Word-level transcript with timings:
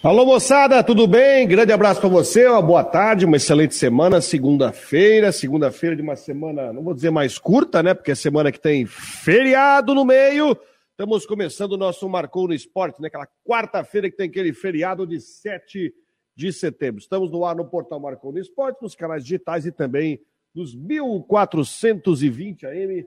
Alô, 0.00 0.24
moçada, 0.24 0.80
tudo 0.84 1.08
bem? 1.08 1.44
Grande 1.48 1.72
abraço 1.72 2.00
para 2.00 2.08
você, 2.08 2.46
uma 2.46 2.62
boa 2.62 2.84
tarde, 2.84 3.24
uma 3.24 3.36
excelente 3.36 3.74
semana, 3.74 4.20
segunda-feira, 4.20 5.32
segunda-feira 5.32 5.96
de 5.96 6.02
uma 6.02 6.14
semana, 6.14 6.72
não 6.72 6.84
vou 6.84 6.94
dizer 6.94 7.10
mais 7.10 7.36
curta, 7.36 7.82
né? 7.82 7.94
Porque 7.94 8.12
é 8.12 8.14
semana 8.14 8.52
que 8.52 8.60
tem 8.60 8.86
feriado 8.86 9.96
no 9.96 10.04
meio. 10.04 10.56
Estamos 10.92 11.26
começando 11.26 11.72
o 11.72 11.76
nosso 11.76 12.08
Marcou 12.08 12.46
no 12.46 12.54
Esporte, 12.54 13.02
né? 13.02 13.08
Aquela 13.08 13.26
quarta-feira 13.44 14.08
que 14.08 14.16
tem 14.16 14.28
aquele 14.28 14.52
feriado 14.52 15.04
de 15.04 15.20
7 15.20 15.92
de 16.32 16.52
setembro. 16.52 17.00
Estamos 17.00 17.28
no 17.32 17.44
ar 17.44 17.56
no 17.56 17.68
portal 17.68 17.98
Marcou 17.98 18.30
no 18.30 18.38
Esporte, 18.38 18.80
nos 18.80 18.94
canais 18.94 19.24
digitais 19.24 19.66
e 19.66 19.72
também 19.72 20.20
nos 20.54 20.76
1420 20.76 22.66
AM 22.66 23.04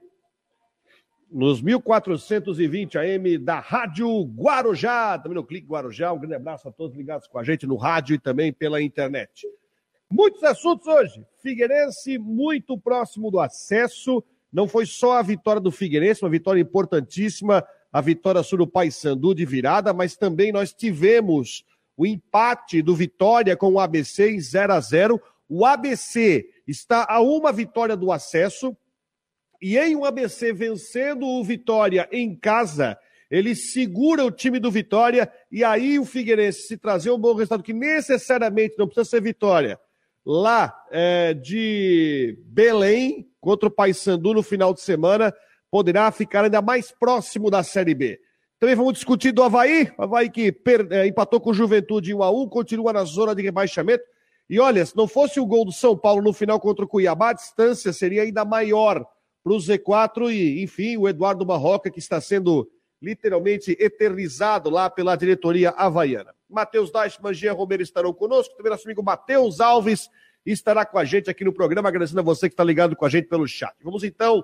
nos 1.32 1.61
1420 1.61 2.98
AM 2.98 3.38
da 3.38 3.59
Rádio 3.59 4.23
Guarujá, 4.23 5.18
também 5.18 5.36
no 5.36 5.43
Clique 5.45 5.68
Guarujá. 5.68 6.11
Um 6.11 6.20
grande 6.20 6.36
abraço 6.36 6.68
a 6.68 6.71
todos 6.71 6.98
ligados 6.98 7.27
com 7.27 7.39
a 7.39 7.43
gente 7.43 7.66
no 7.66 7.77
rádio 7.77 8.16
e 8.16 8.20
também 8.20 8.52
pela 8.52 8.81
internet. 8.81 9.48
Muitos 10.09 10.44
assuntos 10.44 10.85
hoje. 10.88 11.26
Figueirense 11.41 12.17
muito 12.17 12.77
próximo 12.77 13.31
do 13.31 13.40
acesso. 13.40 14.21
Não 14.52 14.67
foi 14.67 14.85
só 14.85 15.13
a 15.13 15.21
vitória 15.21 15.62
do 15.62 15.71
Figueirense, 15.71 16.21
uma 16.21 16.30
vitória 16.30 16.59
importantíssima, 16.59 17.66
a 17.93 18.02
vitória 18.02 18.43
sobre 18.43 18.63
o 18.63 18.68
Paysandu 18.68 19.34
de 19.34 19.45
virada, 19.45 19.93
mas 19.93 20.18
também 20.18 20.52
nós 20.52 20.73
tivemos 20.73 21.63
o 21.95 22.05
empate 22.05 22.82
do 22.82 22.95
Vitória 22.95 23.55
com 23.55 23.71
o 23.71 23.79
ABC 23.79 24.32
em 24.32 24.40
0 24.40 24.73
a 24.73 24.79
0. 24.82 25.21
O 25.48 25.66
ABC 25.66 26.45
está 26.68 27.05
a 27.07 27.21
uma 27.21 27.54
vitória 27.54 27.95
do 27.95 28.12
acesso, 28.12 28.76
e 29.61 29.77
em 29.77 29.95
um 29.95 30.03
ABC 30.03 30.51
vencendo 30.51 31.25
o 31.25 31.43
Vitória 31.43 32.09
em 32.11 32.35
casa, 32.35 32.97
ele 33.29 33.55
segura 33.55 34.25
o 34.25 34.31
time 34.31 34.59
do 34.59 34.71
Vitória 34.71 35.31
e 35.51 35.63
aí 35.63 35.99
o 35.99 36.05
Figueirense, 36.05 36.63
se 36.63 36.77
trazer 36.77 37.11
um 37.11 37.20
bom 37.20 37.34
resultado, 37.34 37.63
que 37.63 37.73
necessariamente 37.73 38.75
não 38.77 38.87
precisa 38.87 39.05
ser 39.05 39.21
Vitória, 39.21 39.79
lá 40.25 40.75
é, 40.91 41.34
de 41.34 42.37
Belém 42.45 43.29
contra 43.40 43.70
o 43.70 43.71
Paysandu 43.71 44.34
no 44.34 44.43
final 44.43 44.73
de 44.73 44.81
semana, 44.81 45.34
poderá 45.70 46.12
ficar 46.12 46.43
ainda 46.43 46.62
mais 46.62 46.91
próximo 46.91 47.49
da 47.49 47.63
Série 47.63 47.93
B. 47.93 48.20
Também 48.59 48.75
vamos 48.75 48.93
discutir 48.93 49.31
do 49.31 49.41
Havaí, 49.41 49.91
Havaí 49.98 50.29
que 50.29 50.53
é, 50.91 51.07
empatou 51.07 51.40
com 51.40 51.51
o 51.51 51.53
Juventude 51.53 52.12
em 52.12 52.13
1 52.15 52.23
a 52.23 52.31
1 52.31 52.49
continua 52.49 52.93
na 52.93 53.03
zona 53.03 53.34
de 53.34 53.41
rebaixamento. 53.41 54.03
E 54.49 54.59
olha, 54.59 54.85
se 54.85 54.96
não 54.98 55.07
fosse 55.07 55.40
o 55.40 55.46
gol 55.46 55.65
do 55.65 55.71
São 55.71 55.98
Paulo 55.98 56.21
no 56.21 56.34
final 56.34 56.59
contra 56.59 56.84
o 56.84 56.87
Cuiabá, 56.87 57.29
a 57.29 57.34
distância 57.34 57.93
seria 57.93 58.23
ainda 58.23 58.43
maior 58.43 59.05
para 59.43 59.53
o 59.53 59.57
Z4 59.57 60.31
e, 60.31 60.63
enfim, 60.63 60.97
o 60.97 61.07
Eduardo 61.07 61.45
Barroca, 61.45 61.89
que 61.89 61.99
está 61.99 62.21
sendo 62.21 62.70
literalmente 63.01 63.75
eternizado 63.79 64.69
lá 64.69 64.89
pela 64.89 65.16
diretoria 65.16 65.72
havaiana. 65.72 66.35
Matheus 66.47 66.91
Deichmann, 66.91 67.34
Jean 67.34 67.53
Romero 67.53 67.81
estarão 67.81 68.13
conosco, 68.13 68.56
também 68.56 68.72
nosso 68.72 68.88
amigo 68.88 69.01
Matheus 69.01 69.59
Alves 69.59 70.09
estará 70.45 70.85
com 70.85 70.97
a 70.97 71.06
gente 71.06 71.29
aqui 71.29 71.44
no 71.44 71.53
programa, 71.53 71.89
agradecendo 71.89 72.19
a 72.19 72.23
você 72.23 72.47
que 72.47 72.53
está 72.53 72.63
ligado 72.63 72.95
com 72.95 73.06
a 73.06 73.09
gente 73.09 73.28
pelo 73.28 73.47
chat. 73.47 73.73
Vamos 73.84 74.03
então 74.03 74.44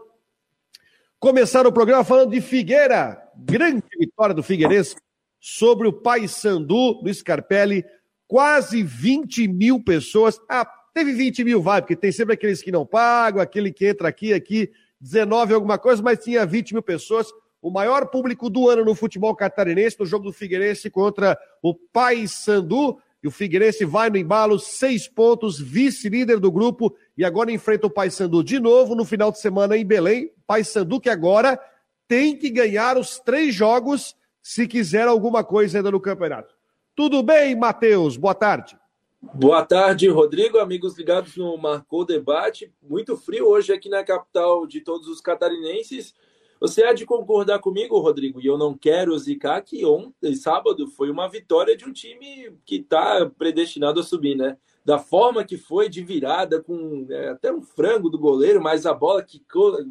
começar 1.19 1.65
o 1.65 1.71
programa 1.71 2.03
falando 2.03 2.31
de 2.31 2.41
Figueira, 2.41 3.21
grande 3.35 3.83
vitória 3.99 4.33
do 4.33 4.43
Figueirense 4.43 4.95
sobre 5.39 5.87
o 5.87 5.93
Paysandu 5.93 7.01
do 7.01 7.13
Scarpelli, 7.13 7.83
quase 8.27 8.83
20 8.83 9.47
mil 9.47 9.83
pessoas, 9.83 10.39
ah, 10.49 10.65
teve 10.93 11.13
20 11.13 11.43
mil, 11.43 11.61
vai, 11.61 11.81
porque 11.81 11.95
tem 11.95 12.11
sempre 12.11 12.33
aqueles 12.33 12.61
que 12.61 12.71
não 12.71 12.85
pagam, 12.85 13.41
aquele 13.41 13.71
que 13.71 13.87
entra 13.87 14.07
aqui, 14.07 14.33
aqui, 14.33 14.71
19 14.99 15.53
alguma 15.53 15.77
coisa, 15.77 16.01
mas 16.01 16.23
tinha 16.23 16.45
20 16.45 16.73
mil 16.73 16.83
pessoas. 16.83 17.27
O 17.61 17.71
maior 17.71 18.07
público 18.07 18.49
do 18.49 18.69
ano 18.69 18.85
no 18.85 18.95
futebol 18.95 19.35
catarinense, 19.35 19.99
no 19.99 20.05
jogo 20.05 20.25
do 20.25 20.33
Figueirense 20.33 20.89
contra 20.89 21.37
o 21.61 21.73
Paysandu. 21.73 22.97
E 23.21 23.27
o 23.27 23.31
Figueirense 23.31 23.83
vai 23.83 24.09
no 24.09 24.17
embalo, 24.17 24.59
seis 24.59 25.07
pontos, 25.07 25.59
vice-líder 25.59 26.39
do 26.39 26.51
grupo, 26.51 26.95
e 27.17 27.25
agora 27.25 27.51
enfrenta 27.51 27.87
o 27.87 27.89
Paysandu 27.89 28.43
de 28.43 28.59
novo 28.59 28.95
no 28.95 29.03
final 29.03 29.31
de 29.31 29.39
semana 29.39 29.75
em 29.75 29.85
Belém. 29.85 30.31
Paysandu 30.45 30.99
que 30.99 31.09
agora 31.09 31.59
tem 32.07 32.37
que 32.37 32.49
ganhar 32.49 32.97
os 32.97 33.19
três 33.19 33.53
jogos 33.53 34.15
se 34.41 34.67
quiser 34.67 35.07
alguma 35.07 35.43
coisa 35.43 35.80
ainda 35.80 35.91
no 35.91 35.99
campeonato. 35.99 36.55
Tudo 36.95 37.21
bem, 37.21 37.55
Matheus? 37.55 38.15
Boa 38.15 38.33
tarde. 38.33 38.77
Boa 39.20 39.66
tarde, 39.66 40.08
Rodrigo, 40.08 40.60
amigos 40.60 40.95
ligados 40.95 41.36
no 41.36 41.58
Marcou 41.58 42.05
Debate. 42.05 42.72
Muito 42.80 43.17
frio 43.17 43.48
hoje 43.48 43.73
aqui 43.73 43.89
na 43.89 44.04
capital 44.04 44.67
de 44.67 44.80
todos 44.80 45.08
os 45.08 45.20
catarinenses. 45.20 46.14
Você 46.60 46.83
há 46.83 46.94
de 46.94 47.04
concordar 47.04 47.58
comigo, 47.58 47.98
Rodrigo, 47.98 48.39
e 48.39 48.45
eu 48.45 48.60
não 48.60 48.78
quero 48.78 49.17
zicar 49.17 49.64
que 49.64 49.83
ontem, 49.83 50.36
sábado, 50.36 50.88
foi 50.88 51.10
uma 51.10 51.28
vitória 51.28 51.76
de 51.76 51.83
um 51.83 51.92
time 51.92 52.55
que 52.64 52.76
está 52.76 53.26
predestinado 53.26 54.00
a 54.00 54.04
subir, 54.04 54.36
né? 54.36 54.55
Da 54.87 54.98
forma 54.98 55.43
que 55.43 55.58
foi, 55.58 55.89
de 55.89 56.02
virada, 56.02 56.61
com 56.61 57.05
é, 57.09 57.27
até 57.27 57.52
um 57.52 57.61
frango 57.61 58.09
do 58.09 58.17
goleiro, 58.17 58.61
mas 58.61 58.86
a 58.86 58.93
bola 58.93 59.21
que 59.21 59.43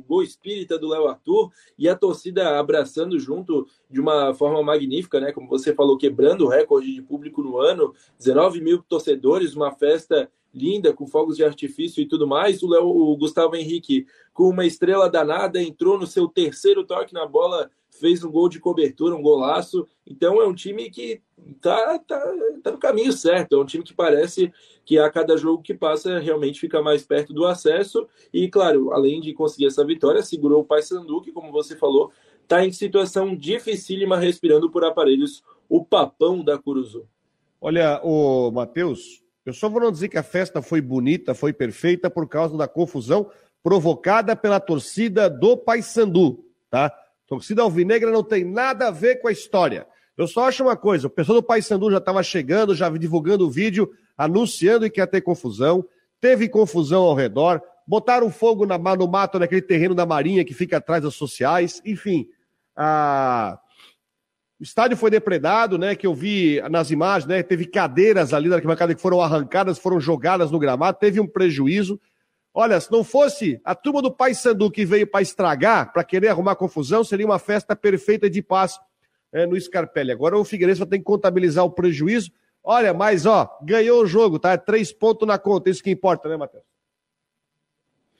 gol 0.09 0.23
espírita 0.23 0.79
do 0.79 0.89
Léo 0.89 1.07
Arthur 1.07 1.53
e 1.79 1.87
a 1.87 1.95
torcida 1.95 2.59
abraçando 2.59 3.21
junto 3.21 3.67
de 3.91 4.01
uma 4.01 4.33
forma 4.33 4.63
magnífica, 4.63 5.21
né? 5.21 5.33
Como 5.33 5.51
você 5.51 5.75
falou, 5.75 5.99
quebrando 5.99 6.47
o 6.47 6.49
recorde 6.49 6.95
de 6.95 7.03
público 7.03 7.43
no 7.43 7.59
ano, 7.59 7.93
19 8.19 8.63
mil 8.63 8.83
torcedores, 8.85 9.55
uma 9.55 9.71
festa 9.71 10.31
linda, 10.55 10.95
com 10.95 11.07
fogos 11.07 11.37
de 11.37 11.45
artifício 11.45 12.01
e 12.01 12.07
tudo 12.07 12.27
mais. 12.27 12.63
O, 12.63 12.69
Léo, 12.71 12.87
o 12.87 13.15
Gustavo 13.19 13.55
Henrique, 13.55 14.07
com 14.33 14.49
uma 14.49 14.65
estrela 14.65 15.11
danada, 15.11 15.61
entrou 15.61 15.99
no 15.99 16.07
seu 16.07 16.27
terceiro 16.27 16.87
toque 16.87 17.13
na 17.13 17.27
bola, 17.27 17.71
fez 17.99 18.25
um 18.25 18.31
gol 18.31 18.49
de 18.49 18.61
cobertura, 18.61 19.15
um 19.15 19.23
golaço. 19.23 19.87
Então 20.07 20.41
é 20.41 20.47
um 20.47 20.55
time 20.55 20.91
que 20.91 21.21
tá, 21.61 21.99
tá, 21.99 22.35
tá 22.63 22.71
no 22.71 22.79
caminho 22.79 23.13
certo. 23.13 23.57
É 23.57 23.59
um 23.59 23.65
time 23.65 23.85
que 23.85 23.95
parece 23.95 24.53
que 24.85 24.99
a 24.99 25.11
cada 25.11 25.37
jogo 25.37 25.63
que 25.63 25.75
passa 25.75 26.19
realmente 26.19 26.61
fica 26.61 26.81
mais 26.81 27.05
perto 27.05 27.33
do 27.33 27.45
acesso. 27.45 28.07
E, 28.33 28.49
claro, 28.49 28.93
além 28.93 29.21
de 29.21 29.33
conseguir 29.33 29.67
essa 29.67 29.85
vitória, 29.85 30.23
segurou 30.23 30.61
o 30.61 30.65
Paysandu, 30.65 31.21
que, 31.21 31.33
como 31.33 31.51
você 31.53 31.77
falou, 31.77 32.13
está 32.43 32.65
em 32.65 32.73
situação 32.73 33.35
dificílima, 33.37 34.17
respirando 34.17 34.71
por 34.71 34.85
aparelhos, 34.85 35.43
o 35.69 35.85
papão 35.85 36.45
da 36.45 36.57
Curuzu. 36.57 37.09
Olha, 37.61 38.01
o 38.05 38.51
Matheus, 38.53 39.23
eu 39.45 39.53
só 39.53 39.69
vou 39.69 39.81
não 39.81 39.91
dizer 39.91 40.09
que 40.09 40.19
a 40.19 40.23
festa 40.23 40.63
foi 40.63 40.81
bonita, 40.81 41.35
foi 41.35 41.53
perfeita 41.53 42.09
por 42.09 42.29
causa 42.29 42.57
da 42.57 42.69
confusão 42.69 43.31
provocada 43.63 44.37
pela 44.37 44.61
torcida 44.61 45.29
do 45.29 45.57
Paysandu, 45.57 46.45
tá? 46.71 46.93
Torcida 47.27 47.63
alvinegra 47.63 48.11
não 48.11 48.23
tem 48.23 48.45
nada 48.45 48.89
a 48.89 48.91
ver 48.91 49.17
com 49.17 49.29
a 49.29 49.33
história. 49.33 49.87
Eu 50.17 50.27
só 50.27 50.49
acho 50.49 50.63
uma 50.63 50.77
coisa, 50.77 51.07
o 51.07 51.11
pessoal 51.11 51.41
do 51.41 51.47
Paysandu 51.47 51.91
já 51.91 51.99
estava 51.99 52.23
chegando, 52.23 52.75
já 52.75 52.89
divulgando 52.89 53.47
o 53.47 53.51
vídeo, 53.51 53.91
anunciando 54.17 54.91
que 54.91 55.01
ia 55.01 55.07
ter 55.07 55.21
confusão, 55.21 55.85
teve 56.21 56.49
confusão 56.49 57.03
ao 57.03 57.15
redor, 57.15 57.61
botaram 57.87 58.31
fogo 58.31 58.65
na, 58.65 58.79
no 58.79 59.07
mato 59.07 59.39
naquele 59.39 59.61
terreno 59.63 59.95
da 59.95 60.07
Marinha 60.07 60.45
que 60.45 60.55
fica 60.55 60.79
atrás 60.79 61.03
das 61.03 61.15
sociais, 61.15 61.83
enfim. 61.85 62.27
A... 62.75 63.59
O 64.59 64.63
estádio 64.63 64.97
foi 64.97 65.11
depredado, 65.11 65.77
né? 65.77 65.95
Que 65.95 66.07
eu 66.07 66.15
vi 66.15 66.63
nas 66.71 66.91
imagens, 66.91 67.29
né? 67.29 67.43
Teve 67.43 67.67
cadeiras 67.67 68.33
ali 68.33 68.49
na 68.49 68.55
arquibancada 68.55 68.95
que 68.95 69.01
foram 69.03 69.21
arrancadas, 69.21 69.79
foram 69.79 70.01
jogadas 70.01 70.51
no 70.51 70.59
gramado, 70.59 70.99
teve 70.99 71.21
um 71.21 71.27
prejuízo. 71.27 72.01
Olha, 72.59 72.81
se 72.81 72.91
não 72.91 73.05
fosse 73.05 73.61
a 73.63 73.75
turma 73.75 74.01
do 74.01 74.11
Paysandu 74.11 74.71
que 74.71 74.83
veio 74.83 75.07
para 75.07 75.21
estragar, 75.21 75.93
para 75.93 76.03
querer 76.03 76.29
arrumar 76.29 76.57
confusão, 76.57 77.05
seria 77.05 77.27
uma 77.27 77.39
festa 77.39 77.77
perfeita 77.77 78.31
de 78.31 78.41
paz 78.41 78.81
é, 79.31 79.45
no 79.45 79.61
Scarpelli. 79.61 80.11
Agora 80.11 80.39
o 80.39 80.45
Figueirense 80.45 80.79
vai 80.79 80.89
ter 80.89 80.97
que 80.97 81.05
contabilizar 81.05 81.67
o 81.67 81.71
prejuízo. 81.71 82.33
Olha, 82.65 82.95
mas 82.95 83.27
ó, 83.27 83.47
ganhou 83.63 84.03
o 84.03 84.07
jogo, 84.07 84.39
tá? 84.39 84.57
Três 84.57 84.91
pontos 84.91 85.29
na 85.29 85.39
conta, 85.39 85.69
isso 85.69 85.83
que 85.83 85.91
importa, 85.91 86.31
né, 86.31 86.37
Matheus? 86.39 86.65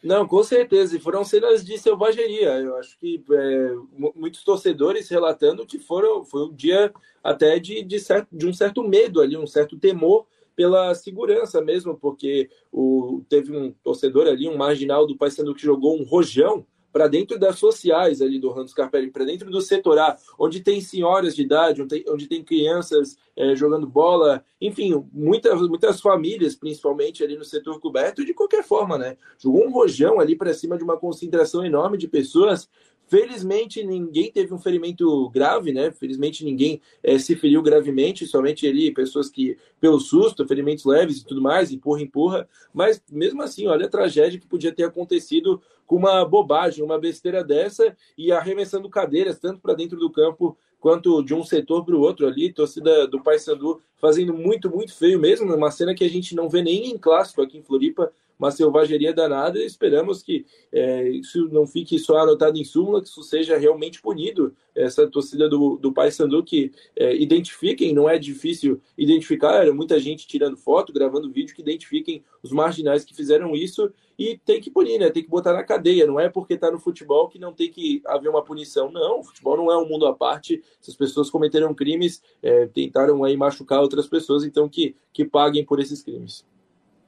Não, 0.05 0.29
com 0.29 0.43
certeza. 0.45 0.95
E 0.95 1.01
foram 1.01 1.25
cenas 1.25 1.65
de 1.65 1.79
selvageria. 1.79 2.59
Eu 2.59 2.77
acho 2.77 2.99
que 2.99 3.25
é, 3.33 3.75
muitos 4.15 4.45
torcedores 4.45 5.09
relatando 5.09 5.65
que 5.65 5.79
foram, 5.79 6.27
foi 6.27 6.43
um 6.43 6.55
dia 6.55 6.93
até 7.25 7.59
de, 7.59 7.83
de, 7.83 7.99
certo, 7.99 8.29
de 8.31 8.47
um 8.47 8.53
certo 8.53 8.87
medo 8.87 9.23
ali, 9.23 9.35
um 9.35 9.47
certo 9.47 9.79
temor 9.79 10.27
pela 10.57 10.95
segurança 10.95 11.61
mesmo, 11.61 11.95
porque 11.95 12.49
o, 12.73 13.23
teve 13.29 13.55
um 13.55 13.71
torcedor 13.85 14.27
ali, 14.27 14.49
um 14.49 14.57
marginal 14.57 15.07
do 15.07 15.17
Paysandu 15.17 15.55
que 15.55 15.63
jogou 15.63 16.01
um 16.01 16.03
rojão 16.03 16.67
para 16.97 17.09
dentro 17.09 17.39
das 17.39 17.59
sociais 17.59 18.23
ali 18.23 18.39
do 18.39 18.49
Ramos 18.49 18.73
Carpelli, 18.73 19.11
para 19.11 19.27
dentro 19.27 19.51
do 19.51 19.61
setor 19.61 19.99
A, 19.99 20.17
onde 20.39 20.61
tem 20.61 20.81
senhoras 20.81 21.37
de 21.37 21.43
idade, 21.43 21.83
onde 21.83 21.91
tem, 21.91 22.05
onde 22.11 22.27
tem 22.27 22.43
crianças 22.43 23.19
é, 23.37 23.55
jogando 23.55 23.87
bola, 23.87 24.43
enfim, 24.59 25.05
muitas, 25.13 25.61
muitas 25.69 26.01
famílias, 26.01 26.57
principalmente 26.57 27.23
ali 27.23 27.37
no 27.37 27.45
setor 27.45 27.79
coberto, 27.81 28.25
de 28.25 28.33
qualquer 28.33 28.65
forma, 28.65 28.97
né? 28.97 29.19
Jogou 29.37 29.67
um 29.67 29.71
rojão 29.71 30.19
ali 30.19 30.35
para 30.35 30.55
cima 30.55 30.79
de 30.79 30.85
uma 30.85 30.97
concentração 30.97 31.63
enorme 31.63 31.99
de 31.99 32.09
pessoas 32.09 32.67
Felizmente 33.09 33.85
ninguém 33.85 34.31
teve 34.33 34.53
um 34.53 34.59
ferimento 34.59 35.29
grave, 35.31 35.73
né? 35.73 35.93
Felizmente 35.93 36.45
ninguém 36.45 36.81
é, 37.03 37.19
se 37.19 37.37
feriu 37.37 37.63
gravemente, 37.63 38.27
somente 38.27 38.67
ali 38.67 38.93
pessoas 38.93 39.29
que, 39.29 39.57
pelo 39.81 40.01
susto, 40.01 40.47
ferimentos 40.47 40.85
leves 40.85 41.19
e 41.19 41.25
tudo 41.25 41.41
mais, 41.41 41.71
empurra, 41.71 42.03
empurra. 42.03 42.49
Mas 42.75 43.03
mesmo 43.11 43.43
assim, 43.43 43.67
olha 43.67 43.87
a 43.87 43.91
tragédia 43.91 44.41
que 44.41 44.47
podia 44.47 44.73
ter 44.73 44.85
acontecido 44.85 45.63
com 45.87 45.97
uma 45.97 46.25
bobagem, 46.25 46.85
uma 46.85 46.99
besteira 46.99 47.45
dessa 47.45 47.97
e 48.19 48.33
arremessando 48.33 48.91
cadeiras 48.91 49.39
tanto 49.39 49.61
para 49.61 49.75
dentro 49.75 49.99
do 49.99 50.11
campo 50.11 50.59
quanto 50.81 51.23
de 51.23 51.33
um 51.33 51.45
setor 51.45 51.85
para 51.85 51.95
o 51.95 52.01
outro 52.01 52.27
ali. 52.27 52.53
Torcida 52.53 53.07
do 53.07 53.23
Paysandu 53.23 53.81
fazendo 53.97 54.35
muito, 54.35 54.69
muito 54.69 54.95
feio 54.95 55.19
mesmo, 55.19 55.55
uma 55.55 55.71
cena 55.71 55.95
que 55.95 56.05
a 56.05 56.11
gente 56.11 56.35
não 56.35 56.49
vê 56.49 56.61
nem 56.61 56.91
em 56.91 56.99
clássico 56.99 57.41
aqui 57.41 57.57
em 57.57 57.63
Floripa, 57.63 58.13
uma 58.39 58.51
selvageria 58.51 59.13
danada. 59.13 59.63
Esperamos 59.63 60.23
que 60.23 60.45
é, 60.73 61.09
isso 61.09 61.49
não 61.49 61.67
fique 61.67 61.99
só 61.99 62.19
anotado 62.19 62.59
em 62.59 62.65
súmula, 62.65 63.01
que 63.01 63.09
isso 63.09 63.23
seja 63.23 63.57
realmente 63.57 64.01
punido. 64.01 64.55
Essa 64.75 65.07
torcida 65.07 65.49
do, 65.49 65.77
do 65.77 65.93
Paysandu 65.93 66.43
que 66.45 66.71
é, 66.95 67.17
identifiquem, 67.17 67.95
não 67.95 68.09
é 68.09 68.19
difícil 68.19 68.81
identificar, 68.97 69.63
era 69.63 69.73
muita 69.73 69.99
gente 69.99 70.27
tirando 70.27 70.57
foto, 70.57 70.93
gravando 70.93 71.33
vídeo, 71.33 71.55
que 71.55 71.63
identifiquem 71.63 72.23
os 72.43 72.53
marginais 72.53 73.05
que 73.05 73.15
fizeram 73.15 73.57
isso 73.57 73.91
e 74.19 74.39
tem 74.39 74.61
que 74.61 74.71
punir, 74.71 74.99
né? 74.99 75.11
Tem 75.11 75.23
que 75.23 75.29
botar 75.29 75.53
na 75.53 75.63
cadeia. 75.63 76.07
Não 76.07 76.19
é 76.19 76.29
porque 76.29 76.55
está 76.55 76.71
no 76.71 76.79
futebol 76.79 77.29
que 77.29 77.39
não 77.39 77.53
tem 77.53 77.71
que 77.71 78.03
haver 78.07 78.29
uma 78.29 78.43
punição. 78.43 78.91
Não, 78.91 79.21
o 79.21 79.25
futebol 79.25 79.57
não 79.57 79.71
é 79.71 79.77
um 79.77 79.87
mundo 79.87 80.07
à 80.07 80.15
parte. 80.15 80.63
Essas 80.81 80.97
pessoas 80.97 81.31
cometeram 81.31 81.75
crimes, 81.75 82.23
é, 82.43 82.67
tentaram 82.67 83.25
aí 83.25 83.37
machucar 83.37 83.81
outras 83.81 84.07
pessoas, 84.07 84.45
então 84.45 84.69
que, 84.69 84.97
que 85.13 85.25
paguem 85.25 85.65
por 85.65 85.81
esses 85.81 86.03
crimes. 86.03 86.45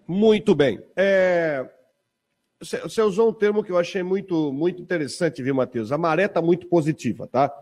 Muito 0.08 0.54
bem. 0.54 0.82
É... 0.96 1.68
Você 2.60 3.02
usou 3.02 3.28
um 3.28 3.32
termo 3.32 3.62
que 3.62 3.70
eu 3.70 3.78
achei 3.78 4.02
muito, 4.02 4.52
muito 4.52 4.82
interessante, 4.82 5.42
viu, 5.42 5.54
Matheus? 5.54 5.92
A 5.92 5.98
maré 5.98 6.24
está 6.24 6.42
muito 6.42 6.66
positiva, 6.66 7.28
tá? 7.28 7.54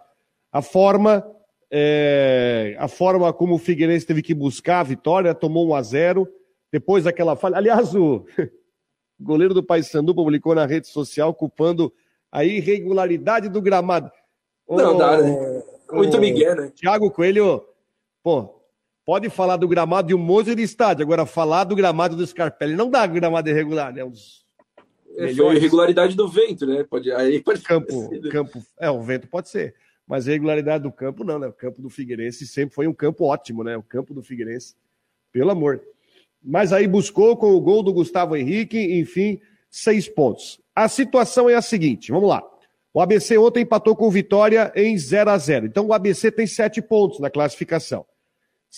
A 0.50 0.62
forma, 0.62 1.26
é... 1.70 2.76
a 2.78 2.86
forma 2.86 3.30
como 3.32 3.56
o 3.56 3.58
Figueirense 3.58 4.06
teve 4.06 4.22
que 4.22 4.32
buscar 4.32 4.80
a 4.80 4.84
vitória, 4.84 5.34
tomou 5.34 5.68
1 5.68 5.74
a 5.74 5.82
0 5.82 6.28
depois 6.72 7.04
daquela 7.04 7.34
falha. 7.34 7.56
Aliás, 7.56 7.94
o 7.94 8.24
goleiro 9.20 9.52
do 9.52 9.62
Paysandu 9.62 10.14
publicou 10.14 10.54
na 10.54 10.66
rede 10.66 10.86
social 10.86 11.34
culpando 11.34 11.92
a 12.30 12.44
irregularidade 12.44 13.48
do 13.48 13.60
gramado. 13.60 14.10
Não, 14.68 14.96
dá, 14.96 15.20
né? 15.20 15.62
Muito 15.92 16.18
Miguel, 16.18 16.56
né? 16.56 16.72
Tiago 16.74 17.10
Coelho, 17.10 17.64
pô, 18.22 18.55
Pode 19.06 19.30
falar 19.30 19.56
do 19.56 19.68
gramado 19.68 20.08
de 20.08 20.14
um 20.14 20.18
monte 20.18 20.52
de 20.52 20.62
estádio, 20.62 21.04
agora 21.04 21.24
falar 21.24 21.62
do 21.62 21.76
gramado 21.76 22.16
do 22.16 22.26
Scarpelli 22.26 22.74
não 22.74 22.90
dá 22.90 23.06
gramado 23.06 23.48
irregular, 23.48 23.94
né? 23.94 24.04
Os 24.04 24.44
é, 25.16 25.32
foi 25.32 25.54
a 25.54 25.54
irregularidade 25.54 26.16
do 26.16 26.28
vento, 26.28 26.66
né? 26.66 26.82
Pode, 26.82 27.12
aí 27.12 27.40
pode 27.40 27.62
campo, 27.62 28.10
campo, 28.30 28.62
é, 28.78 28.90
o 28.90 29.00
vento 29.00 29.28
pode 29.28 29.48
ser, 29.48 29.76
mas 30.06 30.26
a 30.26 30.32
irregularidade 30.32 30.82
do 30.82 30.90
campo 30.90 31.22
não, 31.22 31.38
né? 31.38 31.46
O 31.46 31.52
campo 31.52 31.80
do 31.80 31.88
Figueirense 31.88 32.48
sempre 32.48 32.74
foi 32.74 32.88
um 32.88 32.92
campo 32.92 33.24
ótimo, 33.24 33.62
né? 33.62 33.76
O 33.76 33.82
campo 33.82 34.12
do 34.12 34.24
Figueirense, 34.24 34.74
pelo 35.32 35.52
amor. 35.52 35.80
Mas 36.42 36.72
aí 36.72 36.88
buscou 36.88 37.36
com 37.36 37.54
o 37.54 37.60
gol 37.60 37.84
do 37.84 37.92
Gustavo 37.92 38.36
Henrique, 38.36 38.98
enfim, 38.98 39.40
seis 39.70 40.08
pontos. 40.08 40.60
A 40.74 40.88
situação 40.88 41.48
é 41.48 41.54
a 41.54 41.62
seguinte, 41.62 42.10
vamos 42.10 42.28
lá. 42.28 42.42
O 42.92 43.00
ABC 43.00 43.38
ontem 43.38 43.60
empatou 43.60 43.94
com 43.94 44.10
Vitória 44.10 44.72
em 44.74 44.98
0 44.98 45.30
a 45.30 45.38
0 45.38 45.66
Então 45.66 45.86
o 45.86 45.92
ABC 45.92 46.32
tem 46.32 46.46
sete 46.46 46.82
pontos 46.82 47.20
na 47.20 47.30
classificação. 47.30 48.04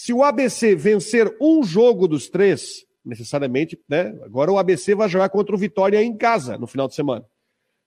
Se 0.00 0.12
o 0.12 0.22
ABC 0.22 0.76
vencer 0.76 1.36
um 1.40 1.64
jogo 1.64 2.06
dos 2.06 2.28
três, 2.28 2.86
necessariamente, 3.04 3.76
né? 3.88 4.16
Agora 4.22 4.52
o 4.52 4.56
ABC 4.56 4.94
vai 4.94 5.08
jogar 5.08 5.28
contra 5.28 5.52
o 5.52 5.58
Vitória 5.58 6.00
em 6.00 6.16
casa 6.16 6.56
no 6.56 6.68
final 6.68 6.86
de 6.86 6.94
semana. 6.94 7.26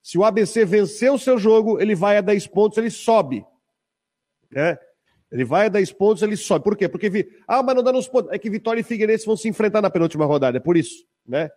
Se 0.04 0.18
o 0.18 0.26
ABC 0.26 0.66
vencer 0.66 1.10
o 1.10 1.18
seu 1.18 1.38
jogo, 1.38 1.80
ele 1.80 1.96
vai 1.96 2.18
a 2.18 2.22
10 2.22 2.48
pontos, 2.48 2.78
ele 2.78 2.92
sobe. 2.92 3.46
Né? 4.52 4.78
Ele 5.32 5.46
vai 5.46 5.68
a 5.68 5.70
10 5.70 5.94
pontos, 5.94 6.22
ele 6.22 6.36
sobe. 6.36 6.66
Por 6.66 6.76
quê? 6.76 6.90
Porque, 6.90 7.30
ah, 7.48 7.64
mas 7.64 7.76
não 7.78 7.82
dá 7.82 7.94
nos 7.94 8.10
pontos. 8.10 8.30
É 8.34 8.38
que 8.38 8.50
Vitória 8.50 8.82
e 8.82 8.84
Figueirense 8.84 9.26
vão 9.26 9.38
se 9.38 9.48
enfrentar 9.48 9.82
na 9.82 9.90
penúltima 9.90 10.26
rodada, 10.26 10.58
é 10.58 10.60
por 10.62 10.76
isso, 10.76 11.06
né? 11.26 11.50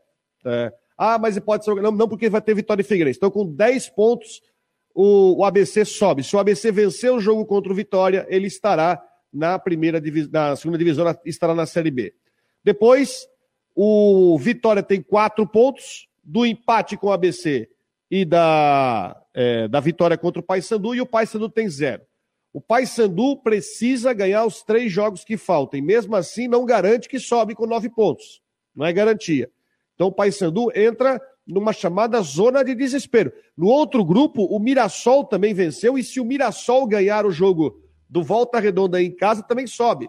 É. 0.46 0.72
Ah, 0.96 1.18
mas 1.18 1.36
pode 1.40 1.64
ser. 1.64 1.74
Não, 1.82 1.90
não, 1.90 2.08
porque 2.08 2.30
vai 2.30 2.40
ter 2.40 2.54
Vitória 2.54 2.80
e 2.80 2.84
Figueirense. 2.84 3.18
Então, 3.18 3.28
com 3.28 3.44
10 3.44 3.88
pontos, 3.88 4.40
o, 4.94 5.40
o 5.40 5.44
ABC 5.44 5.84
sobe. 5.84 6.22
Se 6.22 6.36
o 6.36 6.38
ABC 6.38 6.70
vencer 6.70 7.10
o 7.10 7.18
jogo 7.18 7.44
contra 7.44 7.72
o 7.72 7.74
Vitória, 7.74 8.24
ele 8.28 8.46
estará 8.46 9.02
na 9.34 9.58
primeira 9.58 10.00
na 10.30 10.54
segunda 10.54 10.78
divisão, 10.78 11.04
estará 11.24 11.54
na 11.54 11.66
Série 11.66 11.90
B. 11.90 12.14
Depois, 12.62 13.26
o 13.74 14.38
Vitória 14.38 14.82
tem 14.82 15.02
quatro 15.02 15.44
pontos 15.46 16.08
do 16.22 16.46
empate 16.46 16.96
com 16.96 17.08
o 17.08 17.12
ABC 17.12 17.68
e 18.10 18.24
da, 18.24 19.20
é, 19.34 19.66
da 19.66 19.80
vitória 19.80 20.16
contra 20.16 20.40
o 20.40 20.44
Paysandu, 20.44 20.94
e 20.94 21.00
o 21.00 21.06
Paysandu 21.06 21.48
tem 21.48 21.68
zero. 21.68 22.02
O 22.52 22.60
Paysandu 22.60 23.36
precisa 23.38 24.12
ganhar 24.12 24.46
os 24.46 24.62
três 24.62 24.92
jogos 24.92 25.24
que 25.24 25.36
faltam, 25.36 25.78
e 25.78 25.82
mesmo 25.82 26.14
assim 26.14 26.46
não 26.46 26.64
garante 26.64 27.08
que 27.08 27.18
sobe 27.18 27.54
com 27.54 27.66
nove 27.66 27.88
pontos. 27.88 28.40
Não 28.74 28.86
é 28.86 28.92
garantia. 28.92 29.50
Então 29.94 30.06
o 30.06 30.12
Paysandu 30.12 30.70
entra 30.74 31.20
numa 31.46 31.72
chamada 31.72 32.20
zona 32.22 32.64
de 32.64 32.74
desespero. 32.74 33.32
No 33.56 33.66
outro 33.66 34.04
grupo, 34.04 34.44
o 34.44 34.58
Mirassol 34.58 35.24
também 35.24 35.52
venceu, 35.52 35.98
e 35.98 36.04
se 36.04 36.20
o 36.20 36.24
Mirassol 36.24 36.86
ganhar 36.86 37.26
o 37.26 37.32
jogo 37.32 37.83
do 38.14 38.22
Volta 38.22 38.60
Redonda 38.60 39.02
em 39.02 39.10
casa 39.10 39.42
também 39.42 39.66
sobe. 39.66 40.08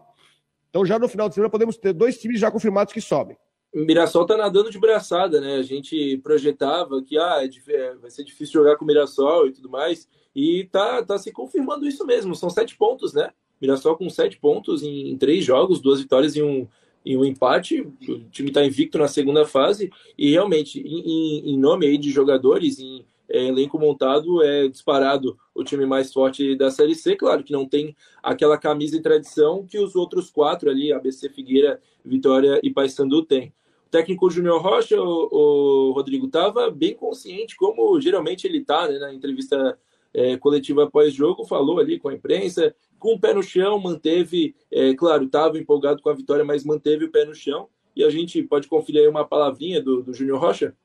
Então 0.69 0.85
já 0.85 0.99
no 0.99 1.09
final 1.09 1.27
de 1.27 1.33
semana 1.33 1.49
podemos 1.49 1.75
ter 1.75 1.91
dois 1.91 2.19
times 2.19 2.39
já 2.39 2.51
confirmados 2.51 2.93
que 2.93 3.01
sobem. 3.01 3.35
Mirassol 3.73 4.27
tá 4.27 4.37
nadando 4.37 4.69
de 4.69 4.77
braçada, 4.77 5.41
né? 5.41 5.55
A 5.55 5.63
gente 5.63 6.17
projetava 6.19 7.01
que 7.01 7.17
ah, 7.17 7.41
é, 7.41 7.73
é, 7.73 7.95
vai 7.95 8.11
ser 8.11 8.23
difícil 8.23 8.61
jogar 8.61 8.77
com 8.77 8.85
o 8.85 8.87
Mirassol 8.87 9.47
e 9.47 9.53
tudo 9.53 9.71
mais. 9.71 10.07
E 10.35 10.65
tá, 10.71 11.03
tá 11.03 11.17
se 11.17 11.31
confirmando 11.31 11.87
isso 11.87 12.05
mesmo. 12.05 12.35
São 12.35 12.47
sete 12.47 12.77
pontos, 12.77 13.11
né? 13.11 13.31
Mirassol 13.59 13.97
com 13.97 14.07
sete 14.07 14.37
pontos 14.37 14.83
em, 14.83 15.09
em 15.09 15.17
três 15.17 15.43
jogos, 15.43 15.81
duas 15.81 15.99
vitórias 15.99 16.35
e 16.35 16.43
um, 16.43 16.67
e 17.03 17.17
um 17.17 17.25
empate. 17.25 17.81
O 17.81 18.19
time 18.29 18.49
está 18.49 18.63
invicto 18.63 18.99
na 18.99 19.07
segunda 19.07 19.47
fase. 19.47 19.91
E 20.15 20.29
realmente, 20.29 20.79
em, 20.79 21.55
em 21.55 21.57
nome 21.57 21.87
aí 21.87 21.97
de 21.97 22.11
jogadores, 22.11 22.77
em 22.77 23.03
é, 23.29 23.45
elenco 23.45 23.79
montado 23.79 24.43
é 24.43 24.67
disparado 24.67 25.37
o 25.53 25.63
time 25.63 25.85
mais 25.85 26.13
forte 26.13 26.55
da 26.55 26.69
Série 26.69 26.95
C. 26.95 27.15
Claro 27.15 27.43
que 27.43 27.51
não 27.51 27.67
tem 27.67 27.95
aquela 28.21 28.57
camisa 28.57 28.97
e 28.97 29.01
tradição 29.01 29.65
que 29.65 29.79
os 29.79 29.95
outros 29.95 30.29
quatro 30.29 30.69
ali, 30.69 30.91
ABC, 30.91 31.29
Figueira, 31.29 31.79
Vitória 32.03 32.59
e 32.63 32.69
Paysandu, 32.69 33.23
têm. 33.23 33.53
O 33.87 33.89
técnico 33.89 34.29
Júnior 34.29 34.61
Rocha, 34.61 34.99
o, 35.01 35.89
o 35.89 35.91
Rodrigo, 35.91 36.27
estava 36.27 36.69
bem 36.69 36.93
consciente, 36.93 37.55
como 37.55 37.99
geralmente 37.99 38.45
ele 38.45 38.59
está 38.59 38.87
né, 38.87 38.99
na 38.99 39.13
entrevista 39.13 39.77
é, 40.13 40.37
coletiva 40.37 40.89
pós-jogo, 40.89 41.45
falou 41.45 41.79
ali 41.79 41.99
com 41.99 42.09
a 42.09 42.13
imprensa, 42.13 42.75
com 42.97 43.13
o 43.13 43.19
pé 43.19 43.33
no 43.33 43.43
chão, 43.43 43.77
manteve, 43.79 44.55
é, 44.71 44.93
claro, 44.93 45.25
estava 45.25 45.57
empolgado 45.57 46.01
com 46.01 46.09
a 46.09 46.13
vitória, 46.13 46.43
mas 46.43 46.63
manteve 46.63 47.05
o 47.05 47.11
pé 47.11 47.25
no 47.25 47.35
chão. 47.35 47.67
E 47.95 48.03
a 48.03 48.09
gente 48.09 48.43
pode 48.43 48.67
conferir 48.67 49.01
aí 49.01 49.07
uma 49.07 49.25
palavrinha 49.25 49.81
do, 49.81 50.01
do 50.01 50.13
Júnior 50.13 50.39
Rocha? 50.39 50.75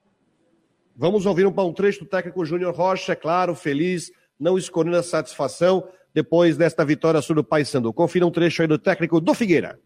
Vamos 0.97 1.27
ouvir 1.27 1.47
um, 1.47 1.61
um 1.61 1.73
trecho 1.73 2.01
do 2.01 2.07
técnico 2.07 2.45
Júnior 2.45 2.75
Rocha, 2.75 3.17
claro, 3.17 3.55
feliz, 3.55 4.11
não 4.39 4.59
escondendo 4.59 4.97
a 4.97 5.03
satisfação 5.03 5.87
depois 6.13 6.57
desta 6.57 6.85
vitória 6.85 7.23
sobre 7.23 7.41
o 7.41 7.45
Paysandu. 7.45 7.93
Confira 7.93 8.27
um 8.27 8.31
trecho 8.31 8.63
aí 8.63 8.69
do 8.69 8.79
técnico 8.79 9.21
do 9.21 9.35
Figueira. 9.35 9.79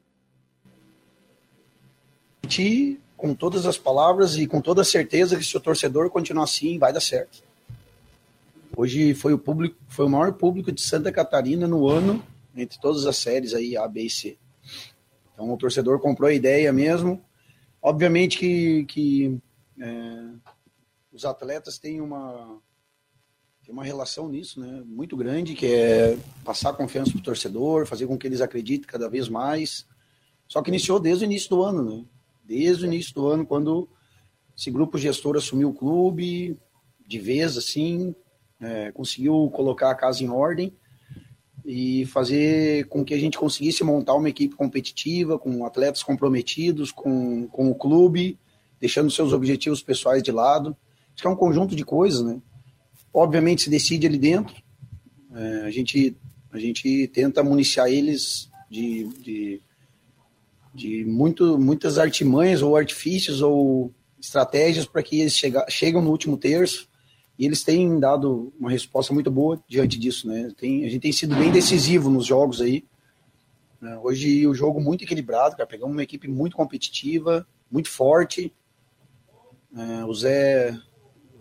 Com 3.17 3.35
todas 3.35 3.67
as 3.67 3.79
palavras 3.79 4.37
e 4.37 4.47
com 4.47 4.61
toda 4.61 4.83
a 4.83 4.85
certeza 4.85 5.37
que 5.37 5.45
se 5.45 5.57
o 5.57 5.61
torcedor 5.61 6.11
continuar 6.11 6.45
assim, 6.45 6.79
vai 6.79 6.93
dar 6.93 7.01
certo. 7.01 7.43
Hoje 8.77 9.15
foi 9.15 9.33
o 9.33 9.39
público, 9.39 9.77
foi 9.89 10.05
o 10.07 10.11
maior 10.11 10.33
público 10.33 10.73
de 10.73 10.81
Santa 10.81 11.13
Catarina 11.13 11.67
no 11.67 11.89
ano, 11.89 12.23
entre 12.57 12.79
todas 12.81 13.07
as 13.07 13.17
séries 13.17 13.55
aí, 13.55 13.77
A, 13.77 13.87
B 13.87 14.03
e 14.03 14.11
C. 14.11 14.37
Então 15.33 15.53
o 15.53 15.57
torcedor 15.57 15.99
comprou 16.01 16.29
a 16.29 16.35
ideia 16.35 16.73
mesmo. 16.73 17.23
Obviamente 17.81 18.39
que, 18.39 18.85
que 18.85 19.39
é, 19.81 20.25
os 21.15 21.25
atletas 21.25 21.79
têm 21.79 22.01
uma, 22.01 22.61
têm 23.65 23.73
uma 23.73 23.85
relação 23.85 24.29
nisso, 24.29 24.59
né? 24.59 24.83
Muito 24.85 25.17
grande, 25.17 25.55
que 25.55 25.67
é 25.67 26.19
passar 26.45 26.73
confiança 26.73 27.13
para 27.13 27.21
o 27.21 27.23
torcedor, 27.23 27.87
fazer 27.87 28.07
com 28.09 28.19
que 28.19 28.27
eles 28.27 28.41
acreditem 28.41 28.87
cada 28.87 29.09
vez 29.09 29.29
mais. 29.29 29.87
Só 30.49 30.61
que 30.61 30.71
iniciou 30.71 30.99
desde 30.99 31.25
o 31.25 31.27
início 31.27 31.49
do 31.51 31.63
ano, 31.63 31.83
né? 31.83 32.05
Desde 32.43 32.85
o 32.85 32.87
início 32.87 33.15
do 33.15 33.29
ano, 33.29 33.47
quando 33.47 33.89
esse 34.59 34.71
grupo 34.71 34.99
gestor 34.99 35.37
assumiu 35.37 35.71
o 35.71 35.75
clube 35.75 36.59
de 37.07 37.19
vez, 37.19 37.57
assim, 37.57 38.15
é, 38.61 38.91
conseguiu 38.91 39.51
colocar 39.55 39.91
a 39.91 39.95
casa 39.95 40.25
em 40.25 40.29
ordem 40.29 40.75
e 41.65 42.05
fazer 42.07 42.87
com 42.89 43.05
que 43.05 43.15
a 43.15 43.19
gente 43.19 43.39
conseguisse 43.39 43.85
montar 43.85 44.15
uma 44.15 44.29
equipe 44.29 44.55
competitiva, 44.55 45.39
com 45.39 45.65
atletas 45.65 46.03
comprometidos 46.03 46.91
com, 46.91 47.47
com 47.49 47.71
o 47.71 47.75
clube, 47.75 48.39
deixando 48.81 49.11
seus 49.11 49.33
objetivos 49.33 49.83
pessoais 49.83 50.23
de 50.23 50.33
lado. 50.33 50.77
Acho 51.15 51.23
que 51.23 51.27
é 51.27 51.31
um 51.31 51.37
conjunto 51.37 51.77
de 51.77 51.85
coisas, 51.85 52.23
né? 52.23 52.41
Obviamente 53.13 53.63
se 53.63 53.71
decide 53.71 54.07
ali 54.07 54.19
dentro. 54.19 54.55
É, 55.33 55.63
a, 55.63 55.71
gente, 55.71 56.17
a 56.53 56.59
gente 56.59 57.09
tenta 57.09 57.43
municiar 57.43 57.89
eles 57.89 58.51
de, 58.69 59.05
de, 59.21 59.63
de 60.75 61.05
muito, 61.05 61.59
muitas 61.59 61.99
artimanhas 61.99 62.63
ou 62.63 62.77
artifícios 62.77 63.41
ou 63.41 63.93
estratégias 64.21 64.87
para 64.87 65.03
que 65.03 65.21
eles 65.21 65.37
chega, 65.37 65.65
chegam 65.69 66.03
no 66.03 66.11
último 66.11 66.37
terço 66.37 66.89
e 67.39 67.45
eles 67.45 67.63
têm 67.63 67.99
dado 67.99 68.53
uma 68.59 68.71
resposta 68.71 69.13
muito 69.13 69.31
boa 69.31 69.63
diante 69.69 69.99
disso, 69.99 70.29
né? 70.29 70.53
Tem, 70.57 70.85
a 70.85 70.89
gente 70.89 71.03
tem 71.03 71.13
sido 71.13 71.37
bem 71.37 71.51
decisivo 71.51 72.09
nos 72.09 72.27
jogos 72.27 72.61
aí. 72.61 72.85
Né? 73.81 73.99
Hoje 74.03 74.47
o 74.47 74.55
jogo 74.55 74.81
muito 74.81 75.05
equilibrado, 75.05 75.57
cara. 75.57 75.69
Pegamos 75.69 75.95
uma 75.95 76.03
equipe 76.03 76.27
muito 76.29 76.57
competitiva, 76.57 77.47
muito 77.71 77.91
forte. 77.91 78.53
É, 79.77 80.05
o 80.05 80.15
Zé 80.15 80.79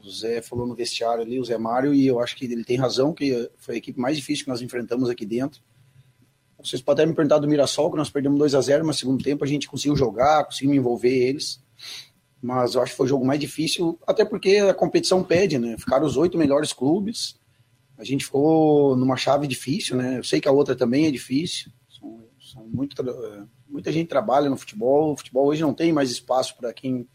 o 0.03 0.09
Zé 0.11 0.41
falou 0.41 0.67
no 0.67 0.75
vestiário 0.75 1.23
ali, 1.23 1.39
o 1.39 1.45
Zé 1.45 1.57
Mário, 1.57 1.93
e 1.93 2.05
eu 2.05 2.19
acho 2.19 2.35
que 2.35 2.45
ele 2.45 2.63
tem 2.63 2.77
razão, 2.77 3.13
que 3.13 3.49
foi 3.57 3.75
a 3.75 3.77
equipe 3.77 3.99
mais 3.99 4.17
difícil 4.17 4.43
que 4.43 4.49
nós 4.51 4.61
enfrentamos 4.61 5.09
aqui 5.09 5.25
dentro. 5.25 5.61
vocês 6.61 6.81
podem 6.81 7.07
me 7.07 7.13
perguntar 7.13 7.39
do 7.39 7.47
Mirassol, 7.47 7.89
que 7.89 7.97
nós 7.97 8.09
perdemos 8.09 8.37
2 8.37 8.55
a 8.55 8.61
0 8.61 8.85
mas 8.85 8.97
no 8.97 8.99
segundo 8.99 9.23
tempo 9.23 9.43
a 9.43 9.47
gente 9.47 9.67
conseguiu 9.67 9.95
jogar, 9.95 10.45
conseguimos 10.45 10.77
envolver 10.77 11.09
eles. 11.09 11.63
Mas 12.41 12.75
eu 12.75 12.81
acho 12.81 12.91
que 12.91 12.97
foi 12.97 13.05
o 13.05 13.09
jogo 13.09 13.25
mais 13.25 13.39
difícil, 13.39 13.97
até 14.05 14.25
porque 14.25 14.57
a 14.57 14.73
competição 14.73 15.23
pede, 15.23 15.57
né? 15.57 15.77
Ficaram 15.77 16.05
os 16.05 16.17
oito 16.17 16.37
melhores 16.37 16.73
clubes. 16.73 17.39
A 17.97 18.03
gente 18.03 18.25
ficou 18.25 18.97
numa 18.97 19.15
chave 19.15 19.47
difícil, 19.47 19.95
né? 19.95 20.17
Eu 20.17 20.23
sei 20.25 20.41
que 20.41 20.47
a 20.49 20.51
outra 20.51 20.75
também 20.75 21.07
é 21.07 21.11
difícil. 21.11 21.71
São, 21.89 22.25
são 22.41 22.67
muito, 22.67 23.01
muita 23.69 23.93
gente 23.93 24.09
trabalha 24.09 24.49
no 24.49 24.57
futebol. 24.57 25.13
O 25.13 25.15
futebol 25.15 25.45
hoje 25.45 25.61
não 25.61 25.73
tem 25.73 25.93
mais 25.93 26.11
espaço 26.11 26.57
para 26.57 26.73
quem, 26.73 27.07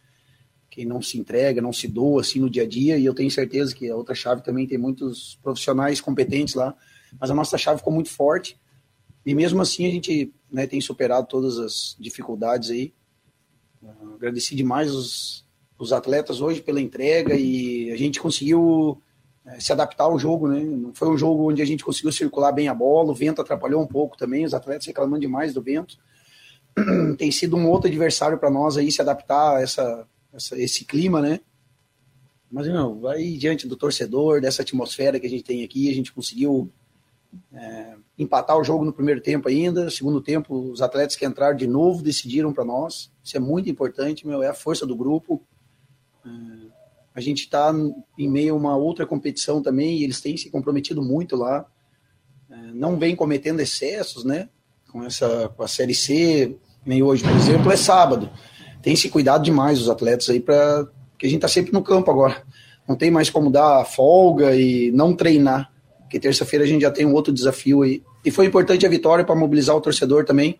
quem 0.78 0.86
não 0.86 1.02
se 1.02 1.18
entrega, 1.18 1.60
não 1.60 1.72
se 1.72 1.88
doa 1.88 2.20
assim 2.20 2.38
no 2.38 2.48
dia 2.48 2.62
a 2.62 2.66
dia. 2.66 2.96
E 2.96 3.04
eu 3.04 3.12
tenho 3.12 3.28
certeza 3.32 3.74
que 3.74 3.90
a 3.90 3.96
outra 3.96 4.14
chave 4.14 4.44
também 4.44 4.64
tem 4.64 4.78
muitos 4.78 5.36
profissionais 5.42 6.00
competentes 6.00 6.54
lá. 6.54 6.72
Mas 7.20 7.32
a 7.32 7.34
nossa 7.34 7.58
chave 7.58 7.78
ficou 7.78 7.92
muito 7.92 8.10
forte. 8.10 8.56
E 9.26 9.34
mesmo 9.34 9.60
assim 9.60 9.88
a 9.88 9.90
gente 9.90 10.32
né, 10.48 10.68
tem 10.68 10.80
superado 10.80 11.26
todas 11.26 11.58
as 11.58 11.96
dificuldades 11.98 12.70
aí. 12.70 12.94
Uh, 13.82 14.14
agradeci 14.14 14.54
demais 14.54 14.94
os, 14.94 15.44
os 15.76 15.92
atletas 15.92 16.40
hoje 16.40 16.60
pela 16.60 16.80
entrega 16.80 17.34
e 17.34 17.90
a 17.90 17.96
gente 17.96 18.20
conseguiu 18.20 19.02
é, 19.46 19.58
se 19.58 19.72
adaptar 19.72 20.04
ao 20.04 20.16
jogo, 20.16 20.46
né? 20.46 20.60
Não 20.60 20.94
foi 20.94 21.08
um 21.08 21.18
jogo 21.18 21.50
onde 21.50 21.60
a 21.60 21.64
gente 21.64 21.84
conseguiu 21.84 22.12
circular 22.12 22.52
bem 22.52 22.68
a 22.68 22.74
bola, 22.74 23.10
o 23.10 23.16
vento 23.16 23.42
atrapalhou 23.42 23.82
um 23.82 23.86
pouco 23.86 24.16
também, 24.16 24.44
os 24.44 24.54
atletas 24.54 24.86
reclamando 24.86 25.22
demais 25.22 25.52
do 25.52 25.60
vento. 25.60 25.98
Tem 27.18 27.32
sido 27.32 27.56
um 27.56 27.68
outro 27.68 27.88
adversário 27.88 28.38
para 28.38 28.48
nós 28.48 28.76
aí 28.76 28.92
se 28.92 29.02
adaptar 29.02 29.56
a 29.56 29.60
essa, 29.60 30.06
essa, 30.38 30.58
esse 30.58 30.84
clima, 30.84 31.20
né? 31.20 31.40
Mas 32.50 32.66
não, 32.66 32.98
vai 32.98 33.32
diante 33.32 33.68
do 33.68 33.76
torcedor, 33.76 34.40
dessa 34.40 34.62
atmosfera 34.62 35.20
que 35.20 35.26
a 35.26 35.30
gente 35.30 35.44
tem 35.44 35.62
aqui, 35.62 35.90
a 35.90 35.94
gente 35.94 36.12
conseguiu 36.12 36.70
é, 37.52 37.94
empatar 38.18 38.56
o 38.56 38.64
jogo 38.64 38.84
no 38.84 38.92
primeiro 38.92 39.20
tempo 39.20 39.48
ainda. 39.48 39.90
Segundo 39.90 40.20
tempo, 40.20 40.54
os 40.72 40.80
atletas 40.80 41.14
que 41.14 41.26
entraram 41.26 41.56
de 41.56 41.66
novo 41.66 42.02
decidiram 42.02 42.52
para 42.52 42.64
nós. 42.64 43.10
Isso 43.22 43.36
é 43.36 43.40
muito 43.40 43.68
importante, 43.68 44.26
meu, 44.26 44.42
é 44.42 44.48
a 44.48 44.54
força 44.54 44.86
do 44.86 44.96
grupo. 44.96 45.42
É, 46.24 46.30
a 47.14 47.20
gente 47.20 47.40
está 47.40 47.72
em 48.16 48.28
meio 48.28 48.54
a 48.54 48.56
uma 48.56 48.76
outra 48.76 49.06
competição 49.06 49.60
também 49.60 49.98
e 49.98 50.04
eles 50.04 50.20
têm 50.20 50.36
se 50.36 50.50
comprometido 50.50 51.02
muito 51.02 51.36
lá. 51.36 51.66
É, 52.50 52.56
não 52.72 52.98
vem 52.98 53.14
cometendo 53.14 53.60
excessos, 53.60 54.24
né? 54.24 54.48
Com 54.90 55.04
essa 55.04 55.50
com 55.50 55.62
a 55.62 55.68
série 55.68 55.94
C, 55.94 56.56
nem 56.86 57.02
hoje, 57.02 57.22
por 57.22 57.32
exemplo, 57.32 57.70
é 57.70 57.76
sábado. 57.76 58.30
Tem 58.82 58.94
se 58.96 59.08
cuidado 59.08 59.42
demais 59.42 59.80
os 59.80 59.88
atletas 59.88 60.30
aí 60.30 60.40
para 60.40 60.86
que 61.18 61.26
a 61.26 61.28
gente 61.28 61.38
está 61.38 61.48
sempre 61.48 61.72
no 61.72 61.82
campo 61.82 62.10
agora. 62.10 62.42
Não 62.88 62.96
tem 62.96 63.10
mais 63.10 63.28
como 63.28 63.50
dar 63.50 63.84
folga 63.84 64.54
e 64.54 64.90
não 64.92 65.14
treinar 65.14 65.70
que 66.08 66.18
terça-feira 66.18 66.64
a 66.64 66.68
gente 66.68 66.82
já 66.82 66.90
tem 66.90 67.04
um 67.04 67.12
outro 67.12 67.32
desafio 67.32 67.82
aí. 67.82 68.02
E 68.24 68.30
foi 68.30 68.46
importante 68.46 68.86
a 68.86 68.88
vitória 68.88 69.24
para 69.24 69.34
mobilizar 69.34 69.76
o 69.76 69.80
torcedor 69.80 70.24
também. 70.24 70.58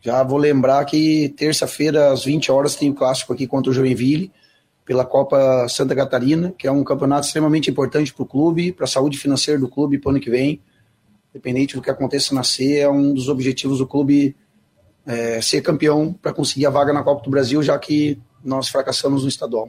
Já 0.00 0.22
vou 0.22 0.38
lembrar 0.38 0.84
que 0.84 1.30
terça-feira, 1.30 2.12
às 2.12 2.24
20 2.24 2.52
horas, 2.52 2.76
tem 2.76 2.90
o 2.90 2.94
clássico 2.94 3.32
aqui 3.32 3.46
contra 3.46 3.70
o 3.70 3.74
Joinville, 3.74 4.30
pela 4.84 5.04
Copa 5.04 5.68
Santa 5.68 5.94
Catarina, 5.94 6.54
que 6.56 6.66
é 6.66 6.72
um 6.72 6.84
campeonato 6.84 7.26
extremamente 7.26 7.70
importante 7.70 8.14
para 8.14 8.22
o 8.22 8.26
clube, 8.26 8.72
para 8.72 8.84
a 8.84 8.88
saúde 8.88 9.18
financeira 9.18 9.60
do 9.60 9.68
clube 9.68 9.98
para 9.98 10.08
o 10.08 10.10
ano 10.12 10.20
que 10.20 10.30
vem. 10.30 10.62
Independente 11.30 11.74
do 11.74 11.82
que 11.82 11.90
aconteça 11.90 12.34
na 12.34 12.42
C, 12.42 12.78
é 12.78 12.88
um 12.88 13.12
dos 13.12 13.28
objetivos 13.28 13.78
do 13.78 13.86
clube 13.86 14.34
é, 15.08 15.40
ser 15.40 15.62
campeão 15.62 16.12
para 16.12 16.34
conseguir 16.34 16.66
a 16.66 16.70
vaga 16.70 16.92
na 16.92 17.02
Copa 17.02 17.24
do 17.24 17.30
Brasil, 17.30 17.62
já 17.62 17.78
que 17.78 18.18
nós 18.44 18.68
fracassamos 18.68 19.22
no 19.22 19.28
estadual. 19.28 19.68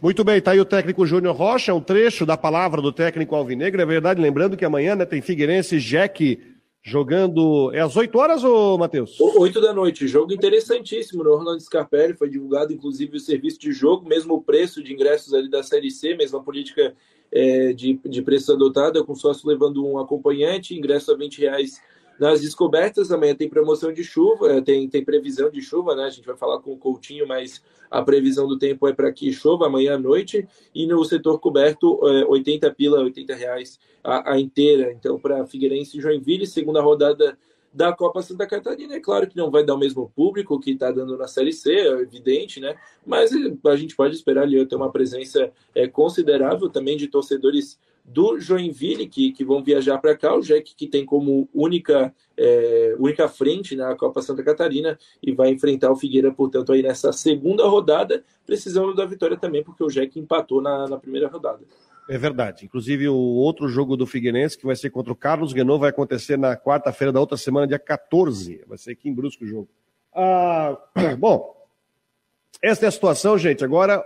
Muito 0.00 0.22
bem, 0.22 0.40
tá 0.40 0.52
aí 0.52 0.60
o 0.60 0.64
técnico 0.64 1.04
Júnior 1.04 1.34
Rocha, 1.34 1.74
um 1.74 1.80
trecho 1.80 2.24
da 2.24 2.36
palavra 2.36 2.80
do 2.80 2.92
técnico 2.92 3.34
Alvinegro. 3.34 3.82
É 3.82 3.86
verdade, 3.86 4.22
lembrando 4.22 4.56
que 4.56 4.64
amanhã 4.64 4.94
né, 4.94 5.04
tem 5.04 5.20
Figueirense 5.20 5.76
e 5.76 5.80
Jack 5.80 6.40
jogando. 6.80 7.72
É 7.72 7.80
às 7.80 7.96
8 7.96 8.16
horas, 8.16 8.44
ô 8.44 8.78
Matheus? 8.78 9.20
8 9.20 9.60
da 9.60 9.72
noite. 9.72 10.06
Jogo 10.06 10.32
interessantíssimo 10.32 11.24
no 11.24 11.30
Orlando 11.30 11.60
Scarpelli. 11.60 12.14
Foi 12.14 12.28
divulgado, 12.28 12.72
inclusive, 12.72 13.16
o 13.16 13.20
serviço 13.20 13.58
de 13.58 13.72
jogo, 13.72 14.08
mesmo 14.08 14.34
o 14.34 14.42
preço 14.42 14.82
de 14.82 14.92
ingressos 14.92 15.34
ali 15.34 15.50
da 15.50 15.62
Série 15.62 15.90
C, 15.90 16.14
mesma 16.14 16.42
política 16.42 16.94
é, 17.32 17.72
de, 17.72 17.98
de 18.04 18.22
preço 18.22 18.52
adotada, 18.52 19.04
com 19.04 19.14
sócio 19.14 19.48
levando 19.48 19.84
um 19.84 19.98
acompanhante, 19.98 20.76
ingresso 20.76 21.12
a 21.12 21.16
20 21.16 21.40
reais 21.40 21.80
nas 22.18 22.40
descobertas 22.40 23.10
amanhã 23.10 23.34
tem 23.34 23.48
promoção 23.48 23.92
de 23.92 24.04
chuva, 24.04 24.52
eh, 24.52 24.60
tem, 24.60 24.88
tem 24.88 25.04
previsão 25.04 25.50
de 25.50 25.60
chuva, 25.60 25.94
né? 25.94 26.04
A 26.04 26.10
gente 26.10 26.26
vai 26.26 26.36
falar 26.36 26.60
com 26.60 26.72
o 26.72 26.76
Coutinho, 26.76 27.26
mas 27.26 27.62
a 27.90 28.02
previsão 28.02 28.46
do 28.46 28.58
tempo 28.58 28.86
é 28.86 28.92
para 28.92 29.12
que 29.12 29.32
chova 29.32 29.66
amanhã 29.66 29.94
à 29.94 29.98
noite. 29.98 30.46
E 30.74 30.86
no 30.86 31.04
setor 31.04 31.38
coberto, 31.38 31.98
80 32.28 32.66
eh, 32.66 32.70
pila, 32.70 33.00
80 33.00 33.34
reais 33.34 33.78
a, 34.02 34.32
a 34.32 34.40
inteira. 34.40 34.92
Então, 34.92 35.18
para 35.18 35.46
Figueirense 35.46 35.98
e 35.98 36.00
Joinville, 36.00 36.46
segunda 36.46 36.80
rodada 36.80 37.36
da 37.72 37.92
Copa 37.92 38.20
Santa 38.22 38.46
Catarina. 38.46 38.94
É 38.94 39.00
claro 39.00 39.26
que 39.26 39.36
não 39.36 39.50
vai 39.50 39.64
dar 39.64 39.74
o 39.74 39.78
mesmo 39.78 40.10
público 40.14 40.60
que 40.60 40.72
está 40.72 40.90
dando 40.90 41.16
na 41.16 41.26
Série 41.26 41.52
C, 41.52 41.72
é 41.72 42.00
evidente, 42.00 42.60
né? 42.60 42.76
Mas 43.04 43.32
eh, 43.32 43.52
a 43.66 43.76
gente 43.76 43.96
pode 43.96 44.14
esperar 44.14 44.42
ali 44.42 44.64
ter 44.66 44.76
uma 44.76 44.92
presença 44.92 45.50
é, 45.74 45.88
considerável 45.88 46.68
também 46.68 46.96
de 46.96 47.08
torcedores 47.08 47.78
do 48.04 48.38
Joinville, 48.40 49.08
que, 49.08 49.32
que 49.32 49.44
vão 49.44 49.62
viajar 49.62 49.98
para 49.98 50.16
cá, 50.16 50.34
o 50.34 50.40
Jack 50.40 50.74
que 50.74 50.86
tem 50.86 51.04
como 51.04 51.48
única, 51.54 52.12
é, 52.36 52.96
única 52.98 53.28
frente 53.28 53.76
na 53.76 53.94
Copa 53.94 54.20
Santa 54.20 54.42
Catarina 54.42 54.98
e 55.22 55.32
vai 55.32 55.50
enfrentar 55.50 55.90
o 55.90 55.96
Figueira, 55.96 56.32
portanto, 56.32 56.72
aí 56.72 56.82
nessa 56.82 57.12
segunda 57.12 57.66
rodada, 57.66 58.24
precisando 58.44 58.94
da 58.94 59.04
vitória 59.04 59.36
também, 59.36 59.62
porque 59.62 59.84
o 59.84 59.88
Jack 59.88 60.18
empatou 60.18 60.60
na, 60.60 60.88
na 60.88 60.98
primeira 60.98 61.28
rodada. 61.28 61.60
É 62.08 62.18
verdade. 62.18 62.64
Inclusive, 62.64 63.08
o 63.08 63.14
outro 63.14 63.68
jogo 63.68 63.96
do 63.96 64.06
Figueirense, 64.06 64.58
que 64.58 64.66
vai 64.66 64.74
ser 64.74 64.90
contra 64.90 65.12
o 65.12 65.16
Carlos 65.16 65.52
Guenon, 65.52 65.78
vai 65.78 65.90
acontecer 65.90 66.36
na 66.36 66.56
quarta-feira 66.56 67.12
da 67.12 67.20
outra 67.20 67.36
semana, 67.36 67.66
dia 67.66 67.78
14. 67.78 68.64
Vai 68.66 68.76
ser 68.76 68.92
aqui 68.92 69.08
em 69.08 69.14
Brusco 69.14 69.44
o 69.44 69.46
jogo. 69.46 69.68
Ah, 70.14 70.76
bom, 71.16 71.56
esta 72.60 72.84
é 72.84 72.88
a 72.88 72.92
situação, 72.92 73.38
gente. 73.38 73.64
Agora 73.64 74.04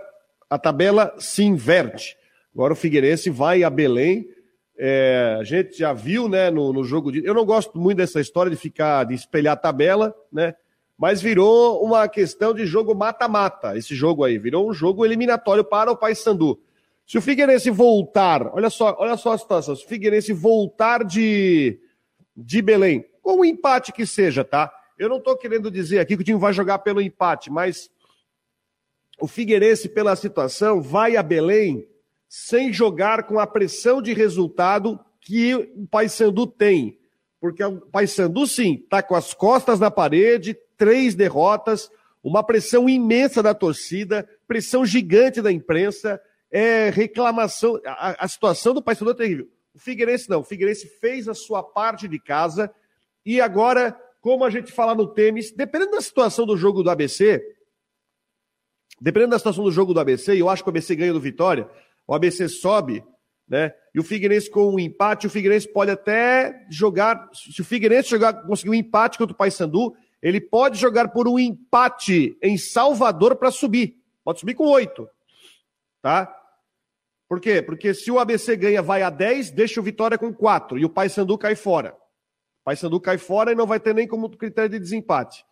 a 0.49 0.57
tabela 0.57 1.13
se 1.17 1.43
inverte. 1.43 2.15
Agora 2.57 2.73
o 2.73 2.75
Figueirense 2.75 3.29
vai 3.29 3.63
a 3.63 3.69
Belém. 3.69 4.27
É, 4.75 5.37
a 5.39 5.43
gente 5.43 5.77
já 5.77 5.93
viu, 5.93 6.27
né, 6.27 6.49
no, 6.49 6.73
no 6.73 6.83
jogo 6.83 7.11
de. 7.11 7.23
Eu 7.23 7.35
não 7.35 7.45
gosto 7.45 7.77
muito 7.77 7.99
dessa 7.99 8.19
história 8.19 8.49
de 8.49 8.57
ficar, 8.57 9.03
de 9.03 9.13
espelhar 9.13 9.53
a 9.53 9.57
tabela, 9.57 10.15
né? 10.33 10.55
Mas 10.97 11.21
virou 11.21 11.85
uma 11.85 12.07
questão 12.07 12.55
de 12.55 12.65
jogo 12.65 12.95
mata-mata, 12.95 13.77
esse 13.77 13.93
jogo 13.93 14.23
aí. 14.23 14.39
Virou 14.39 14.67
um 14.67 14.73
jogo 14.73 15.05
eliminatório 15.05 15.63
para 15.63 15.91
o 15.91 15.95
Paysandu. 15.95 16.59
Se 17.05 17.19
o 17.19 17.21
Figueirense 17.21 17.69
voltar, 17.69 18.51
olha 18.51 18.71
só, 18.71 18.95
olha 18.97 19.15
só 19.17 19.33
a 19.33 19.37
situação. 19.37 19.75
Se 19.75 19.85
o 19.85 19.87
Figueirense 19.87 20.33
voltar 20.33 21.03
de, 21.03 21.79
de 22.35 22.59
Belém, 22.59 23.05
com 23.21 23.41
o 23.41 23.45
empate 23.45 23.93
que 23.93 24.03
seja, 24.03 24.43
tá? 24.43 24.73
Eu 24.97 25.09
não 25.09 25.17
estou 25.17 25.37
querendo 25.37 25.69
dizer 25.69 25.99
aqui 25.99 26.15
que 26.15 26.23
o 26.23 26.25
time 26.25 26.39
vai 26.39 26.53
jogar 26.53 26.79
pelo 26.79 27.01
empate, 27.01 27.51
mas 27.51 27.87
o 29.21 29.27
Figueirense, 29.27 29.87
pela 29.87 30.15
situação, 30.15 30.81
vai 30.81 31.15
a 31.15 31.21
Belém 31.21 31.87
sem 32.27 32.73
jogar 32.73 33.23
com 33.23 33.39
a 33.39 33.47
pressão 33.47 34.01
de 34.01 34.13
resultado 34.13 34.99
que 35.21 35.55
o 35.55 35.87
Paysandu 35.87 36.47
tem. 36.47 36.99
Porque 37.39 37.63
o 37.63 37.81
Paysandu, 37.81 38.47
sim, 38.47 38.75
está 38.75 39.01
com 39.01 39.15
as 39.15 39.33
costas 39.33 39.79
na 39.79 39.91
parede, 39.91 40.57
três 40.75 41.15
derrotas, 41.15 41.89
uma 42.23 42.43
pressão 42.43 42.89
imensa 42.89 43.41
da 43.41 43.53
torcida, 43.53 44.27
pressão 44.47 44.85
gigante 44.85 45.41
da 45.41 45.51
imprensa, 45.51 46.21
é, 46.51 46.89
reclamação. 46.89 47.79
A, 47.85 48.25
a 48.25 48.27
situação 48.27 48.73
do 48.73 48.81
Paysandu 48.81 49.11
é 49.11 49.15
terrível. 49.15 49.47
O 49.73 49.79
Figueirense 49.79 50.29
não. 50.29 50.39
O 50.39 50.43
Figueirense 50.43 50.87
fez 50.99 51.27
a 51.27 51.33
sua 51.33 51.61
parte 51.61 52.07
de 52.07 52.19
casa 52.19 52.73
e 53.25 53.39
agora, 53.39 53.91
como 54.21 54.43
a 54.43 54.49
gente 54.49 54.71
fala 54.71 54.95
no 54.95 55.05
tênis, 55.05 55.51
dependendo 55.51 55.91
da 55.91 56.01
situação 56.01 56.45
do 56.45 56.57
jogo 56.57 56.81
do 56.81 56.89
ABC, 56.89 57.43
dependendo 58.99 59.31
da 59.31 59.37
situação 59.37 59.63
do 59.63 59.71
jogo 59.71 59.93
do 59.93 59.99
ABC, 59.99 60.33
e 60.33 60.39
eu 60.39 60.49
acho 60.49 60.63
que 60.63 60.69
o 60.69 60.71
ABC 60.71 60.95
ganha 60.95 61.13
do 61.13 61.19
Vitória, 61.19 61.69
o 62.07 62.15
ABC 62.15 62.47
sobe, 62.47 63.03
né? 63.47 63.73
E 63.93 63.99
o 63.99 64.03
Figueirense 64.03 64.49
com 64.49 64.73
um 64.73 64.79
empate, 64.79 65.27
o 65.27 65.29
Figueirense 65.29 65.67
pode 65.67 65.91
até 65.91 66.65
jogar, 66.69 67.29
se 67.33 67.61
o 67.61 67.65
Figueirense 67.65 68.09
jogar, 68.09 68.33
conseguir 68.45 68.71
um 68.71 68.75
empate 68.75 69.17
contra 69.17 69.33
o 69.33 69.37
Paysandu, 69.37 69.95
ele 70.21 70.41
pode 70.41 70.77
jogar 70.77 71.09
por 71.09 71.27
um 71.27 71.37
empate 71.37 72.37
em 72.41 72.57
Salvador 72.57 73.35
para 73.35 73.51
subir. 73.51 73.97
Pode 74.23 74.39
subir 74.39 74.55
com 74.55 74.65
oito, 74.65 75.07
tá? 76.01 76.33
Por 77.29 77.39
quê? 77.39 77.61
Porque 77.61 77.93
se 77.93 78.09
o 78.09 78.19
ABC 78.19 78.55
ganha, 78.55 78.81
vai 78.81 79.01
a 79.01 79.09
10, 79.09 79.51
deixa 79.51 79.79
o 79.79 79.83
Vitória 79.83 80.17
com 80.17 80.33
4 80.33 80.77
e 80.77 80.85
o 80.85 80.89
Paysandu 80.89 81.37
cai 81.37 81.55
fora. 81.55 81.93
O 82.61 82.65
Paysandu 82.65 82.99
cai 82.99 83.17
fora 83.17 83.51
e 83.51 83.55
não 83.55 83.65
vai 83.65 83.79
ter 83.79 83.93
nem 83.93 84.07
como 84.07 84.29
critério 84.29 84.69
de 84.69 84.79
desempate. 84.79 85.45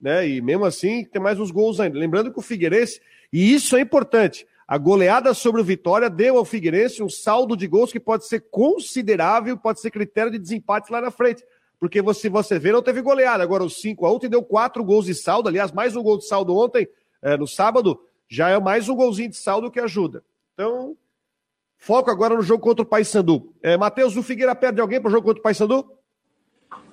Né? 0.00 0.28
E 0.28 0.40
mesmo 0.40 0.64
assim, 0.64 1.04
tem 1.04 1.20
mais 1.20 1.38
uns 1.38 1.50
gols 1.50 1.78
ainda. 1.78 1.98
Lembrando 1.98 2.32
que 2.32 2.38
o 2.38 2.42
Figueirense, 2.42 3.00
e 3.32 3.52
isso 3.52 3.76
é 3.76 3.80
importante, 3.80 4.46
a 4.70 4.78
goleada 4.78 5.34
sobre 5.34 5.60
o 5.60 5.64
Vitória 5.64 6.08
deu 6.08 6.38
ao 6.38 6.44
Figueirense 6.44 7.02
um 7.02 7.08
saldo 7.08 7.56
de 7.56 7.66
gols 7.66 7.90
que 7.90 7.98
pode 7.98 8.28
ser 8.28 8.38
considerável, 8.52 9.58
pode 9.58 9.80
ser 9.80 9.90
critério 9.90 10.30
de 10.30 10.38
desempate 10.38 10.92
lá 10.92 11.00
na 11.00 11.10
frente. 11.10 11.44
Porque 11.80 12.00
você, 12.00 12.28
você 12.28 12.56
vê, 12.56 12.70
não 12.70 12.80
teve 12.80 13.02
goleada. 13.02 13.42
Agora 13.42 13.64
o 13.64 13.68
5 13.68 14.06
a 14.06 14.14
1 14.14 14.18
deu 14.28 14.44
quatro 14.44 14.84
gols 14.84 15.06
de 15.06 15.14
saldo. 15.16 15.48
Aliás, 15.48 15.72
mais 15.72 15.96
um 15.96 16.02
gol 16.04 16.18
de 16.18 16.28
saldo 16.28 16.56
ontem, 16.56 16.88
é, 17.20 17.36
no 17.36 17.48
sábado, 17.48 18.00
já 18.28 18.48
é 18.48 18.60
mais 18.60 18.88
um 18.88 18.94
golzinho 18.94 19.30
de 19.30 19.36
saldo 19.36 19.72
que 19.72 19.80
ajuda. 19.80 20.22
Então, 20.54 20.96
foco 21.76 22.08
agora 22.08 22.36
no 22.36 22.42
jogo 22.42 22.62
contra 22.62 22.84
o 22.84 22.86
Paysandu. 22.86 23.52
É, 23.60 23.76
Matheus, 23.76 24.16
o 24.16 24.22
Figueira 24.22 24.54
perde 24.54 24.80
alguém 24.80 25.00
para 25.00 25.08
o 25.08 25.10
jogo 25.10 25.26
contra 25.26 25.40
o 25.40 25.42
Paysandu? 25.42 25.84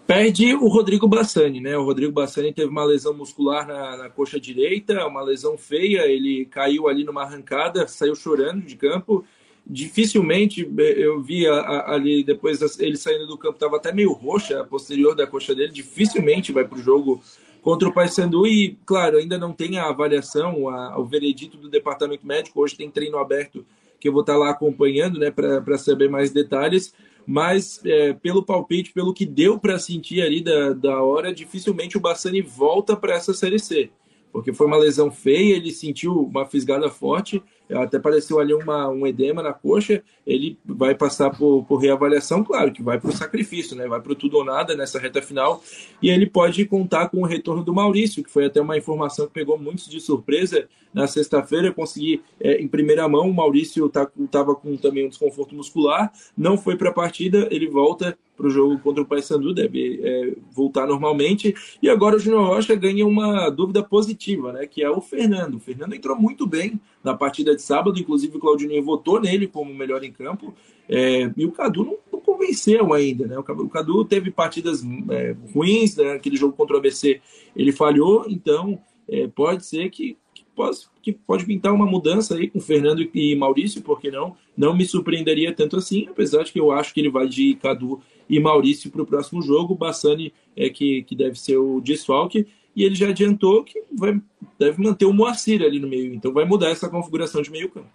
Perde 0.08 0.56
o 0.56 0.70
Rodrigo 0.70 1.06
Bassani, 1.06 1.60
né? 1.60 1.78
O 1.78 1.84
Rodrigo 1.84 2.14
Bassani 2.14 2.54
teve 2.54 2.70
uma 2.70 2.86
lesão 2.86 3.14
muscular 3.14 3.68
na, 3.68 3.98
na, 3.98 4.10
coxa 4.10 4.40
direita, 4.40 5.06
uma 5.06 5.22
lesão 5.22 5.58
feia. 5.58 6.08
Ele 6.08 6.46
caiu 6.46 6.88
ali 6.88 7.04
numa 7.04 7.24
arrancada, 7.24 7.86
saiu 7.90 8.16
chorando 8.16 8.62
de 8.62 8.78
campo. 8.78 9.26
Dificilmente 9.66 10.66
eu 10.78 11.22
vi 11.22 11.46
ali 11.46 12.24
depois 12.24 12.80
ele 12.80 12.96
saindo 12.96 13.28
do 13.28 13.38
campo, 13.38 13.56
estava 13.56 13.76
até 13.76 13.92
meio 13.92 14.14
roxa, 14.14 14.62
a 14.62 14.64
posterior 14.64 15.14
da 15.14 15.28
coxa 15.28 15.54
dele. 15.54 15.74
Dificilmente 15.74 16.54
vai 16.54 16.64
para 16.64 16.78
o 16.78 16.82
jogo 16.82 17.22
contra 17.62 17.90
o 17.90 17.94
Paysandu. 17.94 18.48
E, 18.48 18.78
claro, 18.86 19.18
ainda 19.18 19.38
não 19.38 19.52
tem 19.52 19.78
a 19.78 19.90
avaliação, 19.90 20.70
a, 20.70 20.98
o 20.98 21.04
veredito 21.04 21.58
do 21.58 21.68
departamento 21.68 22.26
médico. 22.26 22.62
Hoje 22.62 22.78
tem 22.78 22.90
treino 22.90 23.18
aberto 23.18 23.66
que 24.00 24.08
eu 24.08 24.14
vou 24.14 24.22
estar 24.22 24.38
lá 24.38 24.52
acompanhando, 24.52 25.20
né, 25.20 25.32
para 25.32 25.78
saber 25.78 26.10
mais 26.10 26.32
detalhes 26.32 26.94
mas 27.28 27.82
é, 27.84 28.14
pelo 28.14 28.42
palpite, 28.42 28.94
pelo 28.94 29.14
que 29.14 29.26
deu 29.26 29.60
para 29.60 29.78
sentir 29.78 30.22
ali 30.22 30.42
da, 30.42 30.72
da 30.72 31.04
hora, 31.04 31.34
dificilmente 31.34 31.98
o 31.98 32.00
Bassani 32.00 32.42
volta 32.42 32.96
para 32.96 33.16
essa 33.16 33.34
Série 33.34 33.60
C, 33.60 33.90
porque 34.32 34.54
foi 34.54 34.66
uma 34.66 34.78
lesão 34.78 35.12
feia, 35.12 35.58
ele 35.58 35.72
sentiu 35.72 36.14
uma 36.22 36.46
fisgada 36.46 36.90
forte, 36.90 37.44
até 37.72 38.00
pareceu 38.00 38.40
ali 38.40 38.54
uma, 38.54 38.88
um 38.90 39.06
edema 39.06 39.42
na 39.44 39.54
coxa, 39.54 40.02
ele 40.26 40.58
vai 40.66 40.96
passar 40.96 41.30
por, 41.30 41.66
por 41.66 41.78
reavaliação, 41.78 42.44
claro, 42.44 42.72
que 42.72 42.82
vai 42.82 43.00
para 43.00 43.10
o 43.10 43.14
sacrifício, 43.14 43.76
né? 43.76 43.88
vai 43.88 44.00
para 44.00 44.12
o 44.12 44.16
tudo 44.16 44.38
ou 44.38 44.46
nada 44.46 44.76
nessa 44.76 45.00
reta 45.00 45.22
final, 45.22 45.62
e 46.02 46.10
ele 46.10 46.26
pode 46.26 46.66
contar 46.66 47.10
com 47.10 47.22
o 47.22 47.26
retorno 47.26 47.64
do 47.64 47.74
Maurício, 47.74 48.24
que 48.24 48.32
foi 48.32 48.46
até 48.46 48.62
uma 48.62 48.78
informação 48.78 49.28
que 49.28 49.34
pegou 49.34 49.58
muitos 49.58 49.88
de 49.88 50.00
surpresa 50.00 50.68
na 50.94 51.08
sexta-feira, 51.08 51.72
consegui 51.72 52.22
é, 52.40 52.62
em 52.62 52.68
primeira 52.68 53.08
mão, 53.08 53.30
o 53.30 53.34
Maurício 53.34 53.86
estava 53.86 54.10
tá, 54.32 54.56
com 54.56 54.76
também 54.78 55.06
um 55.06 55.10
desconforto 55.10 55.54
muscular, 55.54 56.12
não 56.38 56.58
foi 56.58 56.76
para 56.76 56.90
a 56.90 56.94
partida, 56.94 57.48
ele 57.52 57.68
volta 57.68 58.18
para 58.38 58.48
o 58.48 58.50
jogo 58.52 58.78
contra 58.80 59.02
o 59.02 59.06
Paysandu, 59.06 59.54
deve 59.54 60.00
é, 60.02 60.34
voltar 60.52 60.86
normalmente. 60.86 61.56
E 61.82 61.90
agora 61.90 62.16
o 62.16 62.20
Júnior 62.20 62.46
Rocha 62.46 62.76
ganha 62.76 63.06
uma 63.06 63.50
dúvida 63.50 63.82
positiva, 63.82 64.54
né? 64.54 64.68
Que 64.68 64.84
é 64.84 64.90
o 64.90 65.02
Fernando. 65.02 65.56
O 65.56 65.60
Fernando 65.60 65.96
entrou 65.96 66.16
muito 66.16 66.46
bem 66.46 66.80
na 67.04 67.16
partida 67.16 67.56
de 67.56 67.62
sábado, 67.62 68.00
inclusive 68.00 68.38
o 68.38 68.40
Claudinho 68.40 68.84
votou 68.84 69.20
nele 69.20 69.48
como 69.48 69.74
melhor 69.74 70.04
em 70.04 70.12
campo. 70.12 70.54
É, 70.90 71.32
e 71.36 71.46
o 71.46 71.52
Cadu 71.52 71.84
não, 71.84 71.98
não, 72.12 72.20
convenceu 72.20 72.94
ainda, 72.94 73.28
né? 73.28 73.38
O 73.38 73.70
Cadu, 73.70 74.06
teve 74.06 74.32
partidas 74.32 74.84
é, 75.10 75.36
ruins, 75.54 75.96
né? 75.96 76.14
aquele 76.14 76.38
jogo 76.38 76.54
contra 76.54 76.76
o 76.76 76.80
ABC 76.80 77.22
ele 77.56 77.72
falhou, 77.72 78.26
então 78.30 78.80
é, 79.08 79.28
pode 79.28 79.66
ser 79.66 79.90
que 79.90 80.18
pode, 80.56 80.80
que 81.02 81.14
pode 81.14 81.46
pintar 81.46 81.74
uma 81.74 81.86
mudança 81.86 82.36
aí 82.36 82.50
com 82.50 82.60
Fernando 82.60 83.08
e 83.14 83.36
Maurício, 83.36 83.82
porque 83.82 84.10
não? 84.10 84.36
Não 84.56 84.76
me 84.76 84.86
surpreenderia 84.86 85.54
tanto 85.54 85.78
assim, 85.78 86.08
apesar 86.10 86.44
de 86.44 86.52
que 86.52 86.60
eu 86.60 86.72
acho 86.72 86.94
que 86.94 87.00
ele 87.00 87.12
vai 87.12 87.28
de 87.28 87.56
Cadu 87.56 88.02
e 88.30 88.40
Maurício 88.40 88.90
para 88.92 89.04
o 89.04 89.06
próximo 89.06 89.42
jogo. 89.42 89.76
Bassani 89.76 90.34
é 90.56 90.70
que, 90.70 91.04
que 91.04 91.16
deve 91.16 91.40
ser 91.40 91.58
o 91.58 91.80
desfalque. 91.80 92.48
E 92.78 92.84
ele 92.84 92.94
já 92.94 93.10
adiantou 93.10 93.64
que 93.64 93.84
vai, 93.92 94.22
deve 94.60 94.80
manter 94.80 95.06
o 95.06 95.12
Moacir 95.12 95.64
ali 95.64 95.80
no 95.80 95.88
meio. 95.88 96.14
Então 96.14 96.32
vai 96.32 96.46
mudar 96.46 96.70
essa 96.70 96.88
configuração 96.88 97.42
de 97.42 97.50
meio 97.50 97.72
campo. 97.72 97.90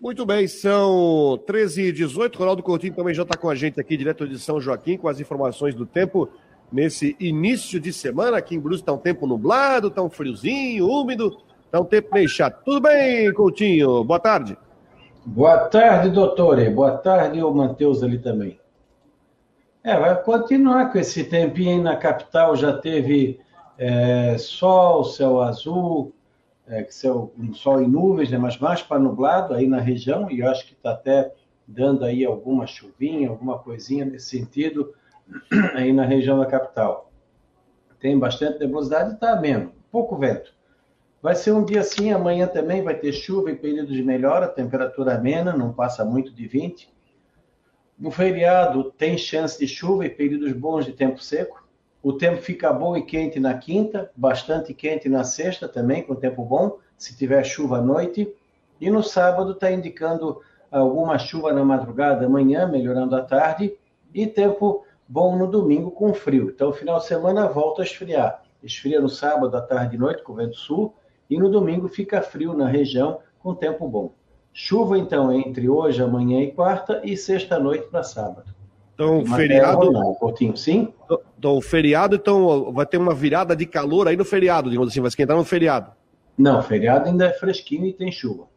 Muito 0.00 0.26
bem, 0.26 0.48
são 0.48 1.40
13 1.46 1.82
e 1.82 1.92
18 1.92 2.36
Ronaldo 2.36 2.62
Coutinho 2.62 2.94
também 2.94 3.14
já 3.14 3.22
está 3.22 3.36
com 3.36 3.48
a 3.48 3.54
gente 3.54 3.80
aqui, 3.80 3.96
direto 3.96 4.26
de 4.26 4.36
São 4.36 4.60
Joaquim, 4.60 4.96
com 4.96 5.06
as 5.06 5.20
informações 5.20 5.76
do 5.76 5.86
tempo 5.86 6.28
nesse 6.72 7.14
início 7.20 7.78
de 7.78 7.92
semana. 7.92 8.38
Aqui 8.38 8.56
em 8.56 8.60
Brusque 8.60 8.82
está 8.82 8.92
um 8.92 8.98
tempo 8.98 9.28
nublado, 9.28 9.86
está 9.86 10.02
um 10.02 10.10
friozinho, 10.10 10.88
úmido. 10.88 11.38
Tá 11.70 11.78
um 11.78 11.84
tempo 11.84 12.12
meio 12.12 12.28
chato. 12.28 12.64
Tudo 12.64 12.80
bem, 12.80 13.32
Coutinho? 13.32 14.02
Boa 14.02 14.18
tarde. 14.18 14.58
Boa 15.24 15.56
tarde, 15.68 16.10
doutor. 16.10 16.68
Boa 16.70 16.98
tarde, 16.98 17.40
o 17.40 17.54
Matheus 17.54 18.02
ali 18.02 18.18
também. 18.18 18.58
É, 19.84 19.96
vai 19.96 20.20
continuar 20.20 20.90
com 20.90 20.98
esse 20.98 21.22
tempinho 21.22 21.80
na 21.80 21.94
capital. 21.94 22.56
Já 22.56 22.72
teve 22.72 23.38
é, 23.78 24.36
sol, 24.36 25.04
céu 25.04 25.40
azul, 25.40 26.12
é, 26.66 26.84
céu, 26.90 27.32
um 27.38 27.54
sol 27.54 27.80
em 27.80 27.88
nuvens, 27.88 28.30
né, 28.30 28.36
mas 28.36 28.58
mais 28.58 28.82
para 28.82 28.98
nublado 28.98 29.54
aí 29.54 29.66
na 29.66 29.80
região. 29.80 30.30
E 30.30 30.40
eu 30.40 30.48
acho 30.48 30.66
que 30.66 30.74
está 30.74 30.90
até 30.90 31.32
dando 31.66 32.04
aí 32.04 32.24
alguma 32.24 32.66
chuvinha, 32.66 33.28
alguma 33.28 33.58
coisinha 33.58 34.04
nesse 34.04 34.36
sentido 34.38 34.92
aí 35.74 35.92
na 35.92 36.04
região 36.04 36.38
da 36.38 36.46
capital. 36.46 37.10
Tem 38.00 38.18
bastante 38.18 38.58
nebulosidade 38.58 39.10
e 39.10 39.14
está 39.14 39.40
mesmo. 39.40 39.72
Pouco 39.90 40.16
vento. 40.16 40.52
Vai 41.20 41.34
ser 41.34 41.52
um 41.52 41.64
dia 41.64 41.80
assim, 41.80 42.12
amanhã 42.12 42.46
também 42.46 42.82
vai 42.82 42.94
ter 42.94 43.12
chuva 43.12 43.50
em 43.50 43.56
período 43.56 43.92
de 43.92 44.02
melhora, 44.02 44.46
temperatura 44.46 45.16
amena, 45.16 45.56
não 45.56 45.72
passa 45.72 46.04
muito 46.04 46.32
de 46.32 46.46
20. 46.46 46.88
No 47.98 48.10
feriado 48.10 48.92
tem 48.92 49.18
chance 49.18 49.58
de 49.58 49.66
chuva 49.66 50.06
e 50.06 50.10
períodos 50.10 50.52
bons 50.52 50.84
de 50.84 50.92
tempo 50.92 51.20
seco. 51.20 51.67
O 52.02 52.12
tempo 52.12 52.40
fica 52.40 52.72
bom 52.72 52.96
e 52.96 53.02
quente 53.02 53.40
na 53.40 53.54
quinta, 53.58 54.10
bastante 54.14 54.72
quente 54.72 55.08
na 55.08 55.24
sexta 55.24 55.68
também, 55.68 56.02
com 56.02 56.14
tempo 56.14 56.44
bom, 56.44 56.78
se 56.96 57.16
tiver 57.16 57.42
chuva 57.44 57.78
à 57.78 57.82
noite. 57.82 58.32
E 58.80 58.88
no 58.90 59.02
sábado 59.02 59.52
está 59.52 59.70
indicando 59.70 60.40
alguma 60.70 61.18
chuva 61.18 61.52
na 61.52 61.64
madrugada, 61.64 62.26
amanhã, 62.26 62.66
melhorando 62.66 63.16
à 63.16 63.22
tarde, 63.22 63.76
e 64.14 64.26
tempo 64.26 64.84
bom 65.08 65.36
no 65.36 65.46
domingo 65.46 65.90
com 65.90 66.14
frio. 66.14 66.50
Então, 66.54 66.72
final 66.72 66.98
de 66.98 67.06
semana 67.06 67.48
volta 67.48 67.82
a 67.82 67.84
esfriar. 67.84 68.42
Esfria 68.62 69.00
no 69.00 69.08
sábado, 69.08 69.56
à 69.56 69.60
tarde 69.60 69.96
e 69.96 69.98
noite, 69.98 70.22
com 70.22 70.34
vento 70.34 70.56
sul, 70.56 70.94
e 71.28 71.38
no 71.38 71.50
domingo 71.50 71.88
fica 71.88 72.22
frio 72.22 72.54
na 72.54 72.68
região 72.68 73.20
com 73.40 73.54
tempo 73.54 73.88
bom. 73.88 74.12
Chuva, 74.52 74.98
então, 74.98 75.32
entre 75.32 75.68
hoje, 75.68 76.02
amanhã 76.02 76.40
e 76.42 76.52
quarta, 76.52 77.00
e 77.04 77.16
sexta-noite 77.16 77.88
para 77.88 78.02
sábado. 78.02 78.57
Então, 78.98 79.24
feriado. 79.24 79.92
Não, 79.92 80.12
Coutinho, 80.14 80.56
sim? 80.56 80.92
Então, 81.38 81.60
feriado, 81.60 82.16
então, 82.16 82.72
vai 82.72 82.84
ter 82.84 82.96
uma 82.96 83.14
virada 83.14 83.54
de 83.54 83.64
calor 83.64 84.08
aí 84.08 84.16
no 84.16 84.24
feriado, 84.24 84.68
digamos 84.68 84.90
assim, 84.90 85.00
vai 85.00 85.06
esquentar 85.06 85.36
no 85.36 85.44
feriado. 85.44 85.92
Não, 86.36 86.60
feriado 86.60 87.06
ainda 87.06 87.26
é 87.26 87.32
fresquinho 87.32 87.86
e 87.86 87.92
tem 87.92 88.10
chuva. 88.10 88.48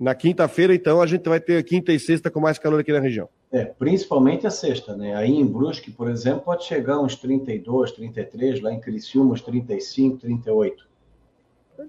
Na 0.00 0.14
quinta-feira, 0.14 0.74
então, 0.74 1.02
a 1.02 1.06
gente 1.06 1.28
vai 1.28 1.38
ter 1.38 1.62
quinta 1.64 1.92
e 1.92 2.00
sexta 2.00 2.30
com 2.30 2.40
mais 2.40 2.58
calor 2.58 2.80
aqui 2.80 2.90
na 2.90 3.00
região. 3.00 3.28
É, 3.52 3.66
principalmente 3.66 4.46
a 4.46 4.50
sexta, 4.50 4.96
né? 4.96 5.14
Aí 5.14 5.30
em 5.30 5.44
Brusque, 5.44 5.90
por 5.90 6.08
exemplo, 6.08 6.40
pode 6.40 6.64
chegar 6.64 6.98
uns 6.98 7.14
32, 7.16 7.92
33, 7.92 8.62
lá 8.62 8.72
em 8.72 8.80
Criciúma 8.80 9.34
uns 9.34 9.42
35, 9.42 10.16
38. 10.20 10.88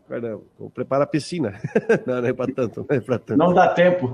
Caramba, 0.09 0.43
vou 0.59 0.69
preparar 0.69 1.03
a 1.03 1.07
piscina. 1.07 1.57
não, 2.05 2.21
não 2.21 2.27
é 2.27 2.33
para 2.33 2.53
tanto, 2.53 2.85
não 2.89 2.97
é 2.97 2.99
para 2.99 3.17
tanto. 3.17 3.37
Não 3.37 3.53
dá 3.53 3.69
tempo. 3.69 4.11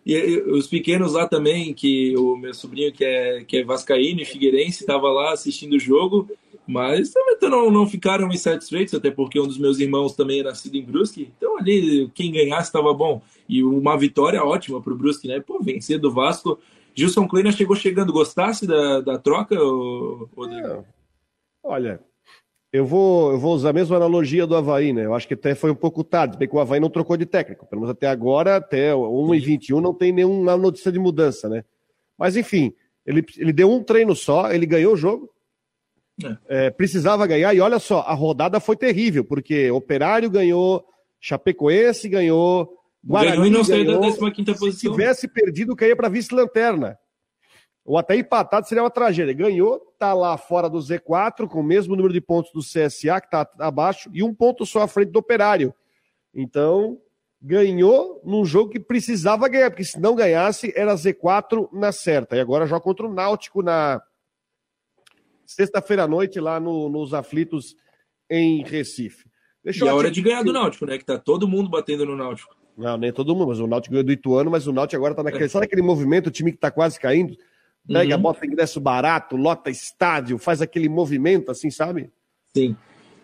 e, 0.04 0.12
e, 0.14 0.42
os 0.50 0.66
pequenos 0.66 1.14
lá 1.14 1.26
também, 1.26 1.72
que 1.72 2.14
o 2.18 2.36
meu 2.36 2.52
sobrinho 2.52 2.92
que 2.92 3.02
é, 3.02 3.42
que 3.44 3.56
é 3.58 3.64
vascaíno 3.64 4.20
e 4.20 4.26
figueirense, 4.26 4.82
estava 4.82 5.10
lá 5.10 5.32
assistindo 5.32 5.74
o 5.76 5.80
jogo, 5.80 6.28
mas 6.66 7.10
também 7.10 7.36
não, 7.50 7.70
não 7.70 7.86
ficaram 7.86 8.28
insatisfeitos, 8.28 8.94
até 8.94 9.10
porque 9.10 9.40
um 9.40 9.46
dos 9.46 9.58
meus 9.58 9.78
irmãos 9.78 10.14
também 10.14 10.40
é 10.40 10.44
nascido 10.44 10.76
em 10.76 10.84
Brusque, 10.84 11.32
então 11.36 11.58
ali 11.58 12.10
quem 12.14 12.30
ganhasse 12.30 12.68
estava 12.68 12.92
bom. 12.94 13.22
E 13.48 13.62
uma 13.62 13.96
vitória 13.96 14.44
ótima 14.44 14.80
para 14.80 14.92
o 14.92 14.96
Brusque, 14.96 15.28
né? 15.28 15.40
Pô, 15.40 15.60
vencer 15.60 15.98
do 15.98 16.12
Vasco. 16.12 16.58
Gilson 16.94 17.26
Kleina 17.26 17.52
chegou 17.52 17.74
chegando, 17.74 18.12
gostasse 18.12 18.66
da, 18.66 19.00
da 19.00 19.18
troca, 19.18 19.56
Rodrigo? 19.56 20.66
É. 20.66 20.84
Olha, 21.62 22.00
eu 22.72 22.86
vou, 22.86 23.32
eu 23.32 23.38
vou 23.38 23.54
usar 23.54 23.70
a 23.70 23.72
mesma 23.72 23.96
analogia 23.96 24.46
do 24.46 24.54
Havaí, 24.54 24.92
né? 24.92 25.04
Eu 25.04 25.14
acho 25.14 25.26
que 25.26 25.34
até 25.34 25.54
foi 25.56 25.72
um 25.72 25.74
pouco 25.76 26.04
tarde, 26.04 26.38
bem 26.38 26.48
que 26.48 26.54
o 26.54 26.60
Havaí 26.60 26.78
não 26.78 26.88
trocou 26.88 27.16
de 27.16 27.26
técnico. 27.26 27.66
Pelo 27.66 27.82
menos 27.82 27.94
até 27.96 28.06
agora, 28.06 28.56
até 28.56 28.94
1 28.94 29.34
e 29.34 29.40
21 29.40 29.80
não 29.80 29.92
tem 29.92 30.12
nenhuma 30.12 30.56
notícia 30.56 30.92
de 30.92 30.98
mudança, 30.98 31.48
né? 31.48 31.64
Mas 32.16 32.36
enfim, 32.36 32.72
ele, 33.04 33.24
ele 33.36 33.52
deu 33.52 33.70
um 33.70 33.82
treino 33.82 34.14
só, 34.14 34.52
ele 34.52 34.66
ganhou 34.66 34.94
o 34.94 34.96
jogo. 34.96 35.28
É. 36.48 36.66
É, 36.66 36.70
precisava 36.70 37.26
ganhar, 37.26 37.54
e 37.54 37.60
olha 37.60 37.78
só, 37.78 38.00
a 38.00 38.14
rodada 38.14 38.60
foi 38.60 38.76
terrível, 38.76 39.24
porque 39.24 39.70
Operário 39.70 40.30
ganhou, 40.30 40.84
Chapecoense 41.20 42.08
ganhou, 42.08 42.76
Guarani 43.04 43.36
ganhou 43.36 43.46
e 43.46 43.50
não 43.50 43.64
saiu 43.64 43.86
da 43.86 43.98
15 43.98 44.44
posição. 44.58 44.72
Se 44.72 44.90
tivesse 44.90 45.28
perdido, 45.28 45.76
caía 45.76 45.96
para 45.96 46.08
vice-lanterna. 46.08 46.98
Ou 47.84 47.96
até 47.98 48.16
empatado 48.16 48.68
seria 48.68 48.82
uma 48.82 48.90
tragédia. 48.90 49.32
Ganhou, 49.34 49.80
tá 49.98 50.12
lá 50.12 50.36
fora 50.36 50.68
do 50.68 50.78
Z4, 50.78 51.48
com 51.48 51.60
o 51.60 51.64
mesmo 51.64 51.96
número 51.96 52.12
de 52.12 52.20
pontos 52.20 52.52
do 52.52 52.60
CSA, 52.60 53.20
que 53.20 53.26
está 53.26 53.48
abaixo, 53.58 54.10
e 54.12 54.22
um 54.22 54.34
ponto 54.34 54.66
só 54.66 54.82
à 54.82 54.88
frente 54.88 55.10
do 55.10 55.18
Operário. 55.18 55.74
Então, 56.34 56.98
ganhou 57.40 58.20
num 58.24 58.44
jogo 58.44 58.70
que 58.70 58.78
precisava 58.78 59.48
ganhar, 59.48 59.70
porque 59.70 59.84
se 59.84 59.98
não 59.98 60.14
ganhasse, 60.14 60.72
era 60.76 60.94
Z4 60.94 61.68
na 61.72 61.90
certa. 61.90 62.36
E 62.36 62.40
agora 62.40 62.66
joga 62.66 62.82
contra 62.82 63.06
o 63.06 63.12
Náutico 63.12 63.62
na 63.62 64.00
sexta-feira 65.54 66.04
à 66.04 66.08
noite, 66.08 66.40
lá 66.40 66.60
no, 66.60 66.88
nos 66.88 67.12
aflitos 67.12 67.76
em 68.30 68.62
Recife. 68.62 69.24
Deixa 69.62 69.84
e 69.84 69.88
a 69.88 69.94
hora 69.94 70.10
de 70.10 70.22
ganhar 70.22 70.42
do 70.42 70.52
Náutico, 70.52 70.86
né? 70.86 70.96
Que 70.96 71.04
tá 71.04 71.18
todo 71.18 71.48
mundo 71.48 71.68
batendo 71.68 72.06
no 72.06 72.16
Náutico. 72.16 72.56
Não, 72.76 72.96
nem 72.96 73.12
todo 73.12 73.34
mundo, 73.34 73.48
mas 73.48 73.60
o 73.60 73.66
Náutico 73.66 73.92
ganhou 73.92 74.04
do 74.04 74.12
Ituano, 74.12 74.50
mas 74.50 74.66
o 74.66 74.72
Náutico 74.72 74.96
agora 74.96 75.14
tá 75.14 75.22
naquele. 75.22 75.44
É. 75.44 75.48
Sabe 75.48 75.66
aquele 75.66 75.82
movimento, 75.82 76.28
o 76.28 76.30
time 76.30 76.52
que 76.52 76.58
tá 76.58 76.70
quase 76.70 76.98
caindo? 76.98 77.36
Pega, 77.86 78.16
uhum. 78.16 78.22
bota 78.22 78.46
ingresso 78.46 78.80
barato, 78.80 79.36
lota 79.36 79.70
estádio, 79.70 80.38
faz 80.38 80.62
aquele 80.62 80.88
movimento 80.88 81.50
assim, 81.50 81.70
sabe? 81.70 82.10
Sim. 82.54 82.76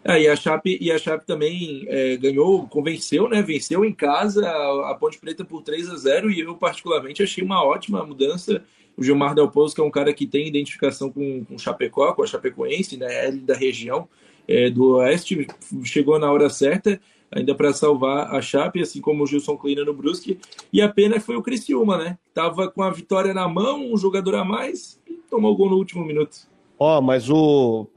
É, 0.05 0.23
e, 0.23 0.29
a 0.29 0.37
Chape, 0.37 0.79
e 0.81 0.93
a 0.93 0.99
Chape 0.99 1.27
também 1.27 1.85
é, 1.89 2.17
ganhou, 2.17 2.67
convenceu, 2.69 3.29
né? 3.29 3.43
Venceu 3.43 3.85
em 3.85 3.93
casa 3.93 4.47
a, 4.47 4.91
a, 4.91 4.95
Ponte 4.95 5.19
Preta 5.19 5.45
por 5.45 5.63
3 5.63 5.91
a 5.91 5.97
0 5.97 6.31
e 6.31 6.41
eu, 6.41 6.55
particularmente, 6.57 7.23
achei 7.23 7.43
uma 7.43 7.65
ótima 7.65 8.05
mudança. 8.05 8.63
O 8.97 9.03
Gilmar 9.03 9.35
Del 9.35 9.51
Pozo, 9.51 9.75
que 9.75 9.81
é 9.81 9.85
um 9.85 9.91
cara 9.91 10.13
que 10.13 10.27
tem 10.27 10.47
identificação 10.47 11.11
com, 11.11 11.45
com 11.45 11.59
Chapecó, 11.59 12.13
com 12.15 12.23
a 12.23 12.27
Chapecoense, 12.27 12.97
né? 12.97 13.29
Ele 13.29 13.41
da 13.41 13.55
região 13.55 14.09
é, 14.49 14.71
do 14.71 14.97
Oeste, 14.97 15.47
chegou 15.85 16.19
na 16.19 16.31
hora 16.31 16.49
certa 16.49 17.01
ainda 17.31 17.55
para 17.55 17.73
salvar 17.73 18.35
a 18.35 18.41
Chape, 18.41 18.81
assim 18.81 19.01
como 19.01 19.25
o 19.25 19.27
Gilson 19.27 19.57
Kleina 19.57 19.85
no 19.85 19.93
Brusque. 19.93 20.39
E 20.73 20.81
a 20.81 20.89
pena 20.89 21.21
foi 21.21 21.37
o 21.37 21.43
Criciúma, 21.43 21.97
né? 21.99 22.19
Tava 22.33 22.71
com 22.71 22.83
a 22.83 22.91
vitória 22.91 23.35
na 23.35 23.49
mão, 23.49 23.93
um 23.93 23.97
jogador 23.97 24.37
a 24.37 24.45
mais 24.45 25.01
e 25.07 25.15
tomou 25.31 25.53
o 25.53 25.57
gol 25.57 25.71
no 25.71 25.77
último 25.77 26.05
minuto. 26.05 26.37
Ó, 26.79 26.99
oh, 26.99 27.03
mas 27.03 27.31
o 27.31 27.89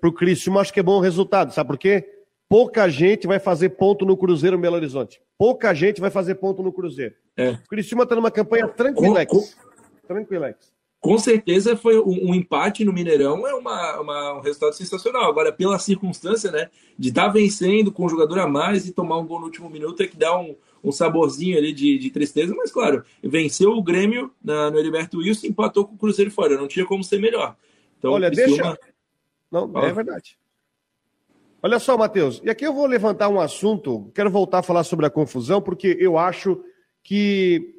pro 0.00 0.12
Criciúma 0.12 0.60
acho 0.60 0.72
que 0.72 0.80
é 0.80 0.82
bom 0.82 0.98
o 0.98 1.02
resultado, 1.02 1.52
sabe 1.52 1.68
por 1.68 1.78
quê? 1.78 2.08
Pouca 2.48 2.88
gente 2.88 3.26
vai 3.26 3.38
fazer 3.38 3.70
ponto 3.70 4.06
no 4.06 4.16
Cruzeiro 4.16 4.56
Belo 4.56 4.76
Horizonte. 4.76 5.20
Pouca 5.36 5.74
gente 5.74 6.00
vai 6.00 6.10
fazer 6.10 6.36
ponto 6.36 6.62
no 6.62 6.72
Cruzeiro. 6.72 7.14
É. 7.36 7.50
O 7.50 7.68
Criciúma 7.68 8.06
tá 8.06 8.14
numa 8.14 8.30
campanha 8.30 8.66
tranquilex. 8.68 9.30
Com, 9.30 9.40
com... 9.40 9.67
Tranquilex 10.08 10.72
com 11.00 11.16
certeza 11.16 11.76
foi 11.76 11.98
um, 11.98 12.30
um, 12.30 12.34
empate 12.34 12.84
no 12.84 12.92
Mineirão 12.92 13.46
é 13.46 13.54
uma, 13.54 14.00
uma, 14.00 14.34
um 14.34 14.40
resultado 14.40 14.72
sensacional. 14.72 15.30
Agora, 15.30 15.52
pela 15.52 15.78
circunstância, 15.78 16.50
né, 16.50 16.70
de 16.98 17.10
estar 17.10 17.26
tá 17.26 17.32
vencendo 17.32 17.92
com 17.92 18.04
um 18.04 18.08
jogador 18.08 18.40
a 18.40 18.48
mais 18.48 18.86
e 18.86 18.92
tomar 18.92 19.18
um 19.18 19.26
gol 19.26 19.38
no 19.38 19.46
último 19.46 19.70
minuto, 19.70 20.02
é 20.02 20.08
que 20.08 20.16
dá 20.16 20.36
um, 20.36 20.56
um 20.82 20.90
saborzinho 20.90 21.56
ali 21.56 21.72
de, 21.72 21.98
de, 21.98 22.10
tristeza. 22.10 22.52
Mas, 22.56 22.72
claro, 22.72 23.04
venceu 23.22 23.70
o 23.70 23.82
Grêmio 23.82 24.32
na, 24.42 24.70
no 24.70 24.78
Heriberto 24.78 25.18
Wilson 25.18 25.46
e 25.46 25.50
empatou 25.50 25.86
com 25.86 25.94
o 25.94 25.98
Cruzeiro 25.98 26.30
fora. 26.30 26.56
Não 26.56 26.66
tinha 26.66 26.84
como 26.84 27.04
ser 27.04 27.20
melhor. 27.20 27.56
Então, 27.98 28.12
Olha, 28.12 28.30
deixa... 28.30 28.76
Não, 29.50 29.70
é 29.78 29.92
verdade. 29.92 30.36
Olha 31.62 31.78
só, 31.78 31.96
Matheus, 31.96 32.40
e 32.44 32.50
aqui 32.50 32.64
eu 32.64 32.72
vou 32.72 32.86
levantar 32.86 33.28
um 33.28 33.40
assunto, 33.40 34.12
quero 34.14 34.30
voltar 34.30 34.60
a 34.60 34.62
falar 34.62 34.84
sobre 34.84 35.06
a 35.06 35.10
confusão, 35.10 35.60
porque 35.60 35.96
eu 35.98 36.16
acho 36.16 36.62
que 37.02 37.77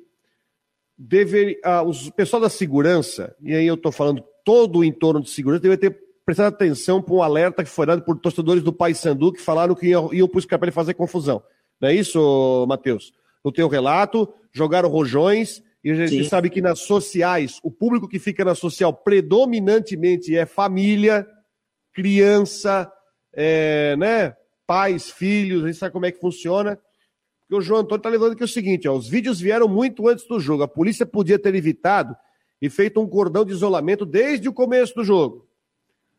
deve, 0.99 1.57
ah, 1.63 1.81
os 1.81 2.09
pessoal 2.09 2.41
da 2.41 2.49
segurança, 2.49 3.33
e 3.41 3.55
aí 3.55 3.65
eu 3.65 3.75
estou 3.75 3.91
falando 3.91 4.21
todo 4.43 4.79
o 4.79 4.83
entorno 4.83 5.21
de 5.21 5.29
segurança, 5.29 5.61
deve 5.61 5.77
ter 5.77 5.97
prestado 6.25 6.53
atenção 6.53 7.01
para 7.01 7.15
um 7.15 7.23
alerta 7.23 7.63
que 7.63 7.69
foi 7.69 7.85
dado 7.85 8.01
por 8.01 8.19
torcedores 8.19 8.61
do 8.61 8.73
Paysandu 8.73 9.31
que 9.31 9.41
falaram 9.41 9.73
que 9.73 9.87
iam, 9.87 10.13
iam 10.13 10.27
para 10.27 10.69
o 10.69 10.71
fazer 10.71 10.93
confusão. 10.93 11.41
Não 11.79 11.87
é 11.87 11.95
isso, 11.95 12.65
Matheus? 12.67 13.13
No 13.43 13.51
teu 13.51 13.69
relato, 13.69 14.31
jogaram 14.51 14.89
rojões, 14.89 15.63
e 15.81 15.91
a 15.91 15.95
gente 15.95 16.23
Sim. 16.23 16.29
sabe 16.29 16.49
que 16.49 16.61
nas 16.61 16.79
sociais, 16.79 17.59
o 17.63 17.71
público 17.71 18.07
que 18.07 18.19
fica 18.19 18.43
na 18.43 18.53
social 18.53 18.93
predominantemente 18.93 20.35
é 20.35 20.45
família, 20.45 21.25
criança, 21.93 22.91
é, 23.33 23.95
né, 23.95 24.35
pais, 24.67 25.09
filhos, 25.09 25.63
a 25.63 25.67
gente 25.67 25.79
sabe 25.79 25.93
como 25.93 26.05
é 26.05 26.11
que 26.11 26.19
funciona. 26.19 26.77
Porque 27.49 27.55
o 27.55 27.61
João 27.61 27.79
Antônio 27.79 27.97
está 27.97 28.09
levando 28.09 28.33
aqui 28.33 28.43
o 28.43 28.47
seguinte: 28.47 28.87
ó, 28.87 28.95
os 28.95 29.09
vídeos 29.09 29.41
vieram 29.41 29.67
muito 29.67 30.07
antes 30.07 30.25
do 30.27 30.39
jogo. 30.39 30.61
A 30.61 30.67
polícia 30.67 31.03
podia 31.03 31.39
ter 31.39 31.55
evitado 31.55 32.15
e 32.61 32.69
feito 32.69 33.01
um 33.01 33.07
cordão 33.07 33.43
de 33.43 33.51
isolamento 33.51 34.05
desde 34.05 34.47
o 34.47 34.53
começo 34.53 34.93
do 34.93 35.03
jogo. 35.03 35.47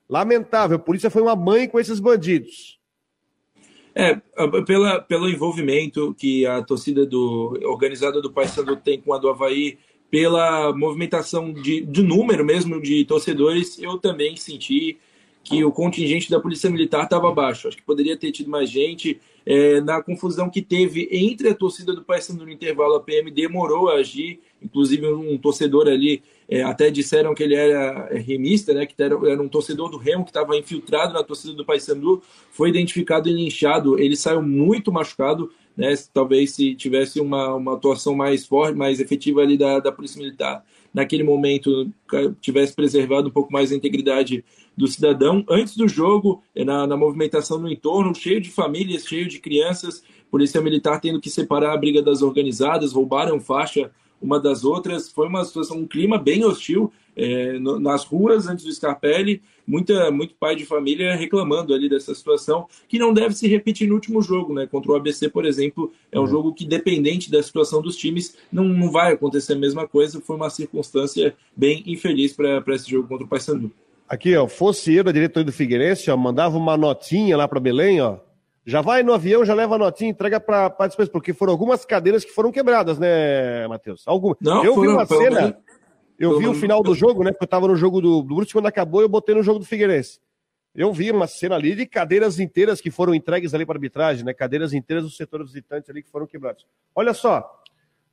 Lamentável, 0.09 0.77
a 0.77 0.81
polícia 0.81 1.09
foi 1.09 1.23
uma 1.23 1.37
mãe 1.37 1.69
com 1.69 1.79
esses 1.79 2.01
bandidos. 2.01 2.81
É, 3.95 4.21
pela, 4.67 5.01
pelo 5.01 5.29
envolvimento 5.29 6.15
que 6.15 6.45
a 6.47 6.63
torcida 6.63 7.07
do, 7.07 7.57
organizada 7.65 8.21
do 8.21 8.33
Paysandu 8.33 8.77
tem 8.77 9.01
com 9.01 9.13
a 9.13 9.19
do 9.19 9.29
Havaí, 9.29 9.79
pela 10.11 10.73
movimentação 10.73 11.53
de, 11.53 11.83
de 11.83 12.03
número 12.03 12.45
mesmo 12.45 12.81
de 12.81 13.05
torcedores, 13.05 13.79
eu 13.79 13.99
também 13.99 14.37
senti 14.37 14.99
que 15.45 15.65
o 15.65 15.71
contingente 15.71 16.29
da 16.31 16.41
Polícia 16.41 16.71
Militar 16.71 17.05
estava 17.05 17.33
baixo. 17.33 17.69
Acho 17.69 17.77
que 17.77 17.83
poderia 17.83 18.17
ter 18.17 18.33
tido 18.33 18.51
mais 18.51 18.69
gente. 18.69 19.21
É, 19.47 19.81
na 19.81 20.03
confusão 20.03 20.51
que 20.51 20.61
teve 20.61 21.09
entre 21.11 21.49
a 21.49 21.55
torcida 21.55 21.95
do 21.95 22.05
Paysandu 22.05 22.45
no 22.45 22.53
intervalo, 22.53 22.95
a 22.95 23.01
PM 23.01 23.31
demorou 23.31 23.89
a 23.89 23.95
agir. 23.95 24.41
Inclusive, 24.63 25.07
um 25.07 25.39
torcedor 25.39 25.89
ali, 25.89 26.23
é, 26.49 26.63
até 26.63 26.91
disseram 26.91 27.35
que 27.35 27.43
ele 27.43 27.55
era 27.55 28.09
é, 28.11 28.19
remista, 28.19 28.75
né, 28.75 28.85
que 28.85 28.95
era, 29.03 29.15
era 29.29 29.43
um 29.43 29.49
torcedor 29.49 29.91
do 29.91 29.97
Remo 29.97 30.25
que 30.25 30.31
estava 30.31 30.57
infiltrado 30.57 31.15
na 31.15 31.23
torcida 31.23 31.55
do 31.55 31.65
Paysandu. 31.65 32.23
Foi 32.51 32.69
identificado 32.69 33.29
e 33.29 33.33
linchado. 33.33 33.99
Ele 33.99 34.17
saiu 34.17 34.43
muito 34.43 34.93
machucado. 34.93 35.51
Né, 35.77 35.95
talvez 36.13 36.53
se 36.53 36.75
tivesse 36.75 37.21
uma, 37.21 37.55
uma 37.55 37.75
atuação 37.75 38.15
mais 38.15 38.45
forte, 38.45 38.77
mais 38.77 39.01
efetiva 39.01 39.41
ali 39.41 39.57
da, 39.57 39.79
da 39.79 39.91
Polícia 39.91 40.21
Militar, 40.21 40.63
naquele 40.93 41.23
momento 41.23 41.91
tivesse 42.41 42.75
preservado 42.75 43.29
um 43.29 43.31
pouco 43.31 43.51
mais 43.53 43.73
a 43.73 43.77
integridade 43.77 44.45
do 44.81 44.89
cidadão 44.89 45.45
antes 45.47 45.77
do 45.77 45.87
jogo, 45.87 46.43
eh, 46.55 46.65
na, 46.65 46.87
na, 46.87 46.97
movimentação 46.97 47.59
no 47.59 47.71
entorno, 47.71 48.15
cheio 48.15 48.41
de 48.41 48.51
famílias, 48.51 49.07
cheio 49.07 49.29
de 49.29 49.39
crianças, 49.39 50.03
polícia 50.31 50.59
militar 50.63 50.99
tendo 51.01 51.21
que 51.21 51.29
separar 51.29 51.75
a 51.75 51.77
briga 51.77 52.01
das 52.01 52.23
organizadas, 52.23 52.95
roubaram 52.95 53.39
faixa 53.39 53.91
uma 54.23 54.41
das 54.41 54.65
outras. 54.65 55.11
Foi 55.11 55.29
uma 55.29 55.45
situação, 55.45 55.77
um 55.77 55.87
clima 55.87 56.17
bem 56.17 56.45
hostil 56.47 56.91
é, 57.15 57.59
no, 57.59 57.79
nas 57.79 58.05
ruas 58.05 58.49
antes 58.49 58.65
do 58.65 58.73
Scarpelli, 58.73 59.43
muita, 59.67 60.11
muito 60.11 60.35
pai 60.35 60.57
de 60.57 60.65
família 60.65 61.15
reclamando 61.15 61.75
ali 61.75 61.87
dessa 61.87 62.15
situação, 62.15 62.67
que 62.89 62.99
não 62.99 63.13
deve 63.13 63.35
se 63.35 63.47
repetir 63.47 63.87
no 63.87 63.95
último 63.95 64.23
jogo, 64.23 64.55
né? 64.55 64.67
Contra 64.67 64.93
o 64.93 64.95
ABC, 64.95 65.29
por 65.29 65.45
exemplo, 65.45 65.93
é 66.11 66.19
um 66.19 66.23
uhum. 66.23 66.27
jogo 66.27 66.55
que, 66.55 66.65
dependente 66.65 67.31
da 67.31 67.43
situação 67.43 67.83
dos 67.83 67.97
times, 67.97 68.35
não, 68.51 68.65
não 68.65 68.91
vai 68.91 69.13
acontecer 69.13 69.53
a 69.53 69.59
mesma 69.59 69.87
coisa. 69.87 70.23
Foi 70.23 70.37
uma 70.37 70.49
circunstância 70.49 71.35
bem 71.55 71.83
infeliz 71.87 72.33
para 72.33 72.65
esse 72.69 72.91
jogo 72.91 73.09
contra 73.09 73.27
o 73.27 73.29
Paysandu. 73.29 73.71
Aqui, 74.11 74.37
ó, 74.37 74.49
fosse 74.49 74.93
eu 74.93 75.05
da 75.05 75.13
diretoria 75.13 75.45
do 75.45 75.53
Figueirense, 75.53 76.11
ó, 76.11 76.17
mandava 76.17 76.59
uma 76.59 76.77
notinha 76.77 77.37
lá 77.37 77.47
para 77.47 77.61
Belém, 77.61 78.01
ó. 78.01 78.19
Já 78.67 78.81
vai 78.81 79.05
no 79.05 79.13
avião, 79.13 79.45
já 79.45 79.55
leva 79.55 79.77
a 79.77 79.79
notinha, 79.79 80.11
entrega 80.11 80.41
para 80.41 80.69
despesa, 80.89 81.09
porque 81.09 81.33
foram 81.33 81.53
algumas 81.53 81.85
cadeiras 81.85 82.25
que 82.25 82.33
foram 82.33 82.51
quebradas, 82.51 82.99
né, 82.99 83.69
Matheus? 83.69 84.03
Algumas. 84.07 84.37
Não, 84.41 84.65
eu 84.65 84.75
foram, 84.75 84.91
vi 84.91 84.97
uma 84.97 85.07
cena, 85.07 85.59
eu 86.19 86.39
vi 86.41 86.49
o 86.49 86.55
final 86.55 86.83
do 86.83 86.93
jogo, 86.93 87.23
né? 87.23 87.31
Porque 87.31 87.45
eu 87.45 87.47
estava 87.47 87.69
no 87.69 87.77
jogo 87.77 88.01
do, 88.01 88.21
do 88.21 88.35
Brusque, 88.35 88.53
quando 88.53 88.67
acabou, 88.67 89.01
eu 89.01 89.09
botei 89.09 89.33
no 89.33 89.45
jogo 89.45 89.61
do 89.61 89.65
Figueirense. 89.65 90.19
Eu 90.75 90.93
vi 90.93 91.13
uma 91.13 91.29
cena 91.29 91.55
ali 91.55 91.77
de 91.77 91.87
cadeiras 91.87 92.41
inteiras 92.41 92.81
que 92.81 92.91
foram 92.91 93.15
entregues 93.15 93.55
ali 93.55 93.65
para 93.65 93.77
arbitragem, 93.77 94.25
né? 94.25 94.35
Cadeiras 94.35 94.73
inteiras 94.73 95.05
do 95.05 95.11
setor 95.11 95.45
visitante 95.45 95.89
ali 95.89 96.03
que 96.03 96.11
foram 96.11 96.27
quebradas. 96.27 96.67
Olha 96.97 97.15
só, 97.15 97.49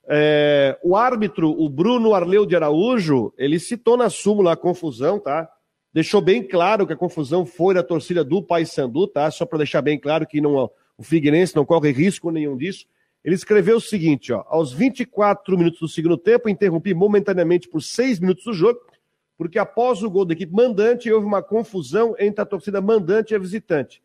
é, 0.08 0.78
o 0.84 0.96
árbitro, 0.96 1.50
o 1.50 1.68
Bruno 1.68 2.14
Arleu 2.14 2.46
de 2.46 2.56
Araújo, 2.56 3.34
ele 3.36 3.60
citou 3.60 3.98
na 3.98 4.12
súmula 4.12 4.54
a 4.54 4.58
confusão, 4.58 5.20
tá? 5.20 5.50
Deixou 5.98 6.22
bem 6.22 6.44
claro 6.44 6.86
que 6.86 6.94
a 6.94 6.96
confusão 6.96 7.44
foi 7.44 7.74
da 7.74 7.82
torcida 7.82 8.24
do 8.24 8.40
Paysandu, 8.40 9.08
tá? 9.08 9.32
Só 9.32 9.48
para 9.48 9.58
deixar 9.58 9.82
bem 9.82 9.98
claro 9.98 10.28
que 10.28 10.40
não, 10.40 10.70
o 10.96 11.02
Figueirense 11.02 11.56
não 11.56 11.66
corre 11.66 11.92
risco 11.92 12.30
nenhum 12.30 12.56
disso. 12.56 12.86
Ele 13.26 13.34
escreveu 13.34 13.78
o 13.78 13.82
seguinte, 13.82 14.32
ó, 14.32 14.44
aos 14.48 14.72
24 14.72 15.58
minutos 15.58 15.80
do 15.80 15.88
segundo 15.88 16.16
tempo, 16.16 16.48
interrompi 16.50 16.94
momentaneamente 16.94 17.68
por 17.68 17.82
seis 17.82 18.20
minutos 18.20 18.46
o 18.46 18.54
jogo, 18.54 18.80
porque 19.36 19.58
após 19.58 20.04
o 20.04 20.10
gol 20.12 20.24
da 20.24 20.34
equipe 20.34 20.54
mandante, 20.54 21.12
houve 21.12 21.26
uma 21.26 21.42
confusão 21.42 22.14
entre 22.20 22.44
a 22.44 22.46
torcida 22.46 22.80
mandante 22.80 23.34
e 23.34 23.36
a 23.36 23.40
visitante. 23.40 24.00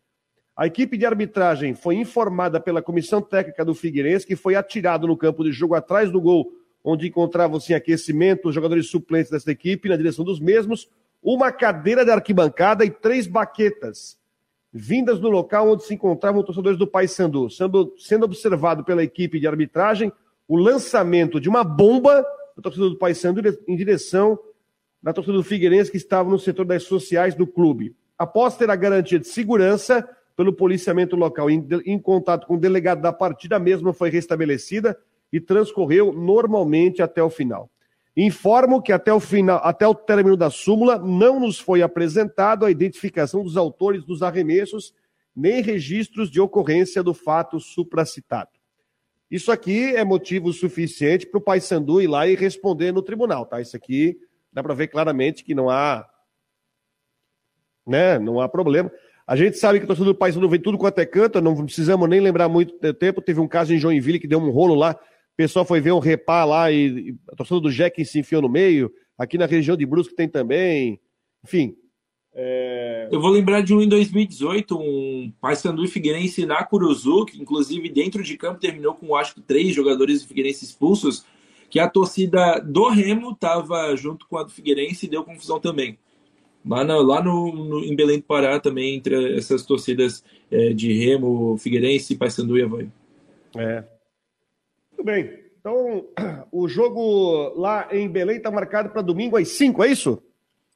A 0.56 0.66
equipe 0.66 0.96
de 0.96 1.04
arbitragem 1.04 1.74
foi 1.74 1.96
informada 1.96 2.58
pela 2.58 2.80
comissão 2.80 3.20
técnica 3.20 3.66
do 3.66 3.74
Figueirense 3.74 4.26
que 4.26 4.34
foi 4.34 4.54
atirado 4.54 5.06
no 5.06 5.14
campo 5.14 5.44
de 5.44 5.52
jogo 5.52 5.74
atrás 5.74 6.10
do 6.10 6.22
gol, 6.22 6.54
onde 6.82 7.06
encontravam-se 7.06 7.74
em 7.74 7.76
aquecimento 7.76 8.48
os 8.48 8.54
jogadores 8.54 8.88
suplentes 8.88 9.30
dessa 9.30 9.50
equipe, 9.52 9.90
na 9.90 9.96
direção 9.96 10.24
dos 10.24 10.40
mesmos, 10.40 10.88
uma 11.22 11.52
cadeira 11.52 12.04
de 12.04 12.10
arquibancada 12.10 12.84
e 12.84 12.90
três 12.90 13.26
baquetas, 13.26 14.18
vindas 14.72 15.20
do 15.20 15.28
local 15.28 15.70
onde 15.70 15.84
se 15.84 15.94
encontravam 15.94 16.42
torcedores 16.42 16.78
do 16.78 16.86
Paysandu, 16.86 17.48
sendo, 17.48 17.94
sendo 17.96 18.24
observado 18.24 18.82
pela 18.82 19.02
equipe 19.02 19.38
de 19.38 19.46
arbitragem 19.46 20.12
o 20.48 20.56
lançamento 20.56 21.40
de 21.40 21.48
uma 21.48 21.62
bomba 21.62 22.26
do 22.56 22.62
torcedor 22.62 22.90
do 22.90 22.98
Paysandu 22.98 23.40
em 23.68 23.76
direção 23.76 24.38
da 25.02 25.12
torcida 25.12 25.36
do 25.36 25.44
Figueirense 25.44 25.90
que 25.90 25.96
estava 25.96 26.28
no 26.28 26.38
setor 26.38 26.64
das 26.64 26.84
sociais 26.84 27.34
do 27.34 27.46
clube. 27.46 27.94
Após 28.18 28.56
ter 28.56 28.70
a 28.70 28.76
garantia 28.76 29.18
de 29.18 29.26
segurança 29.26 30.08
pelo 30.36 30.52
policiamento 30.52 31.16
local 31.16 31.50
em, 31.50 31.66
em 31.84 31.98
contato 31.98 32.46
com 32.46 32.54
o 32.54 32.60
delegado 32.60 33.02
da 33.02 33.12
partida, 33.12 33.56
a 33.56 33.60
mesma 33.60 33.92
foi 33.92 34.10
restabelecida 34.10 34.98
e 35.32 35.40
transcorreu 35.40 36.12
normalmente 36.12 37.02
até 37.02 37.22
o 37.22 37.30
final. 37.30 37.70
Informo 38.16 38.82
que 38.82 38.92
até 38.92 39.12
o 39.12 39.20
final, 39.20 39.60
até 39.64 39.86
o 39.86 39.94
término 39.94 40.36
da 40.36 40.50
súmula, 40.50 40.98
não 40.98 41.40
nos 41.40 41.58
foi 41.58 41.80
apresentado 41.80 42.66
a 42.66 42.70
identificação 42.70 43.42
dos 43.42 43.56
autores 43.56 44.04
dos 44.04 44.22
arremessos, 44.22 44.94
nem 45.34 45.62
registros 45.62 46.30
de 46.30 46.40
ocorrência 46.40 47.02
do 47.02 47.14
fato 47.14 47.58
supracitado. 47.58 48.50
Isso 49.30 49.50
aqui 49.50 49.96
é 49.96 50.04
motivo 50.04 50.52
suficiente 50.52 51.26
para 51.26 51.38
o 51.38 51.42
Paysandu 51.42 52.02
ir 52.02 52.06
lá 52.06 52.28
e 52.28 52.34
responder 52.34 52.92
no 52.92 53.00
tribunal, 53.00 53.46
tá? 53.46 53.62
Isso 53.62 53.74
aqui 53.74 54.18
dá 54.52 54.62
para 54.62 54.74
ver 54.74 54.88
claramente 54.88 55.42
que 55.42 55.54
não 55.54 55.70
há, 55.70 56.06
né? 57.86 58.18
Não 58.18 58.42
há 58.42 58.46
problema. 58.46 58.92
A 59.26 59.34
gente 59.34 59.56
sabe 59.56 59.78
que 59.78 59.84
o 59.84 59.86
torcedor 59.86 60.12
do 60.12 60.18
Paysandu 60.18 60.50
vem 60.50 60.60
tudo 60.60 60.76
quanto 60.76 60.98
é 60.98 61.06
canto, 61.06 61.40
não 61.40 61.64
precisamos 61.64 62.06
nem 62.10 62.20
lembrar 62.20 62.46
muito 62.46 62.76
tempo. 62.92 63.22
Teve 63.22 63.40
um 63.40 63.48
caso 63.48 63.72
em 63.72 63.78
Joinville 63.78 64.18
que 64.18 64.28
deu 64.28 64.38
um 64.38 64.50
rolo 64.50 64.74
lá, 64.74 65.00
o 65.32 65.36
pessoal 65.36 65.64
foi 65.64 65.80
ver 65.80 65.92
um 65.92 65.98
repá 65.98 66.44
lá 66.44 66.70
e, 66.70 67.16
a 67.30 67.36
torcida 67.36 67.60
do 67.60 67.72
Jack 67.72 68.04
se 68.04 68.18
enfiou 68.18 68.42
no 68.42 68.48
meio. 68.48 68.92
Aqui 69.16 69.38
na 69.38 69.46
região 69.46 69.76
de 69.76 69.86
Brusque 69.86 70.14
tem 70.14 70.28
também. 70.28 71.00
Enfim. 71.44 71.74
É... 72.34 73.08
Eu 73.10 73.20
vou 73.20 73.30
lembrar 73.30 73.62
de 73.62 73.74
um 73.74 73.80
em 73.82 73.88
2018, 73.88 74.78
um 74.78 75.32
Paysandu 75.40 75.84
e 75.84 75.88
Figueirense 75.88 76.46
na 76.46 76.64
Curuzu, 76.64 77.26
que 77.26 77.40
inclusive 77.40 77.88
dentro 77.88 78.22
de 78.22 78.36
campo 78.36 78.60
terminou 78.60 78.94
com 78.94 79.14
acho 79.16 79.34
que 79.34 79.40
três 79.42 79.74
jogadores 79.74 80.22
do 80.22 80.28
Figueirense 80.28 80.64
expulsos, 80.64 81.24
que 81.68 81.78
a 81.78 81.88
torcida 81.88 82.58
do 82.60 82.88
Remo 82.88 83.32
estava 83.32 83.94
junto 83.96 84.26
com 84.26 84.36
a 84.36 84.42
do 84.42 84.50
Figueirense 84.50 85.06
e 85.06 85.08
deu 85.08 85.24
confusão 85.24 85.58
também. 85.58 85.98
Lá, 86.64 86.84
no, 86.84 87.02
lá 87.02 87.22
no, 87.22 87.52
no, 87.52 87.84
em 87.84 87.96
Belém 87.96 88.18
do 88.18 88.24
Pará 88.24 88.60
também, 88.60 88.96
entre 88.96 89.36
essas 89.36 89.64
torcidas 89.64 90.22
é, 90.50 90.72
de 90.72 90.92
Remo, 90.92 91.56
Figueirense, 91.58 92.14
Paysandu 92.14 92.56
e 92.56 92.62
Havaí. 92.62 92.88
É, 93.56 93.84
muito 95.02 95.04
bem. 95.04 95.42
Então, 95.60 96.06
o 96.52 96.68
jogo 96.68 97.52
lá 97.56 97.88
em 97.90 98.08
Belém 98.08 98.36
está 98.36 98.50
marcado 98.50 98.90
para 98.90 99.02
domingo 99.02 99.36
às 99.36 99.48
5, 99.48 99.82
é 99.82 99.90
isso? 99.90 100.22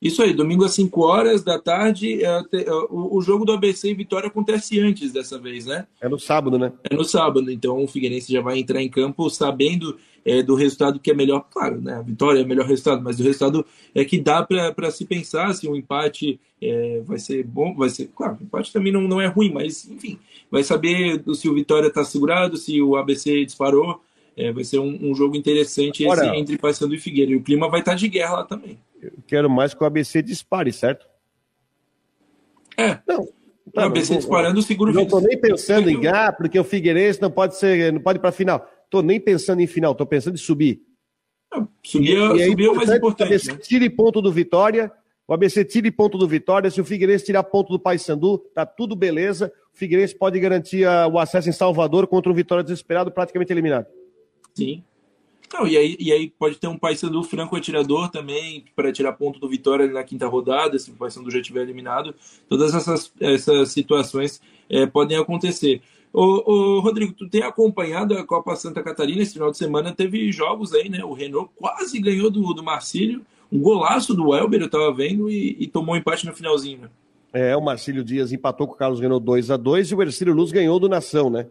Isso 0.02 0.22
aí, 0.22 0.34
domingo 0.34 0.64
às 0.64 0.74
5 0.74 1.00
horas 1.00 1.42
da 1.42 1.58
tarde. 1.58 2.22
É, 2.22 2.28
é, 2.28 2.72
o, 2.90 3.20
jogo 3.22 3.46
do 3.46 3.52
ABC 3.52 3.90
e 3.90 3.94
Vitória 3.94 4.28
acontece 4.28 4.78
antes 4.78 5.10
dessa 5.10 5.38
vez, 5.38 5.64
né? 5.64 5.86
É 6.00 6.08
no 6.08 6.18
sábado, 6.18 6.58
né? 6.58 6.72
É 6.88 6.94
no 6.94 7.02
sábado, 7.02 7.50
então 7.50 7.82
o 7.82 7.88
Figueirense 7.88 8.30
já 8.30 8.42
vai 8.42 8.58
entrar 8.58 8.82
em 8.82 8.90
campo 8.90 9.30
sabendo 9.30 9.96
é, 10.22 10.42
do 10.42 10.54
resultado 10.54 11.00
que 11.00 11.10
é 11.10 11.14
melhor. 11.14 11.46
Claro, 11.50 11.80
né? 11.80 11.94
A 11.94 12.02
vitória 12.02 12.40
é 12.40 12.44
o 12.44 12.46
melhor 12.46 12.66
resultado, 12.66 13.02
mas 13.02 13.18
o 13.18 13.22
resultado 13.22 13.64
é 13.94 14.04
que 14.04 14.20
dá 14.20 14.42
para 14.42 14.90
se 14.90 15.06
pensar 15.06 15.54
se 15.54 15.66
um 15.66 15.74
empate 15.74 16.38
é, 16.60 17.00
vai 17.06 17.18
ser 17.18 17.42
bom, 17.42 17.74
vai 17.74 17.88
ser. 17.88 18.10
Claro, 18.14 18.36
o 18.38 18.44
empate 18.44 18.70
também 18.72 18.92
não, 18.92 19.00
não 19.00 19.20
é 19.20 19.26
ruim, 19.26 19.50
mas 19.50 19.88
enfim, 19.88 20.18
vai 20.50 20.62
saber 20.62 21.22
se 21.34 21.48
o 21.48 21.54
Vitória 21.54 21.88
está 21.88 22.04
segurado, 22.04 22.58
se 22.58 22.82
o 22.82 22.96
ABC 22.96 23.46
disparou. 23.46 24.02
É, 24.36 24.52
vai 24.52 24.64
ser 24.64 24.78
um, 24.78 24.98
um 25.00 25.14
jogo 25.14 25.34
interessante 25.34 26.04
esse 26.04 26.26
entre 26.26 26.58
Paysandu 26.58 26.94
e 26.94 26.98
Figueira. 26.98 27.32
E 27.32 27.36
o 27.36 27.42
clima 27.42 27.70
vai 27.70 27.80
estar 27.80 27.94
de 27.94 28.06
guerra 28.06 28.34
lá 28.34 28.44
também. 28.44 28.78
Eu 29.00 29.12
quero 29.26 29.48
mais 29.48 29.72
que 29.72 29.82
o 29.82 29.86
ABC 29.86 30.20
dispare, 30.20 30.72
certo? 30.72 31.06
É. 32.76 32.98
Não. 33.06 33.22
o 33.74 33.80
ABC 33.80 34.12
não, 34.12 34.18
disparando, 34.18 34.62
seguro 34.62 34.92
Não 34.92 35.04
estou 35.04 35.22
nem 35.22 35.40
pensando 35.40 35.88
em 35.88 35.98
ganhar, 35.98 36.36
porque 36.36 36.58
o 36.58 36.64
Figueirense 36.64 37.22
não 37.22 37.30
pode 37.30 37.56
ser, 37.56 37.90
não 37.92 38.00
pode 38.00 38.18
ir 38.18 38.20
para 38.20 38.28
a 38.28 38.32
final. 38.32 38.68
Estou 38.84 39.02
nem 39.02 39.18
pensando 39.18 39.60
em 39.60 39.66
final, 39.66 39.92
estou 39.92 40.06
pensando 40.06 40.34
em 40.34 40.38
subir. 40.38 40.82
Não, 41.50 41.66
subir, 41.82 42.18
e, 42.18 42.42
é, 42.42 42.48
subir 42.50 42.66
é, 42.66 42.70
o 42.70 42.74
mais 42.74 42.90
importante. 42.90 43.30
O 43.30 43.32
ABC 43.32 43.52
né? 43.52 43.58
tire 43.58 43.88
ponto 43.88 44.20
do 44.20 44.30
Vitória, 44.30 44.92
o 45.26 45.32
ABC 45.32 45.64
tire 45.64 45.90
ponto 45.90 46.18
do 46.18 46.28
Vitória. 46.28 46.70
Se 46.70 46.80
o 46.80 46.84
Figueirense 46.84 47.24
tirar 47.24 47.42
ponto 47.42 47.72
do 47.72 47.80
Paysandu, 47.80 48.38
tá 48.54 48.66
tudo 48.66 48.94
beleza. 48.94 49.50
O 49.74 49.78
Figueirense 49.78 50.14
pode 50.14 50.38
garantir 50.38 50.84
a, 50.84 51.08
o 51.08 51.18
acesso 51.18 51.48
em 51.48 51.52
Salvador 51.52 52.06
contra 52.06 52.30
o 52.30 52.34
Vitória 52.34 52.62
desesperado, 52.62 53.10
praticamente 53.10 53.52
eliminado. 53.52 53.86
Sim. 54.56 54.82
Não, 55.52 55.66
e, 55.66 55.76
aí, 55.76 55.96
e 56.00 56.10
aí 56.10 56.28
pode 56.28 56.56
ter 56.56 56.66
um 56.66 56.76
Paysandu 56.76 57.22
franco 57.22 57.54
atirador 57.54 58.10
também, 58.10 58.64
para 58.74 58.92
tirar 58.92 59.12
ponto 59.12 59.38
do 59.38 59.48
Vitória 59.48 59.86
na 59.86 60.02
quinta 60.02 60.26
rodada, 60.26 60.78
se 60.78 60.90
o 60.90 60.94
Paysandu 60.94 61.30
já 61.30 61.40
tiver 61.40 61.62
eliminado. 61.62 62.14
Todas 62.48 62.74
essas, 62.74 63.12
essas 63.20 63.70
situações 63.70 64.40
é, 64.68 64.86
podem 64.86 65.16
acontecer. 65.16 65.82
Ô, 66.12 66.50
ô, 66.50 66.80
Rodrigo, 66.80 67.12
tu 67.12 67.28
tem 67.28 67.42
acompanhado 67.42 68.16
a 68.16 68.24
Copa 68.24 68.56
Santa 68.56 68.82
Catarina 68.82 69.22
esse 69.22 69.34
final 69.34 69.50
de 69.50 69.58
semana? 69.58 69.92
Teve 69.92 70.32
jogos 70.32 70.72
aí, 70.72 70.88
né? 70.88 71.04
O 71.04 71.12
Renault 71.12 71.50
quase 71.54 72.00
ganhou 72.00 72.30
do, 72.30 72.52
do 72.52 72.64
Marcílio, 72.64 73.22
um 73.52 73.60
golaço 73.60 74.14
do 74.14 74.30
Welber, 74.30 74.62
eu 74.62 74.70
tava 74.70 74.92
vendo, 74.92 75.30
e, 75.30 75.56
e 75.60 75.66
tomou 75.66 75.94
um 75.94 75.98
empate 75.98 76.26
no 76.26 76.34
finalzinho, 76.34 76.82
né? 76.82 76.88
É, 77.32 77.56
o 77.56 77.60
Marcílio 77.60 78.02
Dias 78.02 78.32
empatou 78.32 78.66
com 78.66 78.72
o 78.72 78.76
Carlos 78.76 78.98
Renault 78.98 79.24
2 79.24 79.50
a 79.50 79.56
2 79.56 79.90
e 79.90 79.94
o 79.94 80.02
Ercílio 80.02 80.34
Luz 80.34 80.50
ganhou 80.50 80.80
do 80.80 80.88
Nação, 80.88 81.28
né? 81.28 81.46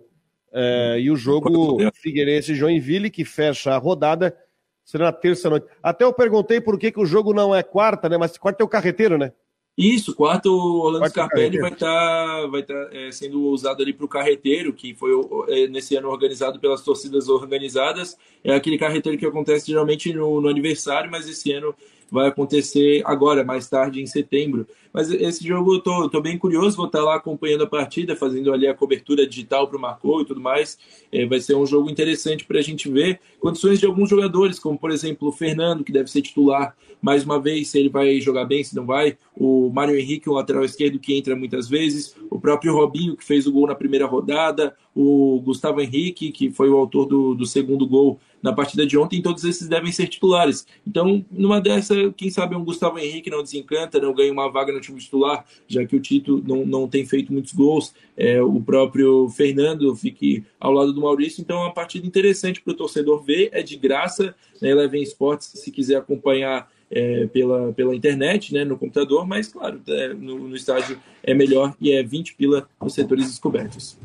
É, 0.54 1.00
e 1.00 1.12
o 1.12 1.16
jogo 1.16 1.78
Figueirense 1.96 2.54
e 2.54 2.56
Joinville, 2.56 3.10
que 3.10 3.26
fecha 3.26 3.74
a 3.74 3.78
rodada, 3.78 4.36
será 4.84 5.06
na 5.06 5.12
terça-noite. 5.12 5.68
Até 5.82 6.06
eu 6.06 6.14
perguntei 6.14 6.62
por 6.62 6.80
que, 6.80 6.92
que 6.92 7.00
o 7.00 7.06
jogo 7.06 7.34
não 7.34 7.54
é 7.54 7.62
quarta, 7.62 8.08
né? 8.08 8.18
Mas 8.18 8.38
quarta 8.38 8.64
é 8.64 8.66
o 8.66 8.70
carreteiro, 8.70 9.18
né? 9.18 9.34
Isso, 9.78 10.16
quarto 10.16 10.50
o 10.50 10.80
Orlando 10.80 11.00
quarto 11.00 11.14
Scarpelli 11.14 11.60
vai 11.60 11.74
estar 11.74 11.86
tá, 11.86 12.48
vai 12.48 12.64
tá, 12.64 12.90
é, 12.94 13.12
sendo 13.12 13.42
usado 13.42 13.84
ali 13.84 13.92
para 13.92 14.06
o 14.06 14.10
carreteiro, 14.10 14.72
que 14.72 14.96
foi 14.96 15.12
é, 15.50 15.68
nesse 15.68 15.98
ano 15.98 16.08
organizado 16.08 16.62
pelas 16.62 16.82
torcidas 16.82 17.28
organizadas. 17.28 18.18
É 18.42 18.56
aquele 18.56 18.78
carreteiro 18.78 19.18
que 19.18 19.26
acontece 19.26 19.68
geralmente 19.68 20.14
no, 20.14 20.40
no 20.40 20.48
aniversário, 20.48 21.12
mas 21.12 21.28
esse 21.28 21.52
ano 21.52 21.76
vai 22.12 22.28
acontecer 22.28 23.02
agora, 23.06 23.44
mais 23.44 23.68
tarde, 23.70 24.02
em 24.02 24.06
setembro. 24.06 24.68
Mas 24.94 25.12
esse 25.12 25.46
jogo 25.46 25.76
eu 25.76 25.80
tô, 25.82 26.10
tô 26.10 26.22
bem 26.22 26.38
curioso, 26.38 26.78
vou 26.78 26.86
estar 26.86 27.04
lá 27.04 27.16
acompanhando 27.16 27.64
a 27.64 27.68
partida, 27.68 28.16
fazendo 28.16 28.54
ali 28.54 28.68
a 28.68 28.74
cobertura 28.74 29.28
digital 29.28 29.68
para 29.68 29.78
o 29.78 29.82
Marcou 29.82 30.22
e 30.22 30.26
tudo 30.26 30.40
mais. 30.40 30.78
É, 31.12 31.26
vai 31.26 31.40
ser 31.40 31.56
um 31.56 31.66
jogo 31.66 31.90
interessante 31.90 32.46
para 32.46 32.60
a 32.60 32.62
gente 32.62 32.90
ver 32.90 33.20
condições 33.40 33.80
de 33.80 33.86
alguns 33.86 34.10
jogadores, 34.10 34.58
como 34.58 34.78
por 34.78 34.92
exemplo 34.92 35.28
o 35.28 35.32
Fernando, 35.32 35.84
que 35.84 35.92
deve 35.92 36.10
ser 36.10 36.22
titular 36.22 36.76
mais 37.02 37.24
uma 37.24 37.40
vez, 37.40 37.70
se 37.70 37.78
ele 37.78 37.90
vai 37.90 38.20
jogar 38.20 38.46
bem, 38.46 38.64
se 38.64 38.76
não 38.76 38.86
vai. 38.86 39.18
O 39.36 39.70
Mário 39.70 39.96
Henrique, 39.96 40.30
o 40.30 40.34
lateral 40.34 40.64
esquerdo, 40.64 40.98
que 40.98 41.16
entra 41.16 41.36
muitas 41.36 41.68
vezes. 41.68 42.16
O 42.32 42.40
próprio 42.40 42.74
Robinho, 42.74 43.16
que 43.16 43.24
fez 43.24 43.46
o 43.46 43.52
gol 43.52 43.68
na 43.68 43.76
primeira 43.76 44.06
rodada. 44.06 44.76
O 44.96 45.42
Gustavo 45.42 45.82
Henrique, 45.82 46.32
que 46.32 46.50
foi 46.50 46.70
o 46.70 46.78
autor 46.78 47.06
do, 47.06 47.36
do 47.36 47.46
segundo 47.46 47.86
gol 47.86 48.20
na 48.42 48.54
partida 48.54 48.86
de 48.86 48.96
ontem, 48.96 49.24
todos 49.24 49.44
esses 49.44 49.68
devem 49.68 49.92
ser 49.92 50.08
titulares. 50.08 50.68
Então, 50.86 51.26
numa 51.32 51.60
dessa, 51.60 52.14
quem 52.16 52.30
sabe 52.30 52.56
um 52.56 52.64
Gustavo 52.64 53.00
Henrique 53.00 53.30
não 53.30 53.42
desencanta, 53.42 54.00
não 54.00 54.14
ganha 54.14 54.32
uma 54.32 54.50
vaga 54.52 54.72
no 54.72 54.80
time 54.80 55.00
titular, 55.00 55.44
já 55.68 55.84
que 55.84 55.96
o 55.96 56.00
Tito 56.00 56.44
não, 56.48 56.64
não 56.64 56.88
tem 56.88 57.06
feito 57.06 57.34
muitos 57.34 57.54
gols, 57.54 57.94
é, 58.16 58.40
o 58.42 58.62
próprio 58.62 59.28
Fernando 59.30 59.96
fique 59.96 60.44
ao 60.60 60.72
lado 60.72 60.94
do 60.94 61.02
Maurício, 61.02 61.42
então 61.42 61.58
é 61.58 61.62
uma 61.62 61.74
partida 61.74 62.06
interessante 62.06 62.62
para 62.62 62.72
o 62.72 62.78
torcedor 62.78 63.24
ver, 63.24 63.50
é 63.52 63.64
de 63.64 63.76
graça, 63.76 64.36
né, 64.62 64.70
Eleven 64.70 65.02
Sports, 65.02 65.52
se 65.56 65.72
quiser 65.72 65.96
acompanhar 65.96 66.72
é, 66.92 67.26
pela, 67.28 67.74
pela 67.74 67.96
internet, 67.96 68.54
né, 68.54 68.64
no 68.64 68.78
computador, 68.78 69.28
mas 69.28 69.48
claro, 69.48 69.82
é, 69.88 70.14
no, 70.14 70.48
no 70.48 70.56
estádio 70.56 71.00
é 71.24 71.34
melhor 71.34 71.76
e 71.82 71.92
é 71.92 72.04
20 72.04 72.36
pila 72.36 72.70
nos 72.80 72.94
setores 72.94 73.26
descobertos. 73.26 73.98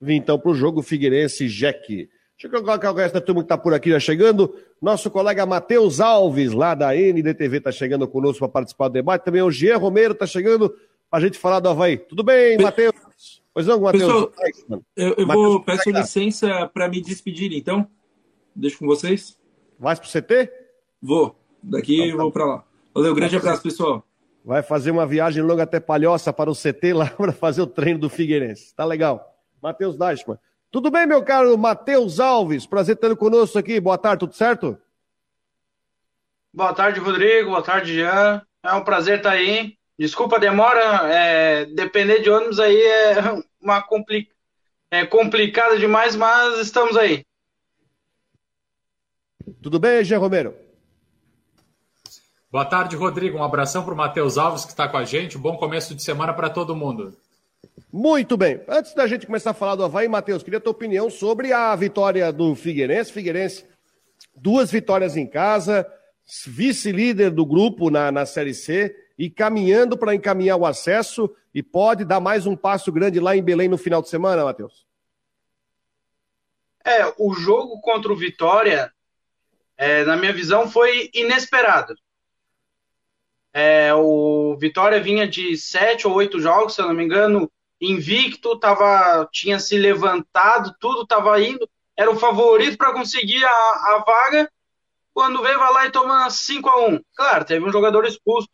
Vim 0.00 0.16
então 0.16 0.38
para 0.38 0.50
o 0.50 0.54
jogo 0.54 0.82
Figueirense 0.82 1.48
Jack. 1.48 2.08
Deixa 2.38 2.54
eu 2.54 2.62
colocar 2.62 2.90
o 2.90 2.94
resto 2.94 3.14
da 3.14 3.20
turma 3.20 3.40
que 3.40 3.46
está 3.46 3.56
por 3.56 3.72
aqui 3.72 3.90
já 3.90 3.98
chegando. 3.98 4.54
Nosso 4.80 5.10
colega 5.10 5.46
Matheus 5.46 6.00
Alves, 6.00 6.52
lá 6.52 6.74
da 6.74 6.94
NDTV, 6.94 7.58
está 7.58 7.72
chegando 7.72 8.06
conosco 8.06 8.40
para 8.40 8.48
participar 8.48 8.88
do 8.88 8.92
debate. 8.92 9.24
Também 9.24 9.40
o 9.40 9.50
Jean 9.50 9.78
Romero 9.78 10.12
está 10.12 10.26
chegando 10.26 10.68
para 11.10 11.18
a 11.18 11.20
gente 11.20 11.38
falar 11.38 11.60
do 11.60 11.70
Havaí. 11.70 11.96
Tudo 11.96 12.22
bem, 12.22 12.58
Matheus? 12.58 12.92
Pois 13.54 13.66
não, 13.66 13.80
Matheus? 13.80 14.04
Pessoal, 14.04 14.32
eu, 14.94 15.14
eu 15.16 15.26
Mateus, 15.26 15.46
vou, 15.46 15.62
peço 15.62 15.90
licença 15.90 16.70
para 16.74 16.88
me 16.90 17.00
despedir, 17.00 17.54
então. 17.54 17.88
Deixo 18.54 18.78
com 18.78 18.86
vocês. 18.86 19.38
Vai 19.78 19.96
para 19.96 20.04
o 20.04 20.08
CT? 20.08 20.52
Vou. 21.00 21.34
Daqui 21.62 21.94
então, 21.94 22.06
eu 22.08 22.16
vou 22.18 22.32
para 22.32 22.44
lá. 22.44 22.64
Valeu, 22.94 23.14
grande 23.14 23.36
abraço, 23.36 23.62
pessoal. 23.62 24.06
Vai 24.44 24.62
fazer 24.62 24.90
uma 24.90 25.06
viagem 25.06 25.42
longa 25.42 25.62
até 25.62 25.80
Palhoça 25.80 26.32
para 26.34 26.50
o 26.50 26.54
CT 26.54 26.92
lá 26.92 27.06
para 27.16 27.32
fazer 27.32 27.62
o 27.62 27.66
treino 27.66 27.98
do 27.98 28.10
Figueirense. 28.10 28.74
Tá 28.74 28.84
legal. 28.84 29.35
Matheus 29.62 29.96
Dashman. 29.96 30.38
Tudo 30.70 30.90
bem, 30.90 31.06
meu 31.06 31.22
caro 31.22 31.56
Matheus 31.56 32.20
Alves? 32.20 32.66
Prazer 32.66 32.96
tê-lo 32.96 33.16
conosco 33.16 33.58
aqui. 33.58 33.80
Boa 33.80 33.96
tarde, 33.96 34.20
tudo 34.20 34.34
certo? 34.34 34.78
Boa 36.52 36.74
tarde, 36.74 37.00
Rodrigo. 37.00 37.50
Boa 37.50 37.62
tarde, 37.62 37.94
Jean. 37.94 38.42
É 38.62 38.72
um 38.72 38.84
prazer 38.84 39.18
estar 39.18 39.30
aí. 39.30 39.76
Desculpa 39.98 40.36
a 40.36 40.38
demora. 40.38 41.12
É, 41.12 41.64
depender 41.66 42.20
de 42.20 42.30
ônibus 42.30 42.58
aí 42.58 42.76
é 42.76 43.14
uma 43.60 43.82
compli 43.82 44.28
é 44.90 45.04
complicada 45.04 45.76
demais, 45.78 46.14
mas 46.14 46.60
estamos 46.60 46.96
aí. 46.96 47.24
Tudo 49.60 49.80
bem, 49.80 50.04
Jean 50.04 50.18
Romero? 50.18 50.54
Boa 52.50 52.64
tarde, 52.64 52.96
Rodrigo. 52.96 53.38
Um 53.38 53.42
abração 53.42 53.84
para 53.84 53.92
o 53.92 53.96
Matheus 53.96 54.38
Alves, 54.38 54.64
que 54.64 54.70
está 54.70 54.88
com 54.88 54.96
a 54.96 55.04
gente. 55.04 55.36
Um 55.36 55.40
bom 55.40 55.56
começo 55.56 55.94
de 55.94 56.02
semana 56.02 56.32
para 56.32 56.48
todo 56.48 56.76
mundo. 56.76 57.16
Muito 57.92 58.36
bem. 58.36 58.60
Antes 58.68 58.94
da 58.94 59.06
gente 59.06 59.26
começar 59.26 59.50
a 59.50 59.54
falar 59.54 59.76
do 59.76 59.84
Havaí, 59.84 60.08
Matheus, 60.08 60.42
queria 60.42 60.58
a 60.58 60.60
tua 60.60 60.72
opinião 60.72 61.10
sobre 61.10 61.52
a 61.52 61.74
vitória 61.76 62.32
do 62.32 62.54
Figueirense. 62.54 63.12
Figueirense, 63.12 63.66
duas 64.34 64.70
vitórias 64.70 65.16
em 65.16 65.26
casa, 65.26 65.86
vice-líder 66.46 67.30
do 67.30 67.44
grupo 67.44 67.90
na, 67.90 68.10
na 68.10 68.26
Série 68.26 68.54
C 68.54 68.94
e 69.18 69.30
caminhando 69.30 69.96
para 69.96 70.14
encaminhar 70.14 70.58
o 70.58 70.66
acesso 70.66 71.34
e 71.54 71.62
pode 71.62 72.04
dar 72.04 72.20
mais 72.20 72.46
um 72.46 72.56
passo 72.56 72.92
grande 72.92 73.20
lá 73.20 73.36
em 73.36 73.42
Belém 73.42 73.68
no 73.68 73.78
final 73.78 74.02
de 74.02 74.08
semana, 74.08 74.44
Matheus? 74.44 74.86
É, 76.84 77.12
o 77.18 77.34
jogo 77.34 77.80
contra 77.80 78.12
o 78.12 78.16
Vitória, 78.16 78.92
é, 79.76 80.04
na 80.04 80.16
minha 80.16 80.32
visão, 80.32 80.70
foi 80.70 81.10
inesperado. 81.12 81.94
É, 83.52 83.92
o 83.94 84.56
Vitória 84.60 85.00
vinha 85.00 85.26
de 85.26 85.56
sete 85.56 86.06
ou 86.06 86.14
oito 86.14 86.38
jogos, 86.38 86.74
se 86.74 86.80
eu 86.82 86.86
não 86.86 86.94
me 86.94 87.02
engano, 87.02 87.50
invicto, 87.80 88.58
tava, 88.58 89.28
tinha 89.32 89.58
se 89.58 89.76
levantado, 89.76 90.74
tudo 90.80 91.02
estava 91.02 91.40
indo, 91.40 91.68
era 91.96 92.10
o 92.10 92.18
favorito 92.18 92.76
para 92.76 92.92
conseguir 92.92 93.44
a, 93.44 93.48
a, 93.48 94.04
vaga. 94.06 94.50
Quando 95.12 95.42
veio, 95.42 95.58
vai 95.58 95.72
lá 95.72 95.86
e 95.86 95.90
toma 95.90 96.28
5 96.28 96.68
a 96.68 96.86
1 96.88 97.00
Claro, 97.14 97.44
teve 97.44 97.64
um 97.64 97.72
jogador 97.72 98.04
expulso. 98.04 98.48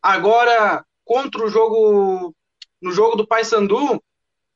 Agora, 0.00 0.84
contra 1.04 1.44
o 1.44 1.48
jogo, 1.48 2.34
no 2.80 2.92
jogo 2.92 3.16
do 3.16 3.26
Paysandu, 3.26 4.02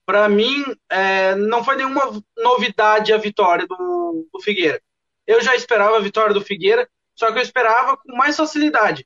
para 0.05 0.29
mim, 0.29 0.65
é, 0.89 1.35
não 1.35 1.65
foi 1.65 1.77
nenhuma 1.77 2.23
novidade 2.37 3.13
a 3.13 3.19
vitória 3.19 3.67
do, 3.67 4.29
do 4.33 4.41
Figueira. 4.41 4.81
Eu 5.27 5.41
já 5.41 5.57
esperava 5.57 5.97
a 5.97 6.01
vitória 6.01 6.33
do 6.33 6.41
Figueira, 6.41 6.89
só 7.15 7.33
que 7.33 7.39
eu 7.39 7.43
esperava 7.43 7.97
com 7.97 8.17
mais 8.17 8.37
facilidade. 8.37 9.05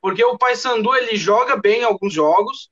Porque 0.00 0.24
o 0.24 0.36
Paysandu, 0.36 0.96
ele 0.96 1.16
joga 1.16 1.56
bem 1.56 1.84
alguns 1.84 2.12
jogos, 2.12 2.71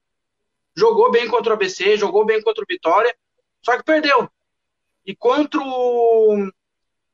jogou 0.80 1.10
bem 1.10 1.28
contra 1.28 1.52
o 1.52 1.56
ABC, 1.56 1.98
jogou 1.98 2.24
bem 2.24 2.40
contra 2.42 2.64
o 2.64 2.66
Vitória, 2.66 3.14
só 3.62 3.76
que 3.76 3.84
perdeu. 3.84 4.28
E 5.04 5.14
contra 5.14 5.60
o, 5.60 6.50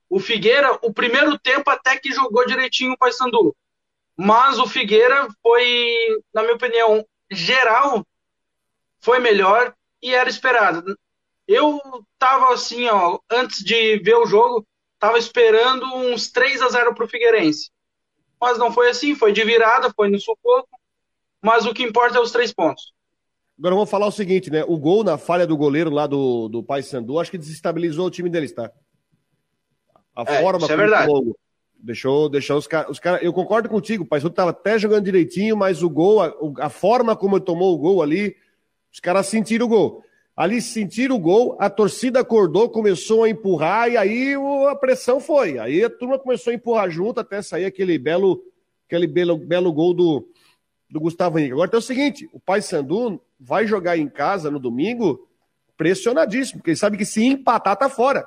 o 0.09 0.20
Figueira, 0.20 0.79
o 0.83 0.94
primeiro 0.94 1.37
tempo 1.37 1.68
até 1.68 1.98
que 1.98 2.12
jogou 2.12 2.46
direitinho 2.46 2.92
o 2.92 2.96
Paysandu. 2.96 3.57
Mas 4.16 4.59
o 4.59 4.66
Figueira 4.68 5.29
foi, 5.42 6.22
na 6.33 6.42
minha 6.42 6.55
opinião, 6.55 7.05
geral, 7.31 8.07
foi 9.00 9.18
melhor 9.18 9.74
e 10.00 10.14
era 10.14 10.31
esperado. 10.31 10.96
Eu 11.46 11.81
tava 12.18 12.55
assim, 12.55 12.87
ó, 12.87 13.18
antes 13.31 13.64
de 13.64 13.98
ver 13.98 14.14
o 14.14 14.26
jogo, 14.26 14.64
tava 14.98 15.18
esperando 15.18 15.85
uns 15.96 16.31
3 16.31 16.62
a 16.62 16.68
0 16.68 16.94
pro 16.94 17.09
Figueirense. 17.09 17.70
Mas 18.40 18.59
não 18.59 18.72
foi 18.72 18.90
assim, 18.90 19.14
foi 19.14 19.33
de 19.33 19.44
virada, 19.44 19.92
foi 19.94 20.09
no 20.09 20.20
sufoco. 20.20 20.68
Mas 21.42 21.66
o 21.66 21.74
que 21.74 21.83
importa 21.83 22.18
é 22.18 22.20
os 22.20 22.33
três 22.33 22.52
pontos. 22.52 22.95
Agora 23.59 23.75
vamos 23.75 23.90
falar 23.90 24.07
o 24.07 24.12
seguinte, 24.12 24.51
né? 24.51 24.62
O 24.66 24.77
gol 24.77 25.03
na 25.03 25.16
falha 25.16 25.47
do 25.47 25.57
goleiro 25.57 25.88
lá 25.88 26.07
do, 26.07 26.49
do 26.49 26.62
Paysandu, 26.62 27.19
acho 27.19 27.31
que 27.31 27.38
desestabilizou 27.38 28.07
o 28.07 28.11
time 28.11 28.29
deles, 28.29 28.53
tá? 28.53 28.71
A 30.14 30.23
é, 30.23 30.42
forma 30.42 30.64
isso 30.64 30.73
é 30.73 30.77
verdade. 30.77 31.07
Gol, 31.07 31.37
deixou, 31.75 32.29
deixou 32.29 32.59
os 32.59 32.66
caras. 32.66 32.99
Cara, 32.99 33.23
eu 33.25 33.33
concordo 33.33 33.69
contigo, 33.69 34.05
o 34.05 34.07
Paysandu 34.07 34.35
tava 34.35 34.51
até 34.51 34.79
jogando 34.79 35.05
direitinho, 35.05 35.57
mas 35.57 35.83
o 35.83 35.88
gol, 35.88 36.23
a, 36.23 36.35
a 36.59 36.69
forma 36.69 37.16
como 37.16 37.37
ele 37.37 37.45
tomou 37.45 37.75
o 37.75 37.79
gol 37.79 38.03
ali, 38.03 38.37
os 38.92 39.01
caras 39.01 39.27
sentiram 39.27 39.66
o 39.66 39.69
gol. 39.69 40.05
Ali 40.37 40.61
sentiram 40.61 41.16
o 41.16 41.19
gol, 41.19 41.57
a 41.59 41.71
torcida 41.71 42.21
acordou, 42.21 42.69
começou 42.69 43.25
a 43.25 43.29
empurrar 43.31 43.88
e 43.88 43.97
aí 43.97 44.35
a 44.69 44.75
pressão 44.75 45.19
foi. 45.19 45.59
Aí 45.59 45.83
a 45.83 45.88
turma 45.88 46.19
começou 46.19 46.51
a 46.51 46.55
empurrar 46.55 46.90
junto 46.90 47.21
até 47.21 47.40
sair 47.40 47.64
aquele 47.64 47.99
belo, 47.99 48.42
aquele 48.87 49.07
belo, 49.07 49.38
belo 49.38 49.73
gol 49.73 49.95
do, 49.95 50.29
do 50.90 51.01
Gustavo 51.01 51.38
Henrique. 51.38 51.55
Agora 51.55 51.71
tem 51.71 51.79
o 51.79 51.83
seguinte: 51.83 52.29
o 52.35 52.38
Paysandu 52.38 53.19
vai 53.38 53.66
jogar 53.66 53.96
em 53.96 54.09
casa 54.09 54.51
no 54.51 54.59
domingo 54.59 55.29
pressionadíssimo, 55.77 56.59
porque 56.59 56.70
ele 56.70 56.79
sabe 56.79 56.96
que 56.96 57.05
se 57.05 57.25
empatar, 57.25 57.77
tá 57.77 57.88
fora. 57.88 58.27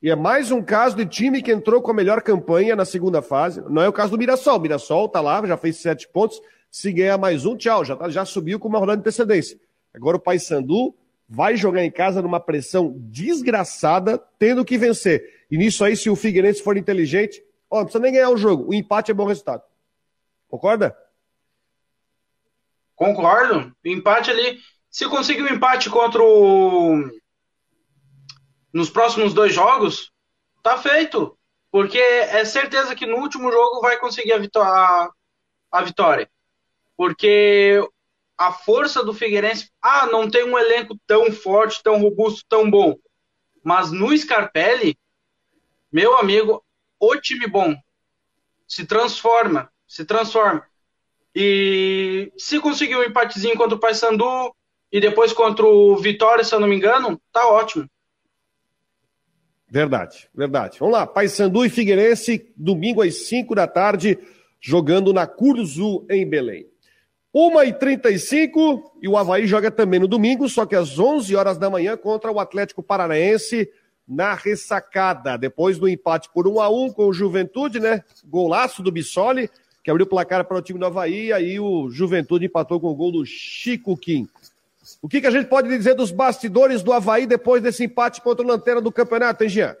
E 0.00 0.10
é 0.10 0.14
mais 0.14 0.52
um 0.52 0.62
caso 0.62 0.96
de 0.96 1.04
time 1.06 1.42
que 1.42 1.50
entrou 1.50 1.82
com 1.82 1.90
a 1.90 1.94
melhor 1.94 2.22
campanha 2.22 2.76
na 2.76 2.84
segunda 2.84 3.20
fase. 3.20 3.60
Não 3.68 3.82
é 3.82 3.88
o 3.88 3.92
caso 3.92 4.12
do 4.12 4.18
Mirassol. 4.18 4.56
O 4.56 4.60
Mirassol 4.60 5.08
tá 5.08 5.20
lá, 5.20 5.44
já 5.44 5.56
fez 5.56 5.78
sete 5.78 6.06
pontos. 6.08 6.40
Se 6.70 6.92
ganhar 6.92 7.18
mais 7.18 7.44
um, 7.44 7.56
tchau, 7.56 7.84
já, 7.84 7.96
tá, 7.96 8.08
já 8.08 8.24
subiu 8.24 8.60
com 8.60 8.68
uma 8.68 8.78
rodada 8.78 8.98
de 8.98 9.00
antecedência. 9.00 9.58
Agora 9.92 10.16
o 10.16 10.20
Paysandu 10.20 10.94
vai 11.28 11.56
jogar 11.56 11.84
em 11.84 11.90
casa 11.90 12.22
numa 12.22 12.38
pressão 12.38 12.94
desgraçada, 12.96 14.22
tendo 14.38 14.64
que 14.64 14.78
vencer. 14.78 15.24
E 15.50 15.58
nisso 15.58 15.84
aí, 15.84 15.96
se 15.96 16.08
o 16.08 16.14
Figueirense 16.14 16.62
for 16.62 16.76
inteligente, 16.76 17.42
ó, 17.68 17.78
não 17.78 17.84
precisa 17.84 18.02
nem 18.02 18.12
ganhar 18.12 18.30
o 18.30 18.36
jogo. 18.36 18.70
O 18.70 18.74
empate 18.74 19.10
é 19.10 19.14
bom 19.14 19.26
resultado. 19.26 19.62
Concorda? 20.48 20.96
Concordo. 22.98 23.72
Empate 23.84 24.28
ali. 24.28 24.58
Se 24.90 25.08
conseguir 25.08 25.42
um 25.42 25.54
empate 25.54 25.88
contra 25.88 26.20
o. 26.20 27.08
Nos 28.72 28.90
próximos 28.90 29.32
dois 29.32 29.54
jogos, 29.54 30.10
tá 30.64 30.76
feito. 30.76 31.38
Porque 31.70 31.98
é 31.98 32.44
certeza 32.44 32.96
que 32.96 33.06
no 33.06 33.18
último 33.18 33.52
jogo 33.52 33.80
vai 33.80 33.98
conseguir 33.98 34.32
a, 34.32 34.38
vitó 34.38 34.62
a, 34.62 35.12
a 35.70 35.82
vitória. 35.82 36.28
Porque 36.96 37.80
a 38.36 38.52
força 38.52 39.04
do 39.04 39.14
Figueirense. 39.14 39.70
Ah, 39.80 40.06
não 40.06 40.28
tem 40.28 40.42
um 40.44 40.58
elenco 40.58 40.98
tão 41.06 41.30
forte, 41.30 41.82
tão 41.82 42.00
robusto, 42.00 42.44
tão 42.48 42.68
bom. 42.68 42.96
Mas 43.62 43.92
no 43.92 44.16
Scarpelli, 44.16 44.98
meu 45.92 46.18
amigo, 46.18 46.64
o 46.98 47.14
time 47.16 47.46
bom 47.46 47.76
se 48.66 48.84
transforma. 48.84 49.72
Se 49.86 50.04
transforma. 50.04 50.67
E 51.40 52.32
se 52.36 52.58
conseguir 52.58 52.96
um 52.96 53.04
empatezinho 53.04 53.56
contra 53.56 53.76
o 53.76 53.78
Paysandu 53.78 54.52
e 54.90 55.00
depois 55.00 55.32
contra 55.32 55.64
o 55.64 55.96
Vitória, 55.96 56.42
se 56.42 56.52
eu 56.52 56.58
não 56.58 56.66
me 56.66 56.74
engano, 56.74 57.20
tá 57.32 57.46
ótimo. 57.46 57.88
Verdade, 59.70 60.28
verdade. 60.34 60.80
Vamos 60.80 60.94
lá, 60.94 61.06
Paysandu 61.06 61.64
e 61.64 61.70
Figueirense, 61.70 62.52
domingo 62.56 63.02
às 63.02 63.28
5 63.28 63.54
da 63.54 63.68
tarde, 63.68 64.18
jogando 64.60 65.12
na 65.12 65.28
Curzu, 65.28 66.04
em 66.10 66.28
Belém. 66.28 66.66
1h35 67.32 68.82
e 69.00 69.06
o 69.06 69.16
Havaí 69.16 69.46
joga 69.46 69.70
também 69.70 70.00
no 70.00 70.08
domingo, 70.08 70.48
só 70.48 70.66
que 70.66 70.74
às 70.74 70.98
11 70.98 71.36
horas 71.36 71.56
da 71.56 71.70
manhã 71.70 71.96
contra 71.96 72.32
o 72.32 72.40
Atlético 72.40 72.82
Paranaense 72.82 73.70
na 74.08 74.34
ressacada. 74.34 75.38
Depois 75.38 75.78
do 75.78 75.88
empate 75.88 76.28
por 76.34 76.48
1 76.48 76.60
a 76.60 76.68
1 76.68 76.92
com 76.94 77.06
o 77.06 77.12
Juventude, 77.12 77.78
né? 77.78 78.02
Golaço 78.24 78.82
do 78.82 78.90
Bissoli 78.90 79.48
que 79.88 79.90
abriu 79.90 80.04
o 80.04 80.08
placar 80.10 80.44
para 80.44 80.58
o 80.58 80.60
time 80.60 80.78
do 80.78 80.84
Havaí, 80.84 81.32
aí 81.32 81.58
o 81.58 81.88
Juventude 81.88 82.44
empatou 82.44 82.78
com 82.78 82.88
o 82.88 82.94
gol 82.94 83.10
do 83.10 83.24
Chico 83.24 83.96
Kim. 83.96 84.28
O 85.00 85.08
que, 85.08 85.18
que 85.18 85.26
a 85.26 85.30
gente 85.30 85.48
pode 85.48 85.66
dizer 85.66 85.94
dos 85.94 86.10
bastidores 86.10 86.82
do 86.82 86.92
Havaí 86.92 87.26
depois 87.26 87.62
desse 87.62 87.84
empate 87.84 88.20
contra 88.20 88.44
o 88.44 88.46
Lanterna 88.46 88.82
do 88.82 88.92
campeonato, 88.92 89.42
hein, 89.42 89.48
Jean? 89.48 89.74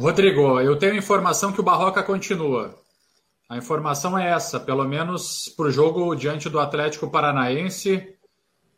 Rodrigo, 0.00 0.58
eu 0.62 0.74
tenho 0.78 0.96
informação 0.96 1.52
que 1.52 1.60
o 1.60 1.62
Barroca 1.62 2.02
continua. 2.02 2.78
A 3.46 3.58
informação 3.58 4.18
é 4.18 4.30
essa, 4.30 4.58
pelo 4.58 4.84
menos 4.84 5.52
para 5.54 5.66
o 5.66 5.70
jogo 5.70 6.14
diante 6.14 6.48
do 6.48 6.58
Atlético 6.58 7.10
Paranaense, 7.10 8.16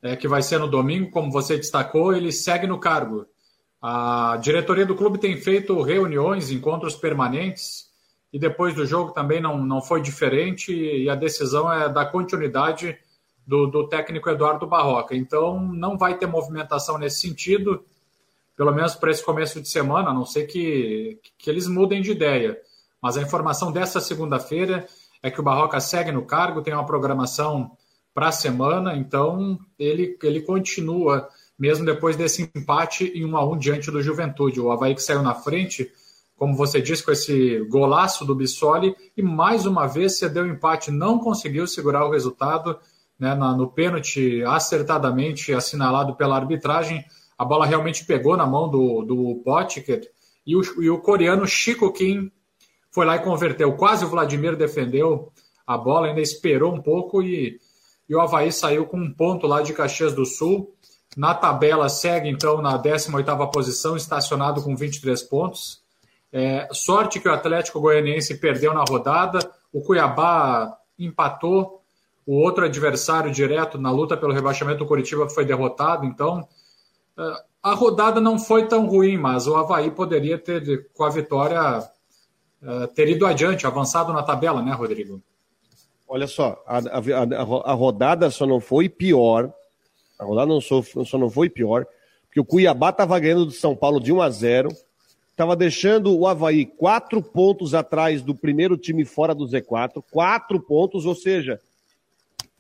é, 0.02 0.16
que 0.16 0.26
vai 0.26 0.42
ser 0.42 0.58
no 0.58 0.66
domingo, 0.66 1.12
como 1.12 1.30
você 1.30 1.56
destacou, 1.56 2.12
ele 2.12 2.32
segue 2.32 2.66
no 2.66 2.80
cargo. 2.80 3.26
A 3.80 4.36
diretoria 4.42 4.84
do 4.84 4.96
clube 4.96 5.18
tem 5.18 5.36
feito 5.36 5.80
reuniões, 5.80 6.50
encontros 6.50 6.96
permanentes 6.96 7.89
e 8.32 8.38
depois 8.38 8.74
do 8.74 8.86
jogo 8.86 9.12
também 9.12 9.40
não, 9.40 9.58
não 9.64 9.82
foi 9.82 10.00
diferente, 10.00 10.72
e 10.72 11.08
a 11.08 11.14
decisão 11.14 11.72
é 11.72 11.88
da 11.88 12.06
continuidade 12.06 12.96
do, 13.46 13.66
do 13.66 13.88
técnico 13.88 14.30
Eduardo 14.30 14.66
Barroca. 14.66 15.16
Então 15.16 15.60
não 15.60 15.98
vai 15.98 16.16
ter 16.16 16.26
movimentação 16.26 16.96
nesse 16.96 17.20
sentido, 17.20 17.84
pelo 18.56 18.72
menos 18.72 18.94
para 18.94 19.10
esse 19.10 19.24
começo 19.24 19.60
de 19.60 19.68
semana, 19.68 20.10
a 20.10 20.14
não 20.14 20.24
ser 20.24 20.46
que, 20.46 21.18
que 21.36 21.50
eles 21.50 21.66
mudem 21.66 22.00
de 22.00 22.12
ideia. 22.12 22.56
Mas 23.02 23.16
a 23.16 23.22
informação 23.22 23.72
dessa 23.72 24.00
segunda-feira 24.00 24.86
é 25.22 25.30
que 25.30 25.40
o 25.40 25.42
Barroca 25.42 25.80
segue 25.80 26.12
no 26.12 26.24
cargo, 26.24 26.62
tem 26.62 26.72
uma 26.72 26.86
programação 26.86 27.72
para 28.14 28.28
a 28.28 28.32
semana, 28.32 28.96
então 28.96 29.58
ele, 29.78 30.16
ele 30.22 30.42
continua, 30.42 31.28
mesmo 31.58 31.84
depois 31.84 32.16
desse 32.16 32.50
empate 32.54 33.04
em 33.14 33.24
1 33.24 33.36
a 33.36 33.50
1 33.50 33.58
diante 33.58 33.90
do 33.90 34.02
Juventude. 34.02 34.60
O 34.60 34.70
Havaí 34.70 34.94
que 34.94 35.02
saiu 35.02 35.22
na 35.22 35.34
frente 35.34 35.90
como 36.40 36.56
você 36.56 36.80
disse, 36.80 37.04
com 37.04 37.12
esse 37.12 37.60
golaço 37.68 38.24
do 38.24 38.34
Bissoli, 38.34 38.96
e 39.14 39.22
mais 39.22 39.66
uma 39.66 39.86
vez 39.86 40.16
cedeu 40.16 40.46
empate, 40.46 40.90
não 40.90 41.18
conseguiu 41.18 41.66
segurar 41.66 42.06
o 42.06 42.10
resultado 42.10 42.78
né, 43.18 43.34
no 43.34 43.68
pênalti 43.68 44.42
acertadamente 44.46 45.52
assinalado 45.52 46.16
pela 46.16 46.36
arbitragem. 46.36 47.04
A 47.36 47.44
bola 47.44 47.66
realmente 47.66 48.06
pegou 48.06 48.38
na 48.38 48.46
mão 48.46 48.70
do, 48.70 49.02
do 49.02 49.42
Potker 49.44 50.00
e 50.46 50.56
o, 50.56 50.62
e 50.82 50.88
o 50.88 50.98
coreano 51.02 51.46
Chico 51.46 51.92
Kim 51.92 52.32
foi 52.90 53.04
lá 53.04 53.16
e 53.16 53.22
converteu. 53.22 53.74
Quase 53.74 54.06
o 54.06 54.08
Vladimir 54.08 54.56
defendeu 54.56 55.30
a 55.66 55.76
bola, 55.76 56.06
ainda 56.06 56.22
esperou 56.22 56.74
um 56.74 56.80
pouco 56.80 57.22
e, 57.22 57.60
e 58.08 58.14
o 58.14 58.20
Havaí 58.20 58.50
saiu 58.50 58.86
com 58.86 58.96
um 58.96 59.12
ponto 59.12 59.46
lá 59.46 59.60
de 59.60 59.74
Caxias 59.74 60.14
do 60.14 60.24
Sul. 60.24 60.74
Na 61.14 61.34
tabela 61.34 61.90
segue 61.90 62.30
então 62.30 62.62
na 62.62 62.82
18ª 62.82 63.50
posição, 63.50 63.94
estacionado 63.94 64.62
com 64.62 64.74
23 64.74 65.22
pontos. 65.24 65.80
É, 66.32 66.68
sorte 66.72 67.18
que 67.18 67.28
o 67.28 67.32
Atlético 67.32 67.80
Goianiense 67.80 68.38
perdeu 68.38 68.72
na 68.72 68.84
rodada, 68.84 69.38
o 69.72 69.82
Cuiabá 69.82 70.78
empatou, 70.98 71.82
o 72.26 72.36
outro 72.36 72.64
adversário 72.64 73.32
direto 73.32 73.78
na 73.78 73.90
luta 73.90 74.16
pelo 74.16 74.32
rebaixamento 74.32 74.78
do 74.78 74.86
Curitiba 74.86 75.28
foi 75.28 75.44
derrotado, 75.44 76.06
então 76.06 76.46
é, 77.18 77.32
a 77.62 77.74
rodada 77.74 78.20
não 78.20 78.38
foi 78.38 78.68
tão 78.68 78.86
ruim, 78.86 79.16
mas 79.16 79.46
o 79.46 79.56
Havaí 79.56 79.90
poderia 79.90 80.38
ter, 80.38 80.88
com 80.94 81.02
a 81.02 81.10
vitória, 81.10 81.82
é, 82.62 82.86
ter 82.88 83.08
ido 83.08 83.26
adiante, 83.26 83.66
avançado 83.66 84.12
na 84.12 84.22
tabela, 84.22 84.62
né, 84.62 84.72
Rodrigo? 84.72 85.20
Olha 86.08 86.26
só, 86.26 86.62
a, 86.66 86.78
a, 86.78 87.70
a 87.70 87.72
rodada 87.74 88.30
só 88.30 88.46
não 88.46 88.60
foi 88.60 88.88
pior, 88.88 89.52
a 90.18 90.24
rodada 90.24 90.46
não 90.46 90.60
só, 90.60 90.82
só 90.82 91.18
não 91.18 91.30
foi 91.30 91.48
pior, 91.48 91.86
Porque 92.26 92.40
o 92.40 92.44
Cuiabá 92.44 92.90
estava 92.90 93.18
ganhando 93.18 93.46
do 93.46 93.52
São 93.52 93.74
Paulo 93.74 94.00
de 94.00 94.12
1 94.12 94.22
a 94.22 94.30
0 94.30 94.68
estava 95.40 95.56
deixando 95.56 96.14
o 96.14 96.26
Havaí 96.26 96.66
quatro 96.66 97.22
pontos 97.22 97.72
atrás 97.72 98.20
do 98.20 98.34
primeiro 98.34 98.76
time 98.76 99.06
fora 99.06 99.34
do 99.34 99.46
Z4, 99.46 100.04
quatro 100.10 100.60
pontos, 100.60 101.06
ou 101.06 101.14
seja, 101.14 101.58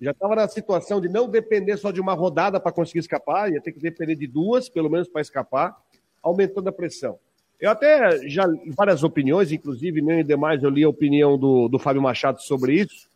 já 0.00 0.12
estava 0.12 0.34
na 0.34 0.48
situação 0.48 0.98
de 0.98 1.06
não 1.06 1.28
depender 1.28 1.76
só 1.76 1.90
de 1.90 2.00
uma 2.00 2.14
rodada 2.14 2.58
para 2.58 2.72
conseguir 2.72 3.00
escapar, 3.00 3.52
ia 3.52 3.60
ter 3.60 3.72
que 3.72 3.80
depender 3.80 4.14
de 4.14 4.26
duas, 4.26 4.70
pelo 4.70 4.88
menos 4.88 5.08
para 5.08 5.20
escapar, 5.20 5.76
aumentando 6.22 6.70
a 6.70 6.72
pressão. 6.72 7.18
Eu 7.60 7.70
até 7.70 8.26
já 8.26 8.48
várias 8.68 9.04
opiniões, 9.04 9.52
inclusive, 9.52 10.00
nem 10.00 10.24
demais, 10.24 10.62
eu 10.62 10.70
li 10.70 10.82
a 10.82 10.88
opinião 10.88 11.36
do, 11.36 11.68
do 11.68 11.78
Fábio 11.78 12.00
Machado 12.00 12.40
sobre 12.40 12.76
isso. 12.76 13.10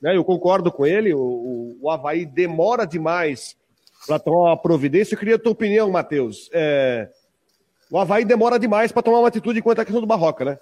Né? 0.00 0.16
Eu 0.16 0.24
concordo 0.24 0.72
com 0.72 0.86
ele, 0.86 1.12
o, 1.12 1.76
o 1.78 1.90
Havaí 1.90 2.24
demora 2.24 2.86
demais 2.86 3.54
para 4.06 4.18
tomar 4.18 4.48
uma 4.48 4.56
providência. 4.56 5.14
Eu 5.14 5.18
queria 5.18 5.34
a 5.34 5.38
tua 5.38 5.52
opinião, 5.52 5.90
Matheus. 5.90 6.48
É, 6.54 7.10
o 7.90 7.98
Havaí 7.98 8.24
demora 8.24 8.58
demais 8.58 8.92
para 8.92 9.02
tomar 9.02 9.18
uma 9.18 9.28
atitude 9.28 9.60
quanto 9.60 9.80
à 9.80 9.84
questão 9.84 10.00
do 10.00 10.06
Barroca, 10.06 10.44
né? 10.44 10.58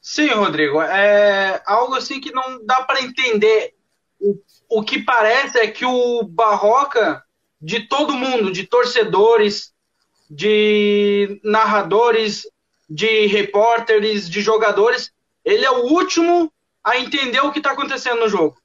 Sim, 0.00 0.28
Rodrigo. 0.28 0.80
É 0.80 1.62
algo 1.66 1.94
assim 1.94 2.20
que 2.20 2.32
não 2.32 2.64
dá 2.64 2.82
para 2.82 3.02
entender. 3.02 3.74
O, 4.18 4.36
o 4.68 4.82
que 4.82 5.02
parece 5.02 5.58
é 5.58 5.68
que 5.68 5.84
o 5.84 6.22
Barroca, 6.22 7.22
de 7.60 7.86
todo 7.86 8.16
mundo, 8.16 8.50
de 8.50 8.66
torcedores, 8.66 9.72
de 10.28 11.40
narradores, 11.44 12.48
de 12.88 13.26
repórteres, 13.26 14.28
de 14.28 14.40
jogadores, 14.40 15.12
ele 15.44 15.64
é 15.64 15.70
o 15.70 15.84
último 15.84 16.52
a 16.82 16.98
entender 16.98 17.40
o 17.40 17.52
que 17.52 17.58
está 17.58 17.72
acontecendo 17.72 18.20
no 18.20 18.28
jogo. 18.28 18.56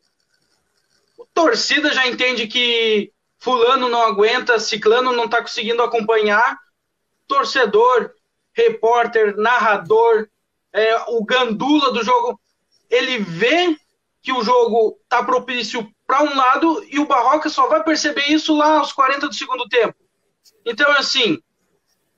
O 1.18 1.26
torcida 1.26 1.94
já 1.94 2.08
entende 2.08 2.48
que 2.48 3.12
fulano 3.46 3.88
não 3.88 4.02
aguenta, 4.02 4.60
ciclano 4.60 5.14
não 5.14 5.26
está 5.26 5.40
conseguindo 5.40 5.84
acompanhar. 5.84 6.58
Torcedor, 7.28 8.12
repórter, 8.52 9.38
narrador, 9.38 10.28
é, 10.74 10.96
o 11.10 11.24
gandula 11.24 11.92
do 11.92 12.04
jogo, 12.04 12.40
ele 12.90 13.20
vê 13.20 13.78
que 14.20 14.34
o 14.34 14.44
jogo 14.44 15.00
está 15.04 15.24
propício 15.24 15.88
para 16.08 16.24
um 16.24 16.36
lado 16.36 16.84
e 16.90 17.00
o 17.00 17.06
Barroca 17.06 17.48
só 17.48 17.68
vai 17.68 17.84
perceber 17.84 18.26
isso 18.30 18.58
lá 18.58 18.80
aos 18.80 18.92
40 18.92 19.28
do 19.28 19.36
segundo 19.36 19.70
tempo. 19.70 19.96
Então, 20.66 20.92
assim, 20.94 21.38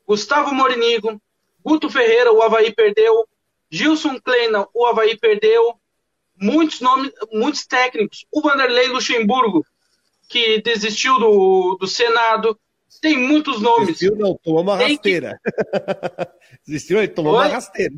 Gustavo 0.07 0.55
Morinigo, 0.55 1.21
Guto 1.61 1.89
Ferreira, 1.89 2.31
o 2.31 2.41
Havaí 2.41 2.73
perdeu, 2.73 3.27
Gilson 3.69 4.17
Kleina, 4.21 4.65
o 4.73 4.85
Havaí 4.85 5.17
perdeu, 5.17 5.77
muitos 6.39 6.79
nomes, 6.79 7.11
muitos 7.33 7.67
técnicos, 7.67 8.25
o 8.31 8.41
Vanderlei 8.41 8.87
Luxemburgo, 8.87 9.65
que 10.27 10.61
desistiu 10.61 11.17
do, 11.19 11.77
do 11.79 11.87
Senado, 11.87 12.57
tem 13.01 13.17
muitos 13.17 13.61
nomes. 13.61 13.87
Desistiu 13.87 14.15
não, 14.15 14.35
tomou 14.35 14.61
uma 14.61 14.77
tem 14.77 14.93
rasteira. 14.93 15.39
Que... 15.43 15.51
desistiu, 16.65 16.97
ele 16.99 17.07
tomou 17.09 17.33
Oi? 17.33 17.45
uma 17.45 17.47
rasteira. 17.47 17.93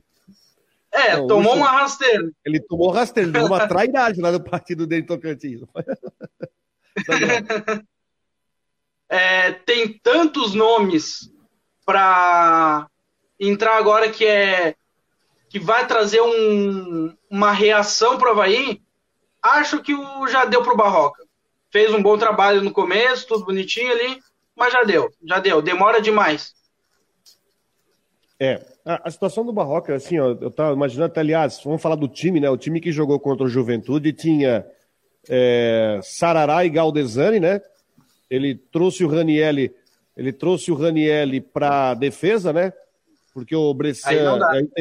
É, 0.91 1.17
não, 1.17 1.27
tomou 1.27 1.55
uma 1.55 1.71
rasteira. 1.71 2.31
Ele 2.43 2.59
tomou 2.59 2.91
rasteira, 2.91 3.29
ele 3.29 3.37
deu 3.37 3.45
uma 3.45 3.65
trairagem 3.67 4.21
lá 4.21 4.31
no 4.31 4.43
partido 4.43 4.87
dele 4.87 5.03
Tocantins. 5.03 5.61
é, 9.09 9.51
tem 9.51 9.99
tantos 9.99 10.53
nomes 10.53 11.31
para 11.85 12.87
entrar 13.39 13.77
agora 13.77 14.09
que 14.09 14.25
é 14.25 14.75
que 15.49 15.59
vai 15.59 15.87
trazer 15.87 16.21
um, 16.21 17.15
uma 17.29 17.51
reação 17.51 18.19
para 18.19 18.29
o 18.29 18.31
Havaí, 18.33 18.79
acho 19.41 19.81
que 19.81 19.95
o, 19.95 20.27
já 20.27 20.45
deu 20.45 20.61
para 20.61 20.73
o 20.73 20.77
Barroca. 20.77 21.25
Fez 21.71 21.93
um 21.93 22.01
bom 22.01 22.17
trabalho 22.17 22.63
no 22.63 22.71
começo, 22.71 23.27
tudo 23.27 23.45
bonitinho 23.45 23.91
ali, 23.91 24.19
mas 24.55 24.73
já 24.73 24.83
deu, 24.83 25.09
já 25.23 25.39
deu. 25.39 25.61
Demora 25.61 26.01
demais. 26.01 26.53
É, 28.39 28.65
a, 28.85 29.07
a 29.07 29.11
situação 29.11 29.45
do 29.45 29.53
Barroca, 29.53 29.93
assim, 29.95 30.19
ó, 30.19 30.35
eu 30.39 30.47
estava 30.47 30.73
imaginando, 30.73 31.13
aliás, 31.17 31.61
vamos 31.63 31.81
falar 31.81 31.95
do 31.95 32.07
time, 32.07 32.39
né? 32.39 32.49
O 32.49 32.57
time 32.57 32.79
que 32.79 32.91
jogou 32.91 33.19
contra 33.19 33.45
o 33.45 33.49
Juventude 33.49 34.13
tinha 34.13 34.65
é, 35.29 35.99
Sarará 36.01 36.63
e 36.65 36.69
Galdesani, 36.69 37.39
né? 37.39 37.61
Ele 38.29 38.55
trouxe 38.55 39.03
o 39.03 39.07
Ranielli 39.07 39.73
ele 40.19 40.33
trouxe 40.33 40.69
o 40.69 40.75
Ranielli 40.75 41.39
para 41.39 41.93
defesa, 41.93 42.51
né? 42.51 42.73
Porque 43.39 43.55
o 43.55 43.73
Bressan, 43.73 44.39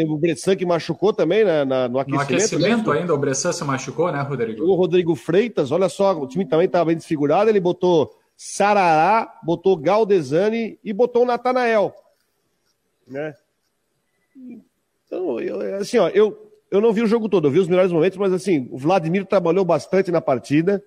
o 0.08 0.18
Bressan 0.18 0.56
que 0.56 0.66
machucou 0.66 1.12
também 1.12 1.44
né, 1.44 1.64
na, 1.64 1.88
no 1.88 1.98
aquecimento. 1.98 2.30
No 2.30 2.36
aquecimento 2.36 2.90
né? 2.92 3.00
ainda, 3.00 3.14
o 3.14 3.18
Bressan 3.18 3.52
se 3.52 3.64
machucou, 3.64 4.12
né, 4.12 4.20
Rodrigo? 4.20 4.64
O 4.64 4.74
Rodrigo 4.74 5.14
Freitas, 5.14 5.70
olha 5.70 5.88
só, 5.88 6.12
o 6.18 6.26
time 6.26 6.44
também 6.44 6.66
estava 6.66 6.86
bem 6.86 6.96
desfigurado, 6.96 7.50
ele 7.50 7.60
botou 7.60 8.14
Sarará, 8.36 9.38
botou 9.42 9.76
Galdesani 9.76 10.78
e 10.84 10.92
botou 10.92 11.22
o 11.22 11.26
Natanael, 11.26 11.94
né? 13.06 13.34
Então, 15.06 15.40
eu, 15.40 15.76
assim, 15.76 15.98
ó, 15.98 16.08
eu, 16.08 16.52
eu 16.70 16.80
não 16.80 16.92
vi 16.92 17.02
o 17.02 17.06
jogo 17.06 17.28
todo, 17.28 17.48
eu 17.48 17.50
vi 17.50 17.58
os 17.58 17.68
melhores 17.68 17.90
momentos, 17.90 18.18
mas 18.18 18.32
assim, 18.32 18.68
o 18.70 18.78
Vladimir 18.78 19.26
trabalhou 19.26 19.64
bastante 19.64 20.10
na 20.10 20.20
partida, 20.20 20.82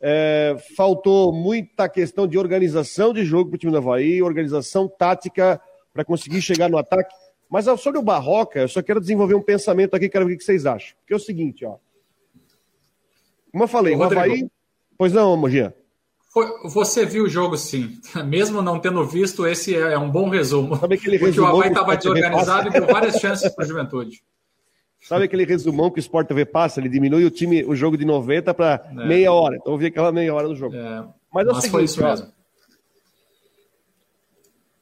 é, 0.00 0.56
faltou 0.76 1.32
muita 1.32 1.88
questão 1.88 2.26
de 2.26 2.38
organização 2.38 3.12
de 3.12 3.24
jogo 3.24 3.50
para 3.50 3.56
o 3.56 3.58
time 3.58 3.72
do 3.72 3.78
Havaí, 3.78 4.22
organização 4.22 4.88
tática 4.88 5.60
para 5.92 6.04
conseguir 6.04 6.40
chegar 6.40 6.68
no 6.68 6.78
ataque. 6.78 7.14
Mas 7.48 7.66
sobre 7.80 7.98
o 7.98 8.02
Barroca, 8.02 8.60
eu 8.60 8.68
só 8.68 8.80
quero 8.80 9.00
desenvolver 9.00 9.34
um 9.34 9.42
pensamento 9.42 9.94
aqui, 9.94 10.08
quero 10.08 10.26
ver 10.26 10.34
o 10.34 10.38
que 10.38 10.44
vocês 10.44 10.66
acham. 10.66 10.96
Porque 11.00 11.12
é 11.12 11.16
o 11.16 11.20
seguinte, 11.20 11.64
ó. 11.64 11.76
Como 13.50 13.64
eu 13.64 13.68
falei, 13.68 13.96
o 13.96 14.02
Havaí. 14.02 14.48
Pois 14.96 15.12
não, 15.12 15.36
Mogia. 15.36 15.74
Você 16.64 17.04
viu 17.04 17.24
o 17.24 17.28
jogo 17.28 17.56
sim. 17.56 17.98
Mesmo 18.24 18.62
não 18.62 18.78
tendo 18.78 19.04
visto, 19.04 19.46
esse 19.46 19.74
é 19.74 19.98
um 19.98 20.08
bom 20.08 20.28
resumo. 20.28 20.76
Sabe 20.76 20.94
aquele 20.94 21.18
Porque 21.18 21.40
o 21.40 21.46
Havaí 21.46 21.68
estava 21.68 21.96
desorganizado 21.96 22.68
e 22.68 22.72
deu 22.72 22.86
várias 22.86 23.16
chances 23.16 23.52
para 23.52 23.64
a 23.64 23.68
juventude. 23.68 24.22
Sabe 25.02 25.24
aquele 25.24 25.44
resumão 25.44 25.90
que 25.90 25.98
o 25.98 26.00
Sport 26.00 26.28
TV 26.28 26.44
passa? 26.44 26.78
Ele 26.78 26.88
diminui 26.88 27.24
o 27.24 27.30
time, 27.30 27.64
o 27.64 27.74
jogo 27.74 27.96
de 27.96 28.04
90 28.04 28.52
para 28.54 28.86
é. 28.90 29.06
meia 29.06 29.32
hora. 29.32 29.56
Então 29.56 29.72
eu 29.72 29.78
vi 29.78 29.86
aquela 29.86 30.12
meia 30.12 30.32
hora 30.32 30.46
do 30.46 30.54
jogo. 30.54 30.76
É. 30.76 31.04
Mas, 31.32 31.46
é 31.46 31.50
o 31.50 31.54
seguinte, 31.54 31.70
foi 31.70 31.84
isso 31.84 32.02
mesmo. 32.02 32.28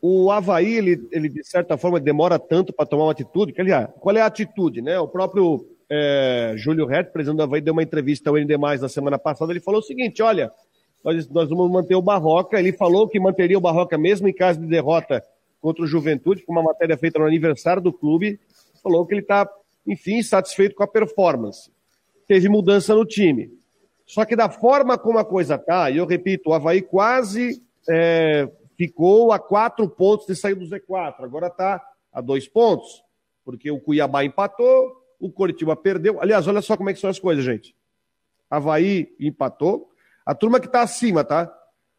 O 0.00 0.30
Havaí, 0.30 0.74
ele, 0.74 1.08
ele, 1.10 1.28
de 1.28 1.44
certa 1.44 1.76
forma, 1.76 1.98
demora 1.98 2.38
tanto 2.38 2.72
para 2.72 2.86
tomar 2.86 3.04
uma 3.04 3.12
atitude. 3.12 3.52
Que, 3.52 3.60
aliás, 3.60 3.88
qual 3.98 4.16
é 4.16 4.20
a 4.20 4.26
atitude, 4.26 4.80
né? 4.80 4.98
O 4.98 5.08
próprio 5.08 5.66
é, 5.90 6.54
Júlio 6.56 6.86
Rett, 6.86 7.10
presidente 7.10 7.38
do 7.38 7.42
Havaí, 7.42 7.60
deu 7.60 7.72
uma 7.72 7.82
entrevista 7.82 8.30
ao 8.30 8.36
ND+, 8.36 8.56
na 8.56 8.88
semana 8.88 9.18
passada. 9.18 9.52
Ele 9.52 9.60
falou 9.60 9.80
o 9.80 9.84
seguinte, 9.84 10.22
olha, 10.22 10.52
nós, 11.04 11.28
nós 11.28 11.48
vamos 11.48 11.70
manter 11.70 11.96
o 11.96 12.02
Barroca. 12.02 12.58
Ele 12.58 12.72
falou 12.72 13.08
que 13.08 13.18
manteria 13.18 13.58
o 13.58 13.60
Barroca 13.60 13.98
mesmo 13.98 14.28
em 14.28 14.32
caso 14.32 14.60
de 14.60 14.66
derrota 14.66 15.22
contra 15.60 15.82
o 15.82 15.86
Juventude, 15.86 16.42
com 16.42 16.52
uma 16.52 16.62
matéria 16.62 16.96
feita 16.96 17.18
no 17.18 17.26
aniversário 17.26 17.82
do 17.82 17.92
clube. 17.92 18.38
Falou 18.82 19.04
que 19.04 19.14
ele 19.14 19.22
está 19.22 19.48
enfim, 19.88 20.22
satisfeito 20.22 20.74
com 20.74 20.82
a 20.82 20.86
performance. 20.86 21.70
Teve 22.26 22.48
mudança 22.48 22.94
no 22.94 23.06
time. 23.06 23.50
Só 24.06 24.24
que 24.24 24.36
da 24.36 24.50
forma 24.50 24.98
como 24.98 25.18
a 25.18 25.24
coisa 25.24 25.56
tá, 25.56 25.90
e 25.90 25.96
eu 25.96 26.06
repito, 26.06 26.50
o 26.50 26.54
Havaí 26.54 26.82
quase 26.82 27.62
é, 27.88 28.48
ficou 28.78 29.32
a 29.32 29.40
quatro 29.40 29.88
pontos 29.88 30.24
de 30.24 30.36
sair 30.36 30.54
do 30.54 30.64
Z4. 30.64 31.24
Agora 31.24 31.48
está 31.48 31.84
a 32.12 32.20
dois 32.20 32.46
pontos, 32.46 33.02
porque 33.44 33.68
o 33.72 33.80
Cuiabá 33.80 34.24
empatou, 34.24 35.04
o 35.18 35.30
Coritiba 35.30 35.74
perdeu. 35.74 36.22
Aliás, 36.22 36.46
olha 36.46 36.62
só 36.62 36.76
como 36.76 36.88
é 36.88 36.94
que 36.94 37.00
são 37.00 37.10
as 37.10 37.18
coisas, 37.18 37.44
gente. 37.44 37.74
Havaí 38.48 39.14
empatou. 39.18 39.90
A 40.24 40.32
turma 40.32 40.60
que 40.60 40.66
está 40.66 40.82
acima, 40.82 41.24
tá? 41.24 41.52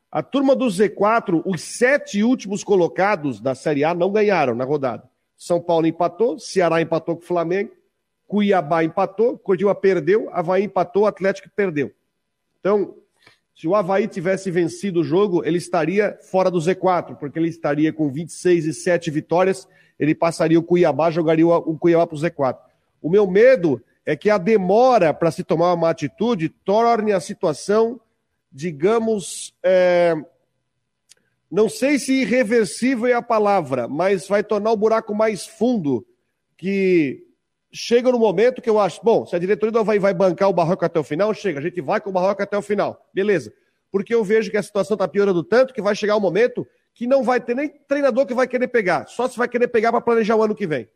A 0.10 0.24
turma 0.24 0.56
do 0.56 0.66
Z4, 0.66 1.44
os 1.46 1.62
sete 1.62 2.24
últimos 2.24 2.64
colocados 2.64 3.42
da 3.42 3.54
Série 3.54 3.84
A 3.84 3.94
não 3.94 4.12
ganharam 4.12 4.56
na 4.56 4.64
rodada. 4.64 5.08
São 5.36 5.62
Paulo 5.62 5.86
empatou, 5.86 6.40
Ceará 6.40 6.82
empatou 6.82 7.18
com 7.18 7.24
o 7.24 7.26
Flamengo, 7.26 7.72
Cuiabá 8.26 8.84
empatou, 8.84 9.38
Coritiba 9.38 9.76
perdeu, 9.76 10.30
Havaí 10.32 10.64
empatou, 10.64 11.06
Atlético 11.06 11.50
perdeu. 11.56 11.92
Então, 12.60 12.96
se 13.60 13.68
o 13.68 13.76
Havaí 13.76 14.08
tivesse 14.08 14.50
vencido 14.50 15.02
o 15.02 15.04
jogo, 15.04 15.44
ele 15.44 15.58
estaria 15.58 16.18
fora 16.32 16.50
do 16.50 16.60
Z4, 16.60 17.18
porque 17.18 17.38
ele 17.38 17.50
estaria 17.50 17.92
com 17.92 18.10
26 18.10 18.66
e 18.66 18.74
7 18.74 19.12
vitórias, 19.12 19.68
ele 20.00 20.16
passaria 20.16 20.58
o 20.58 20.64
Cuiabá, 20.64 21.12
jogaria 21.12 21.46
o 21.46 21.78
Cuiabá 21.78 22.08
para 22.08 22.16
o 22.16 22.18
Z4. 22.18 22.58
O 23.02 23.10
meu 23.10 23.30
medo 23.30 23.84
é 24.06 24.16
que 24.16 24.30
a 24.30 24.38
demora 24.38 25.14
para 25.14 25.30
se 25.30 25.44
tomar 25.44 25.74
uma 25.74 25.90
atitude 25.90 26.48
torne 26.48 27.12
a 27.12 27.20
situação, 27.20 28.00
digamos, 28.50 29.54
é... 29.62 30.16
não 31.52 31.68
sei 31.68 32.00
se 32.00 32.22
irreversível 32.22 33.08
é 33.08 33.14
a 33.14 33.22
palavra, 33.22 33.90
mas 33.90 34.26
vai 34.26 34.42
tornar 34.42 34.72
o 34.72 34.78
buraco 34.78 35.14
mais 35.14 35.46
fundo, 35.46 36.08
que 36.56 37.28
chega 37.72 38.12
no 38.12 38.20
momento 38.20 38.62
que 38.62 38.70
eu 38.70 38.80
acho, 38.80 39.00
bom, 39.04 39.26
se 39.26 39.36
a 39.36 39.40
diretoria 39.40 39.72
do 39.72 39.80
Havaí 39.80 40.00
vai 40.00 40.14
bancar 40.14 40.50
o 40.50 40.54
Barroco 40.54 40.84
até 40.86 41.00
o 41.00 41.04
final, 41.04 41.34
chega, 41.34 41.60
a 41.60 41.62
gente 41.62 41.82
vai 41.82 42.02
com 42.02 42.10
o 42.10 42.14
Barroco 42.14 42.42
até 42.42 42.58
o 42.58 42.62
final, 42.62 43.08
beleza. 43.14 43.54
Porque 43.92 44.14
eu 44.14 44.24
vejo 44.24 44.52
que 44.52 44.58
a 44.58 44.64
situação 44.64 44.96
está 44.96 45.08
piorando 45.08 45.44
tanto 45.44 45.74
que 45.74 45.82
vai 45.82 45.96
chegar 45.96 46.16
um 46.16 46.20
momento 46.22 46.68
que 46.94 47.08
não 47.08 47.24
vai 47.24 47.40
ter 47.40 47.56
nem 47.56 47.70
treinador 47.70 48.26
que 48.26 48.34
vai 48.34 48.48
querer 48.48 48.68
pegar, 48.68 49.08
só 49.08 49.28
se 49.28 49.38
vai 49.38 49.48
querer 49.48 49.68
pegar 49.68 49.92
para 49.92 50.02
planejar 50.02 50.36
o 50.36 50.44
ano 50.44 50.56
que 50.56 50.68
vem. 50.68 50.88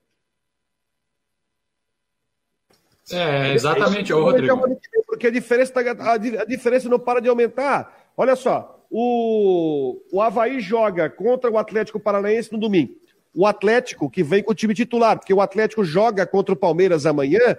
É, 3.11 3.53
exatamente, 3.53 4.11
é 4.11 4.15
Rodrigo. 4.15 4.57
Porque 5.05 5.27
a 5.27 5.31
diferença, 5.31 5.73
tá, 5.73 6.13
a 6.13 6.45
diferença 6.45 6.87
não 6.87 6.97
para 6.97 7.19
de 7.19 7.27
aumentar. 7.27 8.11
Olha 8.15 8.35
só, 8.35 8.85
o, 8.89 10.01
o 10.11 10.21
Havaí 10.21 10.59
joga 10.59 11.09
contra 11.09 11.51
o 11.51 11.57
Atlético 11.57 11.99
Paranaense 11.99 12.51
no 12.53 12.59
domingo. 12.59 12.93
O 13.33 13.47
Atlético, 13.47 14.09
que 14.09 14.23
vem 14.23 14.43
com 14.43 14.51
o 14.51 14.55
time 14.55 14.73
titular, 14.73 15.17
porque 15.17 15.33
o 15.33 15.41
Atlético 15.41 15.83
joga 15.83 16.25
contra 16.25 16.53
o 16.53 16.57
Palmeiras 16.57 17.05
amanhã, 17.05 17.57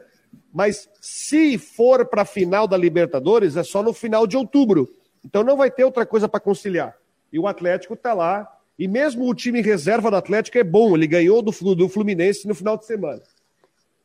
mas 0.53 0.89
se 1.01 1.59
for 1.59 2.07
para 2.07 2.23
a 2.23 2.25
final 2.25 2.69
da 2.69 2.77
Libertadores, 2.77 3.57
é 3.57 3.63
só 3.63 3.83
no 3.83 3.93
final 3.93 4.27
de 4.27 4.37
outubro. 4.37 4.89
Então 5.25 5.43
não 5.43 5.57
vai 5.57 5.71
ter 5.71 5.85
outra 5.85 6.07
coisa 6.07 6.29
para 6.29 6.39
conciliar. 6.39 6.97
E 7.33 7.39
o 7.39 7.49
Atlético 7.49 7.95
está 7.95 8.13
lá. 8.13 8.49
E 8.79 8.87
mesmo 8.87 9.29
o 9.29 9.35
time 9.35 9.61
reserva 9.61 10.11
do 10.11 10.17
Atlético 10.17 10.59
é 10.59 10.65
bom, 10.65 10.95
ele 10.95 11.07
ganhou 11.07 11.41
do, 11.43 11.53
do 11.75 11.89
Fluminense 11.89 12.47
no 12.47 12.55
final 12.55 12.77
de 12.77 12.87
semana. 12.87 13.23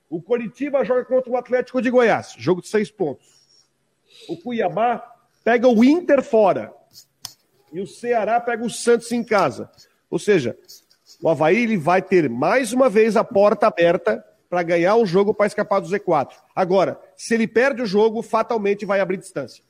O 0.10 0.22
Coritiba 0.22 0.84
joga 0.84 1.06
contra 1.06 1.32
o 1.32 1.38
Atlético 1.38 1.82
de 1.82 1.90
Goiás, 1.90 2.36
jogo 2.38 2.62
de 2.62 2.68
seis 2.68 2.90
pontos. 2.90 3.28
O 4.28 4.38
Cuiabá 4.38 5.04
pega 5.44 5.68
o 5.68 5.84
Inter 5.84 6.24
fora. 6.24 6.74
E 7.72 7.80
o 7.80 7.86
Ceará 7.86 8.40
pega 8.40 8.66
o 8.66 8.70
Santos 8.70 9.12
em 9.12 9.24
casa. 9.24 9.70
Ou 10.10 10.18
seja, 10.18 10.58
o 11.22 11.30
Havaí 11.30 11.64
ele 11.64 11.78
vai 11.78 12.02
ter 12.02 12.30
mais 12.30 12.74
uma 12.74 12.90
vez 12.90 13.18
a 13.18 13.24
porta 13.24 13.68
aberta 13.68 14.24
para 14.50 14.64
ganhar 14.64 14.96
um 14.96 15.06
jogo 15.06 15.34
para 15.34 15.48
escapar 15.48 15.80
do 15.80 15.88
Z4. 15.88 16.32
Agora, 16.56 17.00
se 17.16 17.34
ele 17.34 17.48
perde 17.48 17.82
o 17.82 17.86
jogo, 17.86 18.22
fatalmente 18.22 18.86
vai 18.86 19.00
abrir 19.00 19.18
distância. 19.18 19.64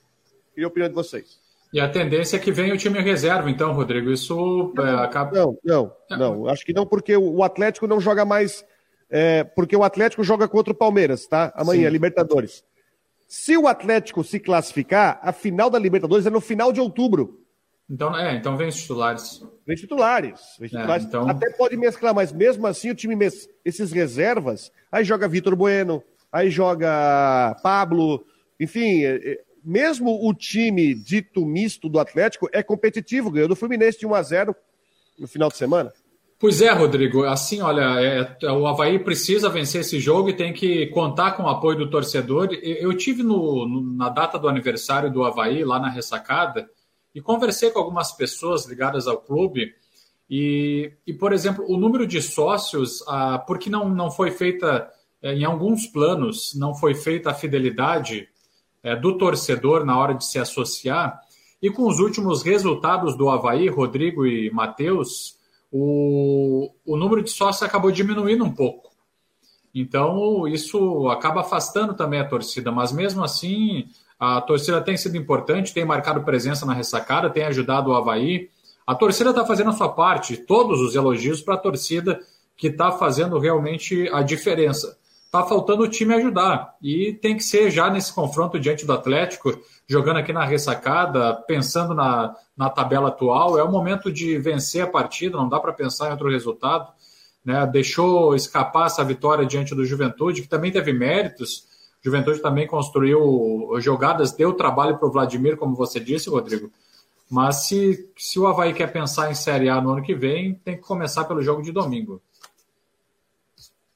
Queria 0.54 0.68
a 0.68 0.70
opinião 0.70 0.90
de 0.90 0.96
vocês. 0.96 1.40
E 1.72 1.80
a 1.80 1.88
tendência 1.88 2.38
é 2.38 2.40
que 2.40 2.52
venha 2.52 2.74
o 2.74 2.78
time 2.78 3.00
reserva, 3.00 3.50
então, 3.50 3.74
Rodrigo. 3.74 4.12
Isso 4.12 4.74
é, 4.80 5.04
acaba. 5.04 5.32
Não, 5.32 5.58
não, 5.64 5.92
não. 6.10 6.48
Acho 6.48 6.66
que 6.66 6.74
não, 6.74 6.86
porque 6.86 7.16
o 7.16 7.44
Atlético 7.44 7.86
não 7.88 8.00
joga 8.00 8.26
mais 8.26 8.66
é, 9.10 9.44
porque 9.44 9.76
o 9.76 9.84
Atlético 9.84 10.24
joga 10.24 10.48
contra 10.48 10.72
o 10.72 10.76
Palmeiras, 10.76 11.26
tá? 11.26 11.52
Amanhã, 11.56 11.88
Sim. 11.88 11.94
Libertadores. 11.94 12.64
Se 13.28 13.58
o 13.58 13.68
Atlético 13.68 14.24
se 14.24 14.40
classificar, 14.40 15.20
a 15.22 15.32
final 15.32 15.70
da 15.70 15.80
Libertadores 15.80 16.26
é 16.26 16.30
no 16.30 16.42
final 16.42 16.72
de 16.72 16.80
outubro. 16.80 17.42
Então, 17.90 18.16
é, 18.16 18.36
então 18.36 18.56
vem 18.56 18.68
os 18.68 18.76
titulares. 18.76 19.44
Vem 19.66 19.76
titulares. 19.76 20.40
Vem 20.60 20.68
é, 20.68 20.70
titulares. 20.70 21.06
É, 21.06 21.08
então... 21.08 21.28
Até 21.28 21.50
pode 21.52 21.76
mesclar, 21.76 22.14
mas 22.14 22.32
mesmo 22.32 22.68
assim 22.68 22.92
o 22.92 22.96
time, 22.96 23.16
mes... 23.16 23.50
esses 23.66 23.92
reservas, 23.92 24.72
aí 24.92 25.04
joga 25.04 25.28
Vitor 25.28 25.56
Bueno, 25.56 26.04
aí 26.32 26.50
joga 26.52 27.56
Pablo, 27.64 28.24
enfim, 28.60 29.04
é, 29.04 29.16
é, 29.16 29.40
mesmo 29.64 30.28
o 30.28 30.34
time 30.34 30.94
dito 30.94 31.46
misto 31.46 31.90
do 31.90 32.00
Atlético 32.00 32.48
é 32.52 32.62
competitivo, 32.62 33.32
ganhou 33.32 33.48
do 33.48 33.56
Fluminense 33.56 34.00
de 34.00 34.06
1 34.06 34.14
a 34.14 34.22
0 34.22 34.56
no 35.18 35.28
final 35.28 35.50
de 35.50 35.58
semana. 35.58 35.92
Pois 36.40 36.62
é, 36.62 36.72
Rodrigo. 36.72 37.26
Assim, 37.26 37.60
olha, 37.62 38.00
é, 38.00 38.38
é, 38.42 38.52
o 38.52 38.66
Havaí 38.66 38.98
precisa 38.98 39.50
vencer 39.50 39.82
esse 39.82 40.00
jogo 40.00 40.30
e 40.30 40.36
tem 40.36 40.54
que 40.54 40.88
contar 40.88 41.32
com 41.32 41.44
o 41.44 41.50
apoio 41.50 41.78
do 41.78 41.90
torcedor. 41.90 42.50
Eu, 42.62 42.76
eu 42.76 42.94
tive 42.98 43.24
no, 43.24 43.68
no, 43.68 43.82
na 43.82 44.08
data 44.08 44.40
do 44.40 44.48
aniversário 44.48 45.12
do 45.12 45.24
Havaí, 45.26 45.66
lá 45.66 45.80
na 45.80 45.90
ressacada, 45.90 46.70
e 47.14 47.22
conversei 47.22 47.72
com 47.72 47.80
algumas 47.80 48.12
pessoas 48.12 48.66
ligadas 48.66 49.08
ao 49.08 49.18
clube. 49.18 49.74
E, 50.30 50.94
e 51.08 51.14
por 51.14 51.34
exemplo, 51.34 51.66
o 51.68 51.78
número 51.78 52.06
de 52.06 52.22
sócios, 52.22 53.04
ah, 53.08 53.40
porque 53.40 53.70
não, 53.70 53.90
não 53.90 54.12
foi 54.12 54.32
feita, 54.32 54.92
é, 55.22 55.34
em 55.34 55.44
alguns 55.44 55.88
planos, 55.88 56.54
não 56.56 56.76
foi 56.76 56.94
feita 56.94 57.32
a 57.32 57.34
fidelidade 57.34 58.28
é, 58.84 58.96
do 58.96 59.18
torcedor 59.18 59.86
na 59.86 59.98
hora 59.98 60.14
de 60.14 60.26
se 60.26 60.38
associar. 60.38 61.20
E 61.62 61.70
com 61.70 61.88
os 61.88 62.00
últimos 62.00 62.44
resultados 62.44 63.18
do 63.18 63.30
Havaí, 63.30 63.68
Rodrigo 63.68 64.26
e 64.26 64.50
Matheus 64.52 65.40
o, 65.72 66.72
o 66.86 66.98
número 66.98 67.24
de 67.24 67.30
sócios 67.30 67.64
acabou 67.64 67.92
diminuindo 67.92 68.44
um 68.44 68.54
pouco. 68.54 68.90
Então, 69.74 70.48
isso 70.48 71.08
acaba 71.10 71.42
afastando 71.42 71.94
também 71.94 72.20
a 72.20 72.28
torcida, 72.28 72.72
mas 72.72 72.92
mesmo 72.92 73.24
assim, 73.24 73.88
a 74.20 74.42
torcida 74.42 74.82
tem 74.82 74.98
sido 74.98 75.16
importante, 75.16 75.74
tem 75.74 75.86
marcado 75.86 76.24
presença 76.24 76.66
na 76.66 76.74
ressacada, 76.74 77.30
tem 77.30 77.46
ajudado 77.46 77.90
o 77.90 77.96
Havaí. 77.96 78.50
A 78.86 78.94
torcida 78.94 79.30
está 79.30 79.46
fazendo 79.46 79.70
a 79.70 79.74
sua 79.74 79.90
parte, 79.90 80.36
todos 80.36 80.82
os 80.82 80.94
elogios 80.94 81.42
para 81.42 81.54
a 81.54 81.58
torcida 81.58 82.20
que 82.58 82.68
está 82.68 82.92
fazendo 82.92 83.40
realmente 83.40 84.10
a 84.12 84.22
diferença. 84.22 84.98
Está 85.26 85.46
faltando 85.46 85.84
o 85.84 85.88
time 85.88 86.14
ajudar, 86.16 86.76
e 86.82 87.14
tem 87.14 87.38
que 87.38 87.44
ser 87.44 87.70
já 87.70 87.90
nesse 87.90 88.12
confronto 88.12 88.60
diante 88.60 88.86
do 88.86 88.92
Atlético, 88.92 89.58
jogando 89.88 90.18
aqui 90.18 90.34
na 90.34 90.44
ressacada, 90.44 91.36
pensando 91.48 91.94
na, 91.94 92.36
na 92.58 92.70
tabela 92.70 93.10
atual, 93.10 93.58
é 93.58 93.64
o 93.64 93.72
momento 93.72 94.12
de 94.12 94.38
vencer 94.40 94.82
a 94.82 94.88
partida, 94.88 95.38
não 95.38 95.48
dá 95.48 95.60
para 95.60 95.72
pensar 95.72 96.08
em 96.08 96.12
outro 96.12 96.30
resultado. 96.30 96.92
Né? 97.46 97.66
Deixou 97.68 98.36
escapar 98.36 98.88
essa 98.88 99.04
vitória 99.04 99.46
diante 99.46 99.74
do 99.74 99.86
Juventude, 99.86 100.42
que 100.42 100.48
também 100.48 100.72
teve 100.72 100.92
méritos. 100.92 101.69
Juventude 102.02 102.42
também 102.42 102.66
construiu 102.66 103.70
jogadas, 103.80 104.32
deu 104.32 104.54
trabalho 104.54 104.98
para 104.98 105.08
o 105.08 105.12
Vladimir, 105.12 105.58
como 105.58 105.76
você 105.76 106.00
disse, 106.00 106.30
Rodrigo. 106.30 106.72
Mas 107.30 107.68
se, 107.68 108.10
se 108.18 108.40
o 108.40 108.48
Havaí 108.48 108.74
quer 108.74 108.92
pensar 108.92 109.30
em 109.30 109.36
Série 109.36 109.70
A 109.70 109.80
no 109.80 109.92
ano 109.92 110.04
que 110.04 110.16
vem, 110.16 110.56
tem 110.56 110.76
que 110.76 110.82
começar 110.82 111.26
pelo 111.26 111.44
jogo 111.44 111.62
de 111.62 111.72
domingo. 111.72 112.22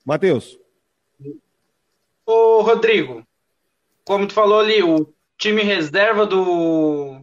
Matheus. 0.05 0.59
Ô, 2.25 2.61
Rodrigo, 2.61 3.25
como 4.05 4.27
tu 4.27 4.33
falou 4.33 4.59
ali, 4.59 4.83
o 4.83 5.11
time 5.37 5.63
reserva 5.63 6.25
do, 6.25 7.21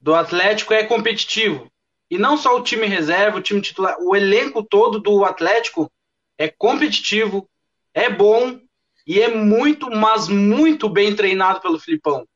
do 0.00 0.14
Atlético 0.14 0.72
é 0.72 0.84
competitivo. 0.84 1.70
E 2.10 2.16
não 2.16 2.36
só 2.36 2.56
o 2.56 2.62
time 2.62 2.86
reserva, 2.86 3.38
o 3.38 3.42
time 3.42 3.60
titular, 3.60 3.96
o 4.00 4.14
elenco 4.14 4.62
todo 4.62 5.00
do 5.00 5.24
Atlético 5.24 5.90
é 6.38 6.48
competitivo, 6.48 7.48
é 7.92 8.08
bom 8.08 8.60
e 9.06 9.20
é 9.20 9.28
muito, 9.28 9.88
mas 9.88 10.28
muito 10.28 10.88
bem 10.88 11.14
treinado 11.14 11.60
pelo 11.60 11.78
Filipão. 11.78 12.26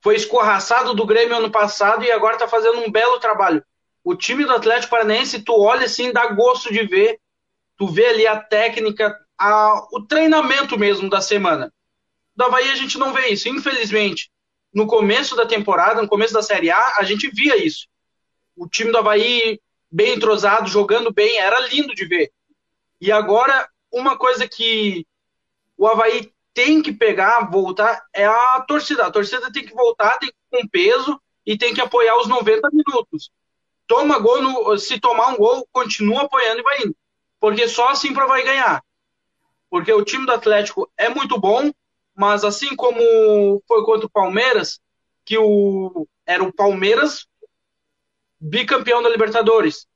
Foi 0.00 0.16
escorraçado 0.16 0.94
do 0.94 1.04
Grêmio 1.04 1.36
ano 1.36 1.50
passado 1.50 2.04
e 2.04 2.10
agora 2.10 2.34
está 2.34 2.48
fazendo 2.48 2.78
um 2.80 2.90
belo 2.90 3.18
trabalho. 3.18 3.62
O 4.02 4.14
time 4.14 4.44
do 4.44 4.52
Atlético 4.52 4.92
Paranaense, 4.92 5.42
tu 5.42 5.52
olha 5.60 5.84
assim, 5.84 6.12
dá 6.12 6.26
gosto 6.28 6.72
de 6.72 6.86
ver. 6.86 7.20
Tu 7.76 7.86
vê 7.88 8.06
ali 8.06 8.26
a 8.26 8.40
técnica, 8.40 9.18
a, 9.36 9.86
o 9.92 10.00
treinamento 10.00 10.78
mesmo 10.78 11.10
da 11.10 11.20
semana. 11.20 11.72
Da 12.34 12.46
Havaí 12.46 12.70
a 12.70 12.76
gente 12.76 12.96
não 12.96 13.12
vê 13.12 13.28
isso, 13.28 13.48
infelizmente. 13.48 14.30
No 14.72 14.86
começo 14.86 15.34
da 15.36 15.44
temporada, 15.44 16.00
no 16.00 16.08
começo 16.08 16.32
da 16.32 16.42
Série 16.42 16.70
A, 16.70 16.94
a 16.98 17.02
gente 17.02 17.28
via 17.28 17.56
isso. 17.56 17.88
O 18.56 18.68
time 18.68 18.92
do 18.92 18.98
Havaí 18.98 19.60
bem 19.90 20.14
entrosado, 20.14 20.68
jogando 20.68 21.12
bem, 21.12 21.38
era 21.38 21.60
lindo 21.68 21.94
de 21.94 22.06
ver. 22.06 22.30
E 23.00 23.10
agora, 23.10 23.68
uma 23.90 24.16
coisa 24.16 24.48
que 24.48 25.04
o 25.76 25.86
Havaí 25.86 26.32
tem 26.54 26.80
que 26.80 26.92
pegar, 26.92 27.50
voltar, 27.50 28.02
é 28.14 28.24
a 28.24 28.64
torcida. 28.66 29.06
A 29.06 29.10
torcida 29.10 29.52
tem 29.52 29.64
que 29.64 29.74
voltar, 29.74 30.18
tem 30.18 30.30
que 30.30 30.36
com 30.50 30.66
peso 30.68 31.20
e 31.44 31.56
tem 31.56 31.74
que 31.74 31.80
apoiar 31.80 32.18
os 32.18 32.26
90 32.26 32.70
minutos. 32.72 33.30
Toma 33.86 34.18
gol, 34.18 34.40
no, 34.40 34.78
se 34.78 34.98
tomar 34.98 35.28
um 35.28 35.36
gol, 35.36 35.68
continua 35.70 36.22
apoiando 36.22 36.60
e 36.60 36.62
vai 36.62 36.82
indo. 36.82 36.96
Porque 37.38 37.68
só 37.68 37.90
assim 37.90 38.14
para 38.14 38.26
vai 38.26 38.42
ganhar. 38.42 38.82
Porque 39.68 39.92
o 39.92 40.04
time 40.04 40.24
do 40.24 40.32
Atlético 40.32 40.90
é 40.96 41.08
muito 41.08 41.38
bom, 41.38 41.70
mas 42.14 42.42
assim 42.42 42.74
como 42.74 43.62
foi 43.68 43.84
contra 43.84 44.06
o 44.06 44.10
Palmeiras, 44.10 44.80
que 45.24 45.36
o, 45.36 46.08
era 46.24 46.42
o 46.42 46.52
Palmeiras 46.52 47.26
bicampeão 48.40 49.02
da 49.02 49.08
Libertadores, 49.08 49.86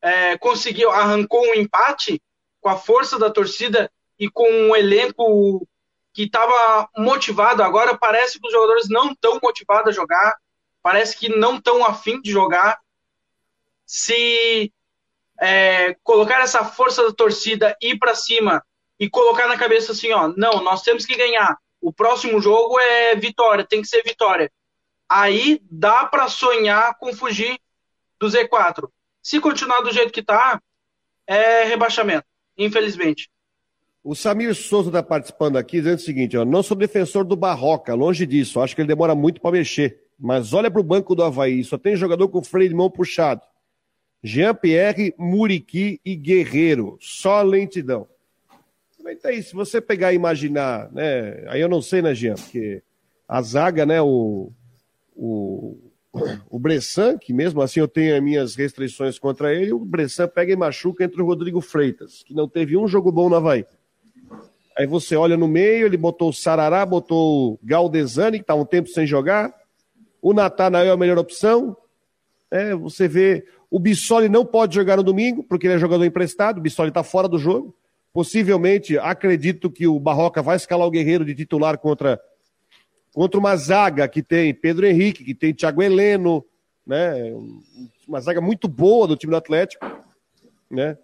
é, 0.00 0.38
conseguiu, 0.38 0.90
arrancou 0.90 1.42
um 1.42 1.54
empate 1.54 2.22
com 2.60 2.68
a 2.68 2.76
força 2.76 3.18
da 3.18 3.30
torcida 3.30 3.90
e 4.18 4.28
com 4.30 4.48
um 4.48 4.76
elenco 4.76 5.66
que 6.12 6.22
estava 6.22 6.88
motivado. 6.96 7.62
Agora 7.62 7.96
parece 7.96 8.40
que 8.40 8.46
os 8.46 8.52
jogadores 8.52 8.88
não 8.88 9.12
estão 9.12 9.38
motivados 9.42 9.90
a 9.90 9.92
jogar, 9.92 10.36
parece 10.82 11.16
que 11.16 11.28
não 11.28 11.56
estão 11.56 11.84
afim 11.84 12.20
de 12.20 12.30
jogar. 12.30 12.78
Se 13.84 14.72
é, 15.38 15.94
colocar 16.02 16.40
essa 16.40 16.64
força 16.64 17.04
da 17.04 17.12
torcida 17.12 17.76
ir 17.82 17.98
para 17.98 18.14
cima 18.14 18.64
e 18.98 19.10
colocar 19.10 19.46
na 19.46 19.58
cabeça 19.58 19.92
assim, 19.92 20.10
ó, 20.12 20.28
não, 20.36 20.62
nós 20.62 20.82
temos 20.82 21.04
que 21.04 21.16
ganhar. 21.16 21.56
O 21.80 21.92
próximo 21.92 22.40
jogo 22.40 22.80
é 22.80 23.14
vitória, 23.14 23.66
tem 23.66 23.82
que 23.82 23.88
ser 23.88 24.02
vitória. 24.02 24.50
Aí 25.08 25.60
dá 25.70 26.06
para 26.06 26.28
sonhar 26.28 26.96
com 26.98 27.12
fugir 27.12 27.60
do 28.18 28.26
Z4. 28.26 28.88
Se 29.22 29.40
continuar 29.40 29.82
do 29.82 29.92
jeito 29.92 30.12
que 30.12 30.22
tá, 30.22 30.60
é 31.26 31.64
rebaixamento, 31.64 32.26
infelizmente. 32.56 33.30
O 34.08 34.14
Samir 34.14 34.54
Souza 34.54 34.88
está 34.88 35.02
participando 35.02 35.56
aqui 35.56 35.78
dizendo 35.78 35.96
o 35.96 36.00
seguinte: 36.00 36.36
ó, 36.36 36.44
não 36.44 36.62
sou 36.62 36.76
defensor 36.76 37.24
do 37.24 37.34
Barroca, 37.34 37.92
longe 37.92 38.24
disso, 38.24 38.60
acho 38.60 38.72
que 38.72 38.80
ele 38.80 38.86
demora 38.86 39.16
muito 39.16 39.40
para 39.40 39.50
mexer. 39.50 39.98
Mas 40.16 40.52
olha 40.52 40.70
para 40.70 40.80
o 40.80 40.84
banco 40.84 41.12
do 41.12 41.24
Havaí, 41.24 41.64
só 41.64 41.76
tem 41.76 41.96
jogador 41.96 42.28
com 42.28 42.40
freio 42.40 42.68
de 42.68 42.74
mão 42.76 42.88
puxado. 42.88 43.42
Jean-Pierre, 44.22 45.12
Muriqui 45.18 46.00
e 46.04 46.14
Guerreiro, 46.14 46.96
só 47.00 47.42
lentidão. 47.42 48.06
Aproveita 48.92 49.30
aí, 49.30 49.42
se 49.42 49.52
você 49.52 49.80
pegar 49.80 50.12
e 50.12 50.16
imaginar, 50.16 50.88
né? 50.92 51.44
Aí 51.48 51.60
eu 51.60 51.68
não 51.68 51.82
sei, 51.82 52.00
né, 52.00 52.14
Jean? 52.14 52.36
Porque 52.36 52.84
a 53.26 53.42
zaga, 53.42 53.84
né? 53.84 54.00
O, 54.00 54.52
o, 55.16 55.78
o 56.48 56.60
Bressan, 56.60 57.18
que 57.18 57.32
mesmo 57.32 57.60
assim 57.60 57.80
eu 57.80 57.88
tenho 57.88 58.14
as 58.14 58.22
minhas 58.22 58.54
restrições 58.54 59.18
contra 59.18 59.52
ele, 59.52 59.72
o 59.72 59.80
Bressan 59.80 60.28
pega 60.28 60.52
e 60.52 60.56
machuca 60.56 61.02
entre 61.02 61.20
o 61.20 61.26
Rodrigo 61.26 61.60
Freitas, 61.60 62.22
que 62.22 62.32
não 62.32 62.48
teve 62.48 62.76
um 62.76 62.86
jogo 62.86 63.10
bom 63.10 63.28
na 63.28 63.38
Havaí. 63.38 63.66
Aí 64.78 64.86
você 64.86 65.16
olha 65.16 65.36
no 65.36 65.48
meio, 65.48 65.86
ele 65.86 65.96
botou 65.96 66.28
o 66.28 66.32
Sarará, 66.32 66.84
botou 66.84 67.54
o 67.54 67.58
Galdesani, 67.62 68.38
que 68.38 68.42
está 68.42 68.54
um 68.54 68.64
tempo 68.64 68.88
sem 68.88 69.06
jogar, 69.06 69.54
o 70.20 70.34
Natanael 70.34 70.86
é 70.86 70.90
a 70.90 70.96
melhor 70.96 71.18
opção. 71.18 71.76
É, 72.50 72.74
você 72.74 73.08
vê, 73.08 73.46
o 73.70 73.78
Bissoli 73.78 74.28
não 74.28 74.44
pode 74.44 74.74
jogar 74.74 74.96
no 74.96 75.02
domingo, 75.02 75.42
porque 75.42 75.66
ele 75.66 75.74
é 75.74 75.78
jogador 75.78 76.04
emprestado, 76.04 76.58
o 76.58 76.60
Bissoli 76.60 76.88
está 76.88 77.02
fora 77.02 77.28
do 77.28 77.38
jogo. 77.38 77.74
Possivelmente, 78.12 78.98
acredito 78.98 79.70
que 79.70 79.86
o 79.86 80.00
Barroca 80.00 80.42
vai 80.42 80.56
escalar 80.56 80.86
o 80.86 80.90
Guerreiro 80.90 81.24
de 81.24 81.34
titular 81.34 81.78
contra, 81.78 82.20
contra 83.12 83.38
uma 83.38 83.56
zaga 83.56 84.08
que 84.08 84.22
tem 84.22 84.54
Pedro 84.54 84.86
Henrique, 84.86 85.24
que 85.24 85.34
tem 85.34 85.54
Thiago 85.54 85.82
Heleno, 85.82 86.44
né? 86.86 87.32
Uma 88.06 88.20
zaga 88.20 88.40
muito 88.40 88.68
boa 88.68 89.06
do 89.06 89.16
time 89.16 89.30
do 89.32 89.36
Atlético, 89.36 89.84
né? 90.70 90.96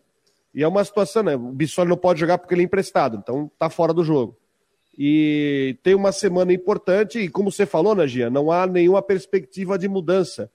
E 0.54 0.62
é 0.62 0.68
uma 0.68 0.84
situação, 0.84 1.22
né? 1.22 1.34
O 1.34 1.52
Bissoli 1.52 1.88
não 1.88 1.96
pode 1.96 2.20
jogar 2.20 2.38
porque 2.38 2.54
ele 2.54 2.62
é 2.62 2.64
emprestado, 2.64 3.16
então 3.16 3.50
tá 3.58 3.70
fora 3.70 3.92
do 3.92 4.04
jogo. 4.04 4.36
E 4.96 5.78
tem 5.82 5.94
uma 5.94 6.12
semana 6.12 6.52
importante, 6.52 7.18
e 7.18 7.28
como 7.28 7.50
você 7.50 7.64
falou, 7.64 7.94
né, 7.94 8.06
Gia, 8.06 8.28
não 8.28 8.52
há 8.52 8.66
nenhuma 8.66 9.00
perspectiva 9.00 9.78
de 9.78 9.88
mudança. 9.88 10.50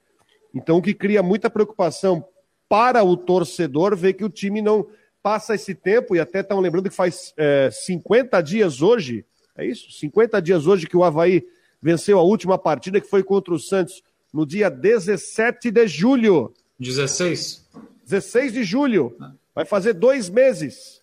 Então, 0.54 0.78
o 0.78 0.82
que 0.82 0.94
cria 0.94 1.22
muita 1.22 1.50
preocupação 1.50 2.24
para 2.68 3.02
o 3.02 3.16
torcedor 3.16 3.96
ver 3.96 4.14
que 4.14 4.24
o 4.24 4.30
time 4.30 4.62
não 4.62 4.86
passa 5.22 5.54
esse 5.54 5.74
tempo, 5.74 6.14
e 6.14 6.20
até 6.20 6.40
estão 6.40 6.60
lembrando 6.60 6.88
que 6.88 6.94
faz 6.94 7.34
é, 7.36 7.68
50 7.72 8.40
dias 8.40 8.80
hoje, 8.80 9.24
é 9.56 9.66
isso? 9.66 9.90
50 9.90 10.40
dias 10.40 10.66
hoje 10.66 10.86
que 10.86 10.96
o 10.96 11.02
Havaí 11.02 11.44
venceu 11.82 12.18
a 12.18 12.22
última 12.22 12.56
partida, 12.56 13.00
que 13.00 13.08
foi 13.08 13.24
contra 13.24 13.52
o 13.52 13.58
Santos, 13.58 14.02
no 14.32 14.46
dia 14.46 14.70
17 14.70 15.70
de 15.70 15.86
julho. 15.88 16.54
16. 16.78 17.66
16 18.04 18.52
de 18.52 18.62
julho. 18.62 19.16
Vai 19.58 19.64
fazer 19.64 19.92
dois 19.92 20.30
meses. 20.30 21.02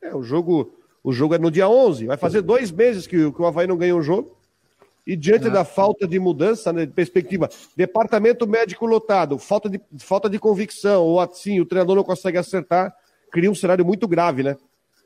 É, 0.00 0.16
o 0.16 0.22
jogo, 0.22 0.74
o 1.04 1.12
jogo 1.12 1.34
é 1.34 1.38
no 1.38 1.50
dia 1.50 1.68
11. 1.68 2.06
Vai 2.06 2.16
fazer 2.16 2.40
dois 2.40 2.70
meses 2.70 3.06
que, 3.06 3.30
que 3.30 3.42
o 3.42 3.44
Havaí 3.44 3.66
não 3.66 3.76
ganhou 3.76 4.00
o 4.00 4.02
jogo. 4.02 4.38
E 5.06 5.14
diante 5.14 5.48
é. 5.48 5.50
da 5.50 5.62
falta 5.62 6.08
de 6.08 6.18
mudança, 6.18 6.72
né, 6.72 6.86
de 6.86 6.92
perspectiva, 6.92 7.50
departamento 7.76 8.48
médico 8.48 8.86
lotado, 8.86 9.38
falta 9.38 9.68
de, 9.68 9.78
falta 9.98 10.30
de 10.30 10.38
convicção, 10.38 11.04
ou 11.04 11.20
assim, 11.20 11.60
o 11.60 11.66
treinador 11.66 11.94
não 11.94 12.02
consegue 12.02 12.38
acertar, 12.38 12.90
cria 13.30 13.50
um 13.50 13.54
cenário 13.54 13.84
muito 13.84 14.08
grave, 14.08 14.42
né? 14.42 14.56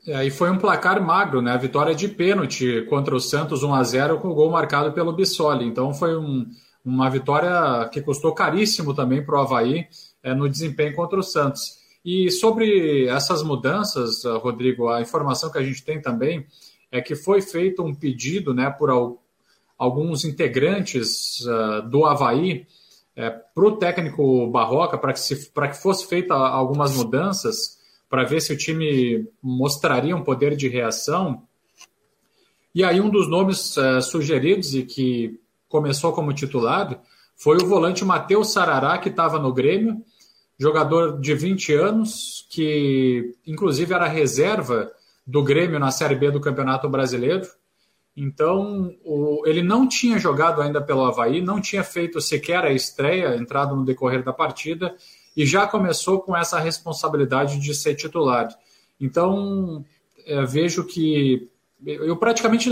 É, 0.07 0.25
e 0.25 0.31
foi 0.31 0.49
um 0.49 0.57
placar 0.57 1.05
magro, 1.05 1.41
né? 1.41 1.51
A 1.51 1.57
vitória 1.57 1.93
de 1.93 2.07
pênalti 2.07 2.81
contra 2.83 3.13
o 3.13 3.19
Santos 3.19 3.61
1 3.61 3.73
a 3.73 3.83
0 3.83 4.19
com 4.19 4.29
o 4.29 4.33
gol 4.33 4.49
marcado 4.49 4.93
pelo 4.93 5.11
Bissoli. 5.11 5.65
Então 5.65 5.93
foi 5.93 6.15
um, 6.15 6.45
uma 6.85 7.09
vitória 7.09 7.89
que 7.91 8.01
custou 8.01 8.33
caríssimo 8.33 8.93
também 8.93 9.21
para 9.21 9.35
o 9.35 9.41
Havaí 9.41 9.85
é, 10.23 10.33
no 10.33 10.47
desempenho 10.47 10.95
contra 10.95 11.19
o 11.19 11.23
Santos. 11.23 11.76
E 12.09 12.31
sobre 12.31 13.05
essas 13.07 13.43
mudanças, 13.43 14.23
Rodrigo, 14.23 14.87
a 14.87 15.01
informação 15.01 15.51
que 15.51 15.57
a 15.57 15.61
gente 15.61 15.83
tem 15.83 16.01
também 16.01 16.47
é 16.89 17.01
que 17.01 17.17
foi 17.17 17.41
feito 17.41 17.83
um 17.83 17.93
pedido 17.93 18.53
né, 18.53 18.69
por 18.69 18.89
alguns 19.77 20.23
integrantes 20.23 21.41
uh, 21.41 21.81
do 21.89 22.05
Havaí 22.05 22.65
é, 23.13 23.29
para 23.29 23.65
o 23.65 23.75
técnico 23.75 24.47
Barroca 24.47 24.97
para 24.97 25.11
que, 25.11 25.19
se, 25.19 25.51
que 25.51 25.81
fosse 25.81 26.07
feita 26.07 26.33
algumas 26.33 26.95
mudanças 26.95 27.77
para 28.09 28.23
ver 28.23 28.39
se 28.39 28.53
o 28.53 28.57
time 28.57 29.27
mostraria 29.43 30.15
um 30.15 30.23
poder 30.23 30.55
de 30.55 30.69
reação. 30.69 31.43
E 32.73 32.85
aí 32.85 33.01
um 33.01 33.09
dos 33.09 33.29
nomes 33.29 33.75
uh, 33.75 34.01
sugeridos 34.01 34.73
e 34.73 34.83
que 34.83 35.41
começou 35.67 36.13
como 36.13 36.31
titular 36.31 37.01
foi 37.35 37.57
o 37.57 37.67
volante 37.67 38.05
Matheus 38.05 38.53
Sarará, 38.53 38.97
que 38.97 39.09
estava 39.09 39.37
no 39.37 39.51
Grêmio, 39.51 40.01
jogador 40.59 41.19
de 41.19 41.33
20 41.33 41.73
anos, 41.73 42.47
que 42.49 43.35
inclusive 43.45 43.93
era 43.93 44.07
reserva 44.07 44.91
do 45.25 45.43
Grêmio 45.43 45.79
na 45.79 45.91
Série 45.91 46.15
B 46.15 46.31
do 46.31 46.41
Campeonato 46.41 46.89
Brasileiro. 46.89 47.47
Então, 48.15 48.95
o, 49.05 49.43
ele 49.45 49.61
não 49.61 49.87
tinha 49.87 50.17
jogado 50.17 50.61
ainda 50.61 50.81
pelo 50.81 51.05
Havaí, 51.05 51.41
não 51.41 51.61
tinha 51.61 51.83
feito 51.83 52.19
sequer 52.19 52.63
a 52.63 52.71
estreia, 52.71 53.35
entrado 53.35 53.75
no 53.75 53.85
decorrer 53.85 54.23
da 54.23 54.33
partida, 54.33 54.95
e 55.35 55.45
já 55.45 55.67
começou 55.67 56.21
com 56.21 56.35
essa 56.35 56.59
responsabilidade 56.59 57.59
de 57.59 57.75
ser 57.75 57.93
titular. 57.93 58.47
Então, 58.99 59.85
é, 60.25 60.43
vejo 60.43 60.83
que 60.83 61.47
eu 61.85 62.17
praticamente 62.17 62.71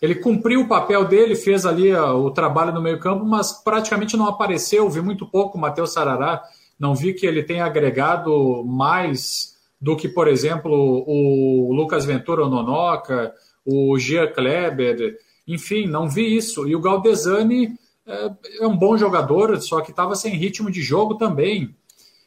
ele 0.00 0.14
cumpriu 0.14 0.60
o 0.60 0.68
papel 0.68 1.04
dele, 1.04 1.34
fez 1.34 1.64
ali 1.64 1.94
o 1.94 2.30
trabalho 2.30 2.72
no 2.72 2.82
meio-campo, 2.82 3.24
mas 3.24 3.52
praticamente 3.52 4.16
não 4.16 4.26
apareceu. 4.26 4.88
Vi 4.90 5.00
muito 5.00 5.26
pouco 5.26 5.56
o 5.56 5.60
Matheus 5.60 5.92
Sarará. 5.92 6.42
Não 6.78 6.94
vi 6.94 7.14
que 7.14 7.26
ele 7.26 7.42
tenha 7.42 7.64
agregado 7.64 8.64
mais 8.64 9.56
do 9.80 9.96
que, 9.96 10.08
por 10.08 10.28
exemplo, 10.28 11.04
o 11.06 11.72
Lucas 11.72 12.04
Ventura 12.04 12.44
o 12.44 12.48
Nonoca, 12.48 13.32
o 13.64 13.98
Gia 13.98 14.26
Kleber. 14.26 15.18
Enfim, 15.46 15.86
não 15.86 16.08
vi 16.08 16.36
isso. 16.36 16.66
E 16.66 16.74
o 16.74 16.80
Galdesani 16.80 17.74
é, 18.06 18.30
é 18.60 18.66
um 18.66 18.76
bom 18.76 18.96
jogador, 18.96 19.60
só 19.60 19.80
que 19.80 19.90
estava 19.90 20.14
sem 20.14 20.34
ritmo 20.34 20.70
de 20.70 20.82
jogo 20.82 21.16
também. 21.16 21.74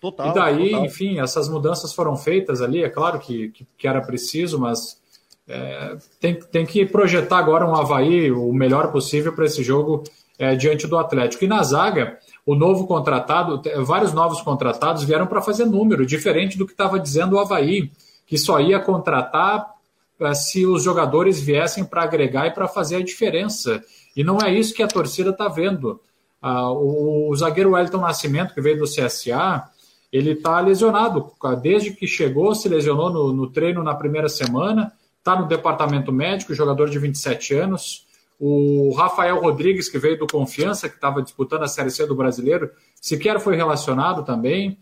Total, 0.02 0.30
e 0.30 0.34
daí, 0.34 0.70
total. 0.72 0.86
enfim, 0.86 1.20
essas 1.20 1.50
mudanças 1.50 1.94
foram 1.94 2.16
feitas 2.16 2.62
ali. 2.62 2.84
É 2.84 2.90
claro 2.90 3.20
que, 3.20 3.50
que, 3.50 3.68
que 3.78 3.88
era 3.88 4.02
preciso, 4.02 4.60
mas 4.60 5.00
é, 5.48 5.98
tem, 6.20 6.36
tem 6.36 6.66
que 6.66 6.86
projetar 6.86 7.40
agora 7.40 7.66
um 7.66 7.76
Havaí 7.76 8.32
o 8.32 8.54
melhor 8.54 8.92
possível 8.92 9.34
para 9.34 9.46
esse 9.46 9.64
jogo 9.64 10.04
é, 10.38 10.56
diante 10.56 10.88
do 10.88 10.98
Atlético. 10.98 11.44
E 11.44 11.48
na 11.48 11.64
zaga, 11.64 12.18
o 12.46 12.56
novo 12.56 12.88
contratado, 12.88 13.62
vários 13.86 14.14
novos 14.14 14.42
contratados 14.42 15.04
vieram 15.04 15.28
para 15.28 15.42
fazer 15.42 15.66
número, 15.66 16.06
diferente 16.06 16.58
do 16.58 16.66
que 16.66 16.72
estava 16.72 17.00
dizendo 17.00 17.36
o 17.36 17.40
Havaí, 17.40 17.92
que 18.26 18.38
só 18.38 18.60
ia 18.60 18.80
contratar 18.80 19.74
é, 20.20 20.34
se 20.34 20.66
os 20.66 20.84
jogadores 20.84 21.40
viessem 21.40 21.84
para 21.84 22.04
agregar 22.04 22.48
e 22.48 22.52
para 22.52 22.68
fazer 22.68 22.98
a 22.98 23.04
diferença. 23.04 23.84
E 24.16 24.24
não 24.24 24.40
é 24.40 24.54
isso 24.54 24.74
que 24.74 24.84
a 24.84 24.88
torcida 24.88 25.30
está 25.30 25.48
vendo. 25.48 26.00
Ah, 26.42 26.72
o, 26.72 27.34
zagueiro 27.36 27.72
Wellington 27.72 28.02
Nascimento, 28.02 28.54
que 28.54 28.62
veio 28.62 28.80
do 28.80 28.86
CSA, 28.86 29.70
ele 30.12 30.32
está 30.32 30.60
lesionado. 30.60 31.32
Desde 31.62 31.92
que 31.92 32.08
chegou, 32.08 32.56
se 32.56 32.68
lesionou 32.68 33.10
no, 33.12 33.32
no 33.32 33.50
treino 33.50 33.84
na 33.84 33.94
primeira 33.94 34.28
semana 34.28 34.94
está 35.20 35.40
no 35.40 35.48
departamento 35.48 36.12
médico, 36.12 36.56
jogador 36.56 36.90
de 36.90 36.98
27 36.98 37.54
anos. 37.56 38.08
O 38.40 38.94
Rafael 38.96 39.40
Rodrigues, 39.42 39.90
que 39.90 40.00
veio 40.00 40.18
do 40.18 40.26
Confiança, 40.26 40.88
que 40.88 40.96
estava 40.96 41.22
disputando 41.22 41.64
a 41.64 41.68
Série 41.68 41.92
C 41.92 42.06
do 42.06 42.16
Brasileiro, 42.16 42.72
sequer 42.96 43.40
foi 43.40 43.56
relacionado 43.56 44.24
também. 44.24 44.78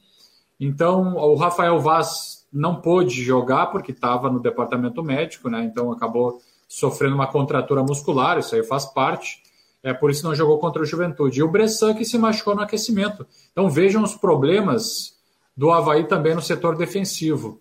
Então, 0.60 1.16
o 1.16 1.36
Rafael 1.36 1.80
Vaz 1.80 2.45
não 2.53 2.80
pôde 2.80 3.24
jogar 3.24 3.68
porque 3.68 3.91
estava 3.91 4.30
no 4.30 4.39
departamento 4.39 5.03
médico, 5.03 5.49
né? 5.49 5.64
Então, 5.64 5.91
acabou 5.91 6.39
sofrendo 6.68 7.16
uma 7.16 7.28
contratura 7.28 7.82
muscular, 7.82 8.38
isso 8.38 8.53
aí 8.53 8.64
faz 8.64 8.86
parte. 8.86 9.41
É 9.82 9.93
por 9.93 10.12
isso 10.12 10.24
não 10.24 10.36
jogou 10.36 10.60
contra 10.60 10.82
o 10.82 10.86
Juventude. 10.86 11.39
E 11.39 11.43
o 11.43 11.49
Bressan 11.49 11.93
que 11.93 12.05
se 12.05 12.18
machucou 12.18 12.55
no 12.55 12.62
aquecimento. 12.62 13.26
Então, 13.51 13.70
vejam 13.70 14.03
os 14.03 14.16
problemas 14.16 15.18
do 15.55 15.72
Havaí 15.72 16.03
também 16.05 16.36
no 16.36 16.41
setor 16.41 16.78
defensivo. 16.78 17.60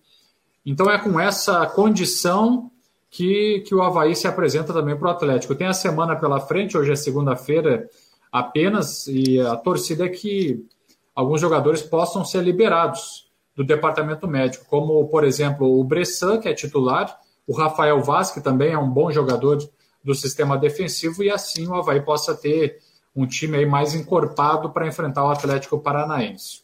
Então 0.67 0.91
é 0.91 0.99
com 0.99 1.19
essa 1.19 1.65
condição 1.67 2.71
que, 3.11 3.61
que 3.67 3.75
o 3.75 3.83
Havaí 3.83 4.15
se 4.15 4.27
apresenta 4.27 4.73
também 4.73 4.97
para 4.97 5.09
o 5.09 5.11
Atlético. 5.11 5.55
Tem 5.55 5.67
a 5.67 5.73
semana 5.73 6.17
pela 6.17 6.41
frente, 6.41 6.77
hoje 6.77 6.93
é 6.93 6.97
segunda-feira 6.97 7.89
apenas, 8.31 9.07
e 9.07 9.41
a 9.41 9.57
torcida 9.57 10.05
é 10.05 10.09
que 10.09 10.65
alguns 11.15 11.41
jogadores 11.41 11.83
possam 11.83 12.25
ser 12.25 12.43
liberados 12.43 13.31
do 13.55 13.65
departamento 13.65 14.29
médico, 14.29 14.67
como, 14.69 15.09
por 15.09 15.25
exemplo, 15.25 15.81
o 15.81 15.83
Bressan, 15.83 16.39
que 16.39 16.49
é 16.49 16.53
titular, 16.53 17.19
o 17.47 17.55
Rafael 17.55 18.03
Vaz, 18.03 18.31
que 18.31 18.41
também 18.41 18.73
é 18.73 18.79
um 18.79 18.91
bom 18.91 19.11
jogador 19.11 19.59
do 20.05 20.15
sistema 20.15 20.59
defensivo, 20.59 21.23
e 21.23 21.31
assim 21.31 21.67
o 21.67 21.75
Havaí 21.75 22.03
possa 22.03 22.35
ter 22.35 22.79
um 23.15 23.27
time 23.27 23.57
aí 23.57 23.67
mais 23.67 23.95
encorpado 23.95 24.71
para 24.71 24.87
enfrentar 24.87 25.25
o 25.25 25.31
Atlético 25.31 25.79
Paranaense. 25.79 26.61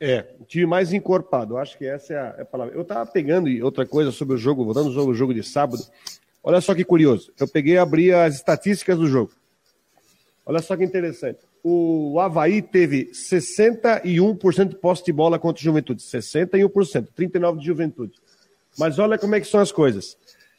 É, 0.00 0.24
time 0.46 0.64
mais 0.64 0.92
encorpado. 0.92 1.56
Acho 1.56 1.76
que 1.76 1.84
essa 1.84 2.12
é 2.12 2.16
a, 2.16 2.34
é 2.38 2.42
a, 2.42 2.44
palavra. 2.44 2.74
Eu 2.74 2.84
tava 2.84 3.04
pegando 3.10 3.48
outra 3.64 3.84
coisa 3.84 4.12
sobre 4.12 4.34
o 4.34 4.38
jogo, 4.38 4.64
voltando 4.64 4.92
sobre 4.92 5.10
o 5.10 5.14
jogo 5.14 5.34
de 5.34 5.42
sábado. 5.42 5.82
Olha 6.42 6.60
só 6.60 6.74
que 6.74 6.84
curioso. 6.84 7.32
Eu 7.38 7.48
peguei 7.48 7.74
e 7.74 7.78
abri 7.78 8.12
as 8.12 8.36
estatísticas 8.36 8.96
do 8.96 9.06
jogo. 9.06 9.32
Olha 10.46 10.60
só 10.60 10.76
que 10.76 10.84
interessante. 10.84 11.40
O 11.64 12.18
Havaí 12.20 12.62
teve 12.62 13.10
61% 13.12 14.68
de 14.68 14.76
posse 14.76 15.04
de 15.04 15.12
bola 15.12 15.38
contra 15.38 15.60
o 15.60 15.64
Juventude. 15.64 16.00
61%, 16.00 17.08
39% 17.18 17.58
de 17.58 17.66
Juventude. 17.66 18.12
Mas 18.78 18.98
olha 19.00 19.18
como 19.18 19.34
é 19.34 19.40
que 19.40 19.48
são 19.48 19.60
as 19.60 19.72
coisas. 19.72 20.16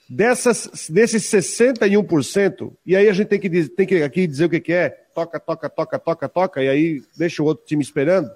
Dessas, 0.07 0.89
desses 0.89 1.23
61%, 1.23 2.73
e 2.85 2.95
aí 2.95 3.07
a 3.07 3.13
gente 3.13 3.27
tem 3.27 3.39
que, 3.39 3.69
tem 3.69 3.87
que 3.87 4.03
aqui 4.03 4.27
dizer 4.27 4.45
o 4.45 4.49
que, 4.49 4.59
que 4.59 4.73
é, 4.73 4.89
toca, 5.13 5.39
toca, 5.39 5.69
toca, 5.69 5.99
toca, 5.99 6.29
toca, 6.29 6.63
e 6.63 6.67
aí 6.67 7.03
deixa 7.15 7.41
o 7.41 7.45
outro 7.45 7.65
time 7.65 7.81
esperando 7.81 8.29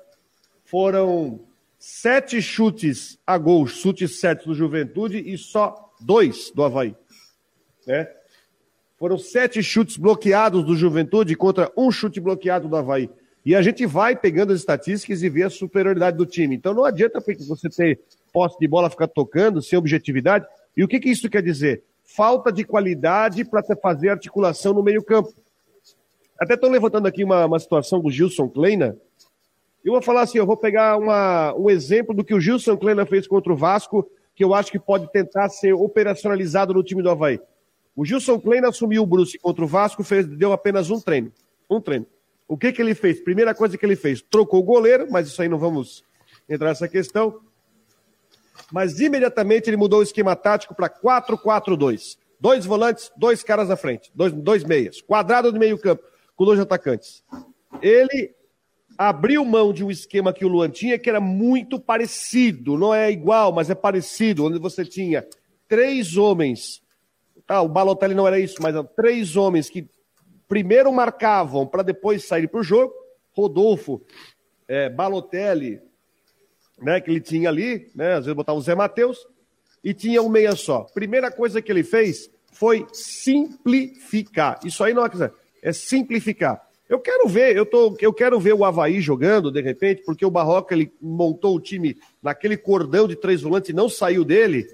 foram 0.73 1.39
sete 1.77 2.41
chutes 2.41 3.19
a 3.27 3.37
gol, 3.37 3.67
chutes 3.67 4.19
certos 4.19 4.47
do 4.47 4.55
Juventude 4.55 5.19
e 5.19 5.37
só 5.37 5.93
dois 6.01 6.49
do 6.49 6.63
Havaí. 6.63 6.95
Né? 7.85 8.09
Foram 8.97 9.19
sete 9.19 9.61
chutes 9.61 9.97
bloqueados 9.97 10.65
do 10.65 10.75
Juventude 10.75 11.35
contra 11.35 11.71
um 11.77 11.91
chute 11.91 12.19
bloqueado 12.19 12.67
do 12.67 12.75
Havaí. 12.75 13.07
E 13.45 13.55
a 13.55 13.61
gente 13.61 13.85
vai 13.85 14.15
pegando 14.15 14.51
as 14.51 14.61
estatísticas 14.61 15.21
e 15.21 15.29
vê 15.29 15.43
a 15.43 15.49
superioridade 15.51 16.17
do 16.17 16.25
time. 16.25 16.55
Então 16.55 16.73
não 16.73 16.85
adianta 16.85 17.23
você 17.47 17.69
ter 17.69 17.99
posse 18.33 18.57
de 18.59 18.67
bola, 18.67 18.89
ficar 18.89 19.07
tocando, 19.07 19.61
sem 19.61 19.77
objetividade. 19.77 20.47
E 20.75 20.83
o 20.83 20.87
que, 20.87 20.99
que 20.99 21.09
isso 21.09 21.29
quer 21.29 21.43
dizer? 21.43 21.83
Falta 22.03 22.51
de 22.51 22.63
qualidade 22.63 23.45
para 23.45 23.61
fazer 23.75 24.09
articulação 24.09 24.73
no 24.73 24.81
meio-campo. 24.81 25.35
Até 26.39 26.55
estou 26.55 26.71
levantando 26.71 27.07
aqui 27.07 27.23
uma, 27.23 27.45
uma 27.45 27.59
situação 27.59 27.99
do 27.99 28.09
Gilson 28.09 28.49
Kleina. 28.49 28.97
Eu 29.83 29.91
vou 29.91 30.01
falar 30.01 30.21
assim, 30.21 30.37
eu 30.37 30.45
vou 30.45 30.55
pegar 30.55 30.97
uma, 30.97 31.53
um 31.55 31.69
exemplo 31.69 32.15
do 32.15 32.23
que 32.23 32.33
o 32.33 32.39
Gilson 32.39 32.77
Kleina 32.77 33.05
fez 33.05 33.27
contra 33.27 33.51
o 33.51 33.57
Vasco, 33.57 34.09
que 34.33 34.43
eu 34.43 34.53
acho 34.53 34.71
que 34.71 34.79
pode 34.79 35.11
tentar 35.11 35.49
ser 35.49 35.73
operacionalizado 35.73 36.73
no 36.73 36.83
time 36.83 37.03
do 37.03 37.09
Havaí. 37.09 37.39
O 37.95 38.05
Gilson 38.05 38.39
Kleina 38.39 38.69
assumiu 38.69 39.03
o 39.03 39.05
Bruce 39.05 39.37
contra 39.37 39.63
o 39.63 39.67
Vasco, 39.67 40.03
fez, 40.03 40.25
deu 40.25 40.53
apenas 40.53 40.89
um 40.89 40.99
treino. 40.99 41.31
Um 41.69 41.81
treino. 41.81 42.05
O 42.47 42.57
que, 42.57 42.71
que 42.71 42.81
ele 42.81 42.95
fez? 42.95 43.19
Primeira 43.19 43.53
coisa 43.53 43.77
que 43.77 43.85
ele 43.85 43.95
fez, 43.95 44.21
trocou 44.21 44.61
o 44.61 44.63
goleiro, 44.63 45.07
mas 45.11 45.27
isso 45.27 45.41
aí 45.41 45.49
não 45.49 45.57
vamos 45.57 46.03
entrar 46.47 46.69
nessa 46.69 46.87
questão. 46.87 47.41
Mas 48.71 48.99
imediatamente 48.99 49.69
ele 49.69 49.77
mudou 49.77 49.99
o 49.99 50.03
esquema 50.03 50.35
tático 50.35 50.73
para 50.73 50.89
4-4-2. 50.89 52.17
Dois 52.39 52.65
volantes, 52.65 53.11
dois 53.17 53.43
caras 53.43 53.69
na 53.69 53.75
frente, 53.75 54.11
dois, 54.15 54.31
dois 54.33 54.63
meias. 54.63 55.01
Quadrado 55.01 55.51
de 55.51 55.59
meio 55.59 55.77
campo, 55.77 56.03
com 56.35 56.45
dois 56.45 56.59
atacantes. 56.59 57.23
Ele 57.81 58.33
abriu 58.97 59.43
mão 59.43 59.73
de 59.73 59.83
um 59.83 59.91
esquema 59.91 60.33
que 60.33 60.45
o 60.45 60.47
Luan 60.47 60.69
tinha, 60.69 60.99
que 60.99 61.09
era 61.09 61.19
muito 61.19 61.79
parecido. 61.79 62.77
Não 62.77 62.93
é 62.93 63.11
igual, 63.11 63.51
mas 63.51 63.69
é 63.69 63.75
parecido, 63.75 64.45
onde 64.45 64.59
você 64.59 64.85
tinha 64.85 65.25
três 65.67 66.17
homens 66.17 66.83
ah, 67.47 67.61
o 67.61 67.67
Balotelli 67.67 68.15
não 68.15 68.27
era 68.27 68.39
isso, 68.39 68.61
mas 68.61 68.75
três 68.95 69.35
homens 69.35 69.69
que 69.69 69.87
primeiro 70.47 70.91
marcavam 70.91 71.67
para 71.67 71.83
depois 71.83 72.25
sair 72.25 72.47
para 72.47 72.59
o 72.59 72.63
jogo. 72.63 72.93
Rodolfo, 73.35 74.01
é, 74.67 74.89
Balotelli, 74.89 75.81
né, 76.79 77.01
que 77.01 77.09
ele 77.09 77.19
tinha 77.19 77.49
ali, 77.49 77.91
né, 77.95 78.13
às 78.13 78.25
vezes 78.25 78.35
botava 78.35 78.57
o 78.57 78.61
Zé 78.61 78.75
Matheus, 78.75 79.27
e 79.83 79.93
tinha 79.93 80.21
um 80.21 80.29
meia 80.29 80.55
só. 80.55 80.83
Primeira 80.93 81.31
coisa 81.31 81.61
que 81.61 81.71
ele 81.71 81.83
fez 81.83 82.29
foi 82.51 82.85
simplificar. 82.93 84.59
Isso 84.63 84.83
aí 84.83 84.93
não 84.93 85.05
é, 85.05 85.09
é 85.61 85.73
simplificar. 85.73 86.61
Eu 86.89 86.99
quero 86.99 87.27
ver, 87.27 87.55
eu, 87.55 87.65
tô, 87.65 87.95
eu 87.99 88.13
quero 88.13 88.39
ver 88.39 88.53
o 88.53 88.65
Havaí 88.65 88.99
jogando, 88.99 89.51
de 89.51 89.61
repente, 89.61 90.03
porque 90.05 90.25
o 90.25 90.31
Barroca 90.31 90.75
ele 90.75 90.91
montou 91.01 91.55
o 91.55 91.59
time 91.59 91.97
naquele 92.21 92.57
cordão 92.57 93.07
de 93.07 93.15
três 93.15 93.41
volantes 93.41 93.69
e 93.69 93.73
não 93.73 93.87
saiu 93.89 94.23
dele 94.23 94.67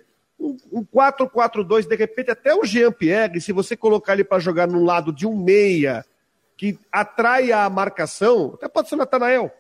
um 0.72 0.86
4-4-2, 0.86 1.88
de 1.88 1.96
repente 1.96 2.32
até 2.32 2.56
o 2.56 2.64
Jean 2.64 2.92
Pierre, 2.92 3.42
se 3.42 3.52
você 3.52 3.76
colocar 3.76 4.14
ele 4.14 4.24
para 4.24 4.40
jogar 4.40 4.68
no 4.68 4.84
lado 4.84 5.12
de 5.12 5.28
um 5.28 5.36
meia, 5.36 6.06
que 6.56 6.78
atrai 6.92 7.52
a 7.52 7.70
marcação, 7.70 8.52
até 8.54 8.68
pode 8.68 8.90
ser 8.90 8.96
o 8.96 8.98
Natanael, 8.98 9.52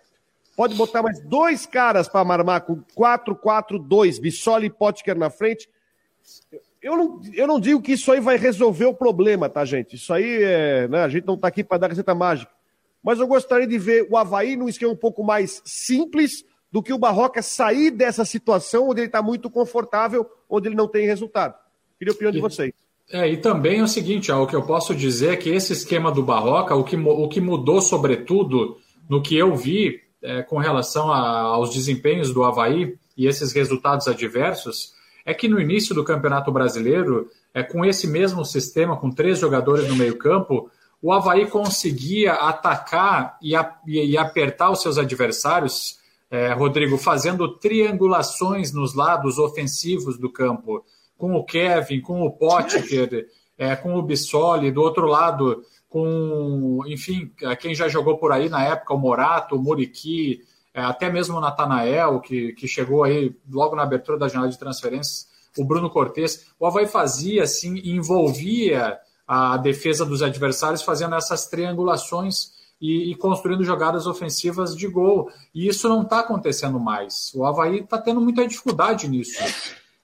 pode 0.56 0.76
botar 0.76 1.04
mais 1.04 1.20
dois 1.22 1.66
caras 1.66 2.08
para 2.08 2.24
marmar 2.24 2.62
com 2.62 2.82
4-4-2, 2.98 4.20
Bissoli 4.20 4.68
e 4.68 4.70
Potker 4.70 5.18
na 5.18 5.30
frente. 5.30 5.70
Eu 6.82 6.96
não, 6.96 7.22
eu 7.34 7.48
não 7.48 7.60
digo 7.60 7.82
que 7.82 7.94
isso 7.94 8.12
aí 8.12 8.20
vai 8.20 8.38
resolver 8.38 8.86
o 8.86 8.94
problema, 8.94 9.50
tá, 9.50 9.66
gente? 9.66 9.96
Isso 9.96 10.14
aí, 10.14 10.44
é, 10.44 10.88
né, 10.88 11.04
a 11.04 11.10
gente 11.10 11.26
não 11.26 11.36
está 11.36 11.48
aqui 11.48 11.64
para 11.64 11.78
dar 11.78 11.90
receita 11.90 12.16
mágica. 12.16 12.52
Mas 13.04 13.20
eu 13.20 13.28
gostaria 13.28 13.68
de 13.68 13.78
ver 13.78 14.08
o 14.10 14.18
Havaí 14.18 14.56
num 14.56 14.70
esquema 14.70 14.92
um 14.92 14.98
pouco 14.98 15.24
mais 15.24 15.62
simples, 15.66 16.44
do 16.72 16.84
que 16.84 16.94
o 16.94 16.98
Barroca 16.98 17.42
sair 17.42 17.92
dessa 17.92 18.24
situação 18.24 18.90
onde 18.90 19.02
ele 19.02 19.08
está 19.08 19.22
muito 19.22 19.50
confortável, 19.50 20.30
onde 20.50 20.68
ele 20.68 20.76
não 20.76 20.88
tem 20.88 21.06
resultado. 21.06 21.56
Queria 21.98 22.14
a 22.14 22.16
opinião 22.16 22.32
de 22.32 22.40
vocês. 22.40 22.74
É, 23.12 23.28
e 23.28 23.38
também 23.38 23.80
é 23.80 23.84
o 23.84 23.88
seguinte, 23.88 24.32
ó, 24.32 24.44
o 24.44 24.48
que 24.48 24.56
eu 24.56 24.62
posso 24.62 24.94
dizer 24.94 25.34
é 25.34 25.36
que 25.36 25.50
esse 25.50 25.74
esquema 25.74 26.12
do 26.12 26.22
Barroca, 26.22 26.76
o 26.76 26.84
que, 26.84 26.96
o 26.96 27.28
que 27.28 27.42
mudou 27.42 27.82
sobretudo 27.82 28.78
no 29.10 29.22
que 29.22 29.36
eu 29.36 29.56
vi 29.56 30.00
é, 30.22 30.44
com 30.44 30.58
relação 30.58 31.12
a, 31.12 31.40
aos 31.40 31.74
desempenhos 31.74 32.32
do 32.32 32.44
Havaí 32.44 32.96
e 33.18 33.26
esses 33.26 33.52
resultados 33.52 34.08
adversos, 34.08 34.94
é 35.26 35.34
que 35.34 35.48
no 35.48 35.60
início 35.60 35.94
do 35.94 36.04
Campeonato 36.04 36.52
Brasileiro, 36.52 37.30
é, 37.54 37.64
com 37.64 37.86
esse 37.86 38.08
mesmo 38.08 38.46
sistema, 38.46 38.98
com 38.98 39.12
três 39.12 39.40
jogadores 39.40 39.88
no 39.88 39.96
meio 39.96 40.18
campo, 40.18 40.70
o 41.02 41.14
Havaí 41.14 41.48
conseguia 41.48 42.34
atacar 42.34 43.38
e, 43.42 43.56
a, 43.56 43.76
e 43.88 44.18
apertar 44.18 44.70
os 44.70 44.82
seus 44.82 44.98
adversários 44.98 46.00
é, 46.32 46.54
Rodrigo, 46.54 46.98
fazendo 46.98 47.48
triangulações 47.58 48.72
nos 48.72 48.94
lados 48.94 49.40
ofensivos 49.40 50.18
do 50.18 50.32
campo, 50.32 50.84
com 51.18 51.34
o 51.36 51.44
Kevin, 51.44 52.02
com 52.02 52.22
o 52.22 52.32
Potker, 52.32 53.28
é, 53.58 53.76
com 53.76 53.96
o 53.96 54.02
Bissoli, 54.02 54.72
do 54.72 54.82
outro 54.82 55.08
lado, 55.08 55.64
com, 55.90 56.82
enfim, 56.86 57.32
quem 57.60 57.74
já 57.74 57.88
jogou 57.88 58.18
por 58.18 58.32
aí 58.32 58.48
na 58.48 58.64
época, 58.64 58.94
o 58.94 58.98
Morato, 58.98 59.56
o 59.56 59.62
Muriqui, 59.62 60.42
é, 60.74 60.82
até 60.82 61.12
mesmo 61.12 61.38
o 61.38 61.42
Natanael, 61.42 62.20
que, 62.20 62.54
que 62.54 62.68
chegou 62.68 63.04
aí 63.04 63.36
logo 63.50 63.76
na 63.76 63.84
abertura 63.84 64.18
da 64.18 64.28
janela 64.28 64.52
de 64.52 64.60
transferências, 64.60 65.28
o 65.58 65.64
Bruno 65.64 65.90
Cortes. 65.90 66.48
O 66.60 66.66
Havaí 66.66 66.88
fazia 66.88 67.44
assim, 67.44 67.80
envolvia 67.84 68.98
a 69.28 69.58
defesa 69.58 70.06
dos 70.06 70.22
adversários 70.22 70.82
fazendo 70.82 71.16
essas 71.16 71.48
triangulações 71.48 72.52
e, 72.82 73.12
e, 73.12 73.16
construindo 73.16 73.64
jogadas 73.64 74.08
ofensivas 74.08 74.76
de 74.76 74.88
gol. 74.88 75.30
E 75.54 75.68
isso 75.68 75.90
não 75.90 76.04
está 76.04 76.22
acontecendo 76.22 76.80
mais. 76.80 77.32
O 77.36 77.46
Havaí 77.46 77.82
está 77.82 77.98
tendo 77.98 78.22
muita 78.22 78.48
dificuldade 78.48 79.08
nisso, 79.08 79.44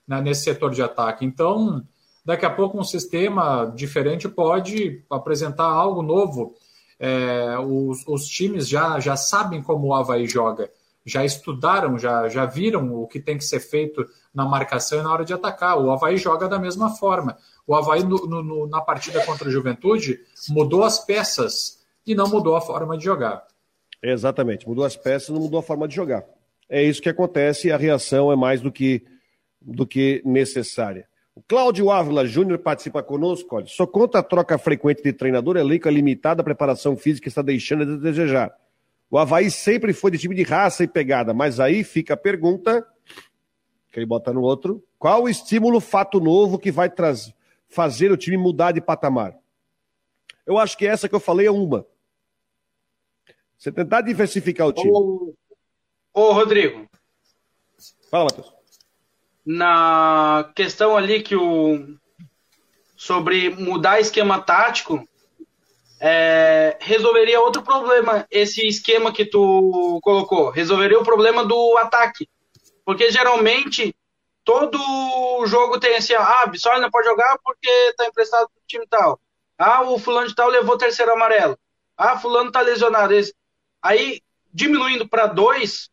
né, 0.07 0.21
nesse 0.21 0.43
setor 0.43 0.71
de 0.71 0.81
ataque. 0.81 1.25
Então, 1.25 1.83
daqui 2.23 2.45
a 2.45 2.49
pouco, 2.49 2.77
um 2.77 2.83
sistema 2.83 3.71
diferente 3.75 4.27
pode 4.27 5.03
apresentar 5.09 5.65
algo 5.65 6.01
novo. 6.01 6.53
É, 6.99 7.57
os, 7.59 8.07
os, 8.07 8.25
times 8.25 8.67
já, 8.67 8.99
já 8.99 9.15
sabem 9.15 9.61
como 9.61 9.87
o 9.87 9.93
Havaí 9.93 10.27
joga, 10.27 10.71
já 11.05 11.25
estudaram, 11.25 11.97
já, 11.97 12.29
já 12.29 12.45
viram 12.45 12.93
o 12.95 13.07
que 13.07 13.19
tem 13.19 13.37
que 13.37 13.43
ser 13.43 13.59
feito 13.59 14.05
na 14.33 14.45
marcação 14.45 14.99
e 14.99 15.03
na 15.03 15.11
hora 15.11 15.25
de 15.25 15.33
atacar. 15.33 15.77
O 15.77 15.91
Havaí 15.91 16.17
joga 16.17 16.47
da 16.47 16.57
mesma 16.57 16.95
forma. 16.95 17.37
O 17.67 17.75
Havaí, 17.75 18.03
no, 18.03 18.17
no, 18.25 18.67
na 18.67 18.81
partida 18.81 19.23
contra 19.25 19.47
a 19.47 19.51
Juventude, 19.51 20.19
mudou 20.49 20.83
as 20.83 20.99
peças 21.03 21.83
e 22.05 22.15
não 22.15 22.29
mudou 22.29 22.55
a 22.55 22.61
forma 22.61 22.97
de 22.97 23.03
jogar. 23.03 23.45
Exatamente, 24.01 24.67
mudou 24.67 24.85
as 24.85 24.95
peças, 24.95 25.29
não 25.29 25.41
mudou 25.41 25.59
a 25.59 25.63
forma 25.63 25.87
de 25.87 25.95
jogar. 25.95 26.23
É 26.69 26.83
isso 26.83 27.01
que 27.01 27.09
acontece 27.09 27.67
e 27.67 27.71
a 27.71 27.77
reação 27.77 28.31
é 28.31 28.35
mais 28.35 28.61
do 28.61 28.71
que, 28.71 29.05
do 29.61 29.85
que 29.85 30.21
necessária. 30.25 31.07
O 31.35 31.43
Cláudio 31.43 31.91
Ávila 31.91 32.25
Júnior 32.25 32.59
participa 32.59 33.03
conosco. 33.03 33.57
Olha, 33.57 33.65
só 33.67 33.85
conta 33.85 34.19
a 34.19 34.23
troca 34.23 34.57
frequente 34.57 35.03
de 35.03 35.11
treinador, 35.11 35.57
elenco 35.57 35.87
é 35.87 35.91
limitada, 35.91 36.41
a 36.41 36.45
preparação 36.45 36.95
física 36.95 37.27
está 37.27 37.41
deixando 37.41 37.85
de 37.85 37.97
desejar. 37.97 38.55
O 39.11 39.17
Havaí 39.17 39.51
sempre 39.51 39.91
foi 39.91 40.11
de 40.11 40.17
time 40.17 40.33
de 40.33 40.43
raça 40.43 40.83
e 40.83 40.87
pegada, 40.87 41.33
mas 41.33 41.59
aí 41.59 41.83
fica 41.83 42.13
a 42.13 42.17
pergunta, 42.17 42.87
que 43.91 43.99
ele 43.99 44.05
bota 44.05 44.31
no 44.31 44.41
outro, 44.41 44.81
qual 44.97 45.23
o 45.23 45.29
estímulo 45.29 45.81
fato 45.81 46.21
novo 46.21 46.57
que 46.57 46.71
vai 46.71 46.91
fazer 47.67 48.11
o 48.13 48.17
time 48.17 48.37
mudar 48.37 48.71
de 48.71 48.79
patamar? 48.79 49.37
Eu 50.45 50.57
acho 50.57 50.77
que 50.77 50.87
essa 50.87 51.09
que 51.09 51.15
eu 51.15 51.19
falei 51.19 51.47
é 51.47 51.51
uma. 51.51 51.85
Você 53.57 53.71
tentar 53.71 54.01
diversificar 54.01 54.67
o 54.67 54.73
time. 54.73 54.91
Ô, 54.91 55.33
ô 56.13 56.31
Rodrigo. 56.31 56.87
Fala, 58.09 58.25
Matheus. 58.25 58.53
Na 59.45 60.51
questão 60.55 60.97
ali 60.97 61.21
que 61.21 61.35
o. 61.35 61.97
Sobre 62.97 63.49
mudar 63.49 63.99
esquema 63.99 64.41
tático, 64.41 65.07
é, 65.99 66.77
resolveria 66.79 67.41
outro 67.41 67.61
problema. 67.61 68.25
Esse 68.31 68.65
esquema 68.65 69.11
que 69.11 69.25
tu 69.25 69.99
colocou. 70.01 70.49
Resolveria 70.49 70.99
o 70.99 71.03
problema 71.03 71.45
do 71.45 71.77
ataque. 71.77 72.27
Porque 72.83 73.11
geralmente 73.11 73.95
todo 74.43 75.45
jogo 75.47 75.79
tem 75.79 75.95
assim, 75.95 76.13
ah, 76.13 76.45
Bissoli 76.45 76.79
não 76.79 76.91
pode 76.91 77.07
jogar 77.07 77.37
porque 77.43 77.93
tá 77.97 78.05
emprestado 78.05 78.47
pro 78.47 78.63
time 78.67 78.85
tal. 78.87 79.19
Ah, 79.57 79.81
o 79.81 79.97
fulano 79.97 80.27
de 80.27 80.35
tal 80.35 80.49
levou 80.49 80.77
terceiro 80.77 81.11
amarelo. 81.11 81.57
Ah, 81.97 82.17
fulano 82.17 82.51
tá 82.51 82.61
lesionado. 82.61 83.13
Aí, 83.81 84.21
diminuindo 84.53 85.07
para 85.07 85.27
dois, 85.27 85.89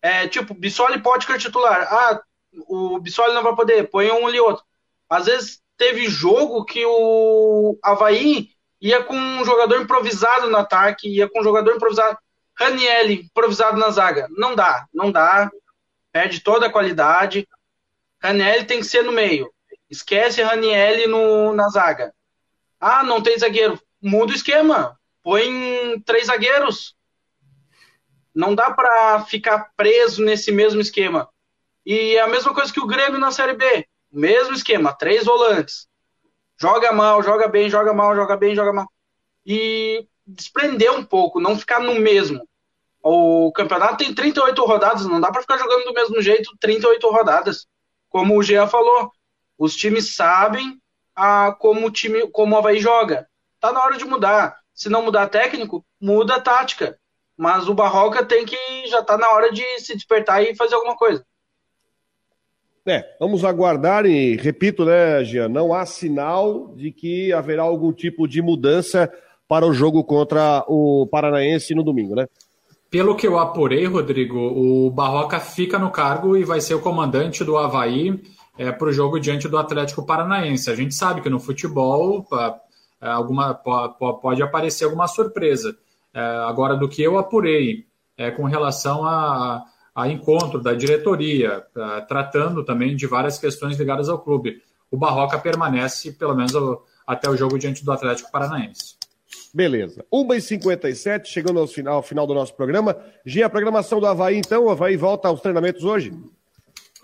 é, 0.00 0.28
tipo, 0.28 0.54
Bissoli 0.54 1.02
pode 1.02 1.24
ser 1.24 1.38
titular. 1.38 1.88
Ah, 1.92 2.22
o 2.66 2.98
Bissoli 2.98 3.34
não 3.34 3.42
vai 3.42 3.54
poder, 3.54 3.90
põe 3.90 4.10
um 4.10 4.26
ali 4.26 4.40
outro. 4.40 4.64
Às 5.08 5.26
vezes 5.26 5.62
teve 5.76 6.08
jogo 6.08 6.64
que 6.64 6.84
o 6.84 7.78
Havaí 7.82 8.50
ia 8.80 9.02
com 9.02 9.16
um 9.16 9.44
jogador 9.44 9.80
improvisado 9.80 10.50
no 10.50 10.56
ataque, 10.56 11.08
ia 11.08 11.28
com 11.28 11.40
um 11.40 11.44
jogador 11.44 11.74
improvisado. 11.74 12.18
Raniel 12.58 13.10
improvisado 13.10 13.78
na 13.78 13.90
zaga. 13.90 14.28
Não 14.30 14.54
dá, 14.54 14.86
não 14.92 15.10
dá. 15.10 15.50
Perde 16.12 16.40
toda 16.40 16.66
a 16.66 16.70
qualidade. 16.70 17.48
Raniel 18.22 18.66
tem 18.66 18.80
que 18.80 18.86
ser 18.86 19.02
no 19.02 19.10
meio. 19.12 19.52
Esquece 19.90 20.42
Raniel 20.42 21.08
no, 21.08 21.52
na 21.52 21.68
zaga. 21.68 22.14
Ah, 22.78 23.02
não 23.02 23.22
tem 23.22 23.38
zagueiro. 23.38 23.80
Muda 24.00 24.32
o 24.32 24.36
esquema. 24.36 24.98
Põe 25.22 26.00
três 26.04 26.26
zagueiros. 26.26 26.94
Não 28.34 28.54
dá 28.54 28.70
para 28.70 29.24
ficar 29.24 29.70
preso 29.76 30.22
nesse 30.22 30.52
mesmo 30.52 30.80
esquema. 30.80 31.28
E 31.84 32.16
é 32.16 32.20
a 32.20 32.28
mesma 32.28 32.54
coisa 32.54 32.72
que 32.72 32.80
o 32.80 32.86
Grêmio 32.86 33.18
na 33.18 33.30
Série 33.30 33.54
B. 33.54 33.86
Mesmo 34.10 34.54
esquema, 34.54 34.92
três 34.96 35.24
volantes. 35.24 35.86
Joga 36.56 36.92
mal, 36.92 37.22
joga 37.22 37.48
bem, 37.48 37.68
joga 37.68 37.92
mal, 37.92 38.14
joga 38.14 38.36
bem, 38.36 38.54
joga 38.54 38.72
mal. 38.72 38.86
E 39.44 40.06
desprender 40.26 40.92
um 40.92 41.04
pouco, 41.04 41.40
não 41.40 41.58
ficar 41.58 41.80
no 41.80 41.94
mesmo. 41.96 42.48
O 43.02 43.52
campeonato 43.52 43.98
tem 43.98 44.14
38 44.14 44.64
rodadas, 44.64 45.04
não 45.04 45.20
dá 45.20 45.30
para 45.30 45.42
ficar 45.42 45.58
jogando 45.58 45.84
do 45.84 45.92
mesmo 45.92 46.22
jeito 46.22 46.56
38 46.58 47.06
rodadas. 47.10 47.66
Como 48.08 48.38
o 48.38 48.42
Jean 48.42 48.66
falou, 48.66 49.12
os 49.58 49.76
times 49.76 50.14
sabem 50.14 50.80
a 51.14 51.52
como 51.52 51.86
o 51.86 51.90
time, 51.90 52.26
como 52.30 52.54
o 52.54 52.58
Havaí 52.58 52.80
joga. 52.80 53.28
Tá 53.60 53.72
na 53.72 53.82
hora 53.82 53.96
de 53.98 54.04
mudar. 54.04 54.56
se 54.72 54.88
não 54.88 55.02
mudar 55.02 55.28
técnico, 55.28 55.84
muda 56.00 56.36
a 56.36 56.40
tática. 56.40 56.98
Mas 57.36 57.68
o 57.68 57.74
Barroca 57.74 58.24
tem 58.24 58.44
que 58.46 58.86
já 58.86 59.02
tá 59.02 59.18
na 59.18 59.30
hora 59.30 59.52
de 59.52 59.64
se 59.80 59.94
despertar 59.94 60.42
e 60.42 60.54
fazer 60.56 60.74
alguma 60.74 60.96
coisa. 60.96 61.24
É, 62.86 63.02
vamos 63.18 63.44
aguardar 63.44 64.04
e 64.04 64.36
repito, 64.36 64.84
né, 64.84 65.24
Jean, 65.24 65.48
não 65.48 65.72
há 65.72 65.86
sinal 65.86 66.74
de 66.76 66.92
que 66.92 67.32
haverá 67.32 67.62
algum 67.62 67.92
tipo 67.92 68.28
de 68.28 68.42
mudança 68.42 69.10
para 69.48 69.66
o 69.66 69.72
jogo 69.72 70.04
contra 70.04 70.62
o 70.68 71.06
Paranaense 71.10 71.74
no 71.74 71.82
domingo, 71.82 72.14
né? 72.14 72.26
Pelo 72.90 73.16
que 73.16 73.26
eu 73.26 73.38
apurei, 73.38 73.86
Rodrigo, 73.86 74.38
o 74.38 74.90
Barroca 74.90 75.40
fica 75.40 75.78
no 75.78 75.90
cargo 75.90 76.36
e 76.36 76.44
vai 76.44 76.60
ser 76.60 76.74
o 76.74 76.80
comandante 76.80 77.42
do 77.42 77.56
Havaí 77.56 78.22
é, 78.58 78.70
para 78.70 78.88
o 78.88 78.92
jogo 78.92 79.18
diante 79.18 79.48
do 79.48 79.58
Atlético 79.58 80.04
Paranaense. 80.04 80.70
A 80.70 80.76
gente 80.76 80.94
sabe 80.94 81.20
que 81.20 81.30
no 81.30 81.40
futebol 81.40 82.24
alguma, 83.00 83.54
pode 83.54 84.42
aparecer 84.42 84.84
alguma 84.84 85.08
surpresa. 85.08 85.76
É, 86.12 86.20
agora, 86.20 86.76
do 86.76 86.88
que 86.88 87.02
eu 87.02 87.18
apurei 87.18 87.86
é, 88.16 88.30
com 88.30 88.44
relação 88.44 89.04
a, 89.04 89.64
a 89.94 90.08
encontro 90.08 90.60
da 90.60 90.74
diretoria, 90.74 91.64
é, 91.76 92.00
tratando 92.02 92.64
também 92.64 92.96
de 92.96 93.06
várias 93.06 93.38
questões 93.38 93.78
ligadas 93.78 94.08
ao 94.08 94.18
clube, 94.18 94.60
o 94.90 94.96
Barroca 94.96 95.38
permanece, 95.38 96.12
pelo 96.12 96.34
menos, 96.34 96.52
até 97.06 97.28
o 97.28 97.36
jogo 97.36 97.58
diante 97.58 97.84
do 97.84 97.92
Atlético 97.92 98.30
Paranaense. 98.30 98.96
Beleza. 99.52 100.04
1h57, 100.12 101.26
chegando 101.26 101.60
ao 101.60 101.66
final, 101.66 101.94
ao 101.96 102.02
final 102.02 102.26
do 102.26 102.34
nosso 102.34 102.54
programa. 102.54 102.96
Gia, 103.24 103.46
a 103.46 103.50
programação 103.50 104.00
do 104.00 104.06
Havaí, 104.06 104.36
então, 104.36 104.64
o 104.64 104.70
Havaí 104.70 104.96
volta 104.96 105.28
aos 105.28 105.40
treinamentos 105.40 105.84
hoje? 105.84 106.12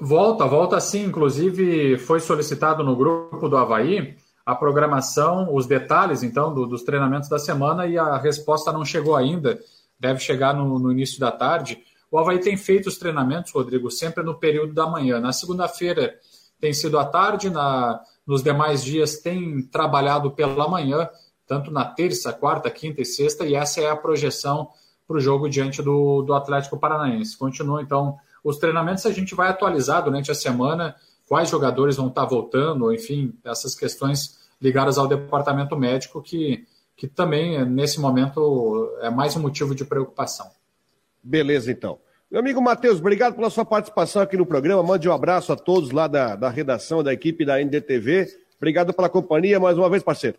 Volta, 0.01 0.47
volta 0.47 0.80
sim. 0.80 1.05
Inclusive, 1.05 1.97
foi 1.99 2.18
solicitado 2.18 2.82
no 2.82 2.97
grupo 2.97 3.49
do 3.49 3.57
Havaí 3.57 4.16
a 4.45 4.55
programação, 4.55 5.55
os 5.55 5.66
detalhes, 5.66 6.24
então, 6.24 6.53
do, 6.53 6.66
dos 6.66 6.82
treinamentos 6.82 7.28
da 7.28 7.38
semana 7.38 7.86
e 7.86 7.97
a 7.97 8.16
resposta 8.16 8.72
não 8.72 8.84
chegou 8.84 9.14
ainda, 9.14 9.61
deve 9.99 10.18
chegar 10.18 10.53
no, 10.55 10.78
no 10.78 10.91
início 10.91 11.20
da 11.20 11.30
tarde. 11.30 11.78
O 12.11 12.18
Havaí 12.18 12.38
tem 12.40 12.56
feito 12.56 12.88
os 12.88 12.98
treinamentos, 12.98 13.52
Rodrigo, 13.52 13.90
sempre 13.90 14.22
no 14.22 14.38
período 14.38 14.74
da 14.74 14.86
manhã. 14.86 15.20
Na 15.20 15.32
segunda-feira 15.32 16.18
tem 16.61 16.72
sido 16.72 16.98
à 16.98 17.04
tarde, 17.04 17.48
na, 17.48 18.00
nos 18.26 18.42
demais 18.42 18.82
dias 18.82 19.18
tem 19.18 19.62
trabalhado 19.62 20.30
pela 20.32 20.68
manhã 20.68 21.08
tanto 21.50 21.72
na 21.72 21.84
terça, 21.84 22.32
quarta, 22.32 22.70
quinta 22.70 23.02
e 23.02 23.04
sexta, 23.04 23.44
e 23.44 23.56
essa 23.56 23.80
é 23.80 23.90
a 23.90 23.96
projeção 23.96 24.68
para 25.04 25.16
o 25.16 25.20
jogo 25.20 25.48
diante 25.48 25.82
do, 25.82 26.22
do 26.22 26.32
Atlético 26.32 26.78
Paranaense. 26.78 27.36
Continua, 27.36 27.82
então, 27.82 28.16
os 28.44 28.56
treinamentos 28.56 29.04
a 29.04 29.11
gente 29.11 29.34
vai 29.34 29.48
atualizar 29.48 30.04
durante 30.04 30.30
a 30.30 30.34
semana, 30.34 30.94
quais 31.26 31.48
jogadores 31.48 31.96
vão 31.96 32.06
estar 32.06 32.24
voltando, 32.24 32.94
enfim, 32.94 33.34
essas 33.44 33.74
questões 33.74 34.38
ligadas 34.62 34.96
ao 34.96 35.08
departamento 35.08 35.76
médico, 35.76 36.22
que, 36.22 36.64
que 36.96 37.08
também, 37.08 37.64
nesse 37.64 37.98
momento, 37.98 38.88
é 39.00 39.11
mais 39.11 39.34
um 39.34 39.40
motivo 39.40 39.74
de 39.74 39.84
preocupação. 39.84 40.48
Beleza, 41.22 41.70
então. 41.70 41.98
Meu 42.30 42.40
amigo 42.40 42.62
Matheus, 42.62 42.98
obrigado 42.98 43.34
pela 43.34 43.50
sua 43.50 43.64
participação 43.64 44.22
aqui 44.22 44.36
no 44.36 44.46
programa. 44.46 44.82
Mande 44.82 45.08
um 45.08 45.12
abraço 45.12 45.52
a 45.52 45.56
todos 45.56 45.90
lá 45.90 46.06
da, 46.06 46.36
da 46.36 46.48
redação, 46.48 47.02
da 47.02 47.12
equipe 47.12 47.44
da 47.44 47.60
NDTV. 47.60 48.28
Obrigado 48.56 48.94
pela 48.94 49.08
companhia 49.08 49.58
mais 49.58 49.76
uma 49.76 49.90
vez, 49.90 50.02
parceiro. 50.02 50.38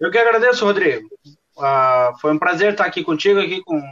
Eu 0.00 0.10
que 0.10 0.16
agradeço, 0.16 0.64
Rodrigo. 0.64 1.08
Uh, 1.56 2.18
foi 2.20 2.32
um 2.32 2.38
prazer 2.38 2.72
estar 2.72 2.86
aqui 2.86 3.02
contigo, 3.02 3.40
aqui 3.40 3.62
com, 3.62 3.82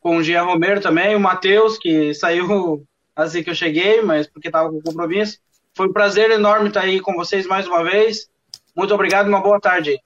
com 0.00 0.16
o 0.16 0.22
Jean 0.22 0.44
Romero 0.44 0.80
também, 0.80 1.16
o 1.16 1.20
Matheus, 1.20 1.76
que 1.76 2.14
saiu 2.14 2.86
assim 3.14 3.42
que 3.42 3.50
eu 3.50 3.54
cheguei, 3.54 4.00
mas 4.00 4.26
porque 4.26 4.48
estava 4.48 4.70
com 4.70 4.80
compromisso. 4.80 5.38
Foi 5.74 5.88
um 5.88 5.92
prazer 5.92 6.30
enorme 6.30 6.68
estar 6.68 6.82
aí 6.82 7.00
com 7.00 7.14
vocês 7.14 7.46
mais 7.46 7.66
uma 7.66 7.82
vez. 7.82 8.30
Muito 8.74 8.94
obrigado, 8.94 9.28
uma 9.28 9.42
boa 9.42 9.60
tarde. 9.60 10.00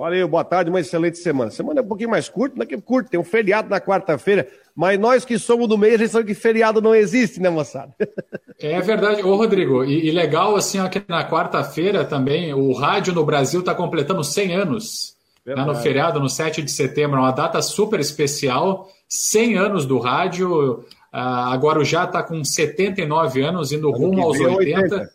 Valeu, 0.00 0.26
boa 0.26 0.42
tarde, 0.42 0.70
uma 0.70 0.80
excelente 0.80 1.18
semana. 1.18 1.50
Semana 1.50 1.80
é 1.80 1.82
um 1.82 1.86
pouquinho 1.86 2.08
mais 2.08 2.26
curta, 2.26 2.56
não 2.56 2.62
é 2.62 2.66
que 2.66 2.74
é 2.74 2.80
curto, 2.80 3.10
tem 3.10 3.20
um 3.20 3.24
feriado 3.24 3.68
na 3.68 3.78
quarta-feira, 3.78 4.48
mas 4.74 4.98
nós 4.98 5.26
que 5.26 5.38
somos 5.38 5.68
do 5.68 5.76
meio, 5.76 5.94
a 5.94 5.98
gente 5.98 6.08
sabe 6.08 6.24
que 6.24 6.32
feriado 6.32 6.80
não 6.80 6.94
existe, 6.94 7.38
né, 7.38 7.50
moçada? 7.50 7.94
É 8.58 8.78
verdade. 8.80 9.22
Ô, 9.22 9.36
Rodrigo, 9.36 9.84
e, 9.84 10.06
e 10.06 10.10
legal, 10.10 10.54
assim, 10.56 10.80
ó, 10.80 10.88
que 10.88 11.02
na 11.08 11.26
quarta-feira 11.26 12.04
também, 12.04 12.52
o 12.52 12.72
rádio 12.72 13.14
no 13.14 13.24
Brasil 13.24 13.60
está 13.60 13.74
completando 13.74 14.24
100 14.24 14.54
anos. 14.54 15.16
Né, 15.44 15.54
no 15.54 15.74
feriado, 15.74 16.20
no 16.20 16.28
7 16.28 16.62
de 16.62 16.70
setembro, 16.70 17.18
é 17.18 17.20
uma 17.20 17.30
data 17.30 17.60
super 17.60 18.00
especial, 18.00 18.88
100 19.08 19.56
anos 19.56 19.86
do 19.86 19.98
rádio, 19.98 20.80
uh, 20.80 20.84
agora 21.12 21.82
já 21.84 22.04
está 22.04 22.22
com 22.22 22.42
79 22.42 23.42
anos, 23.42 23.72
indo 23.72 23.90
rumo 23.90 24.22
aos 24.22 24.38
80. 24.38 24.78
80. 24.78 25.10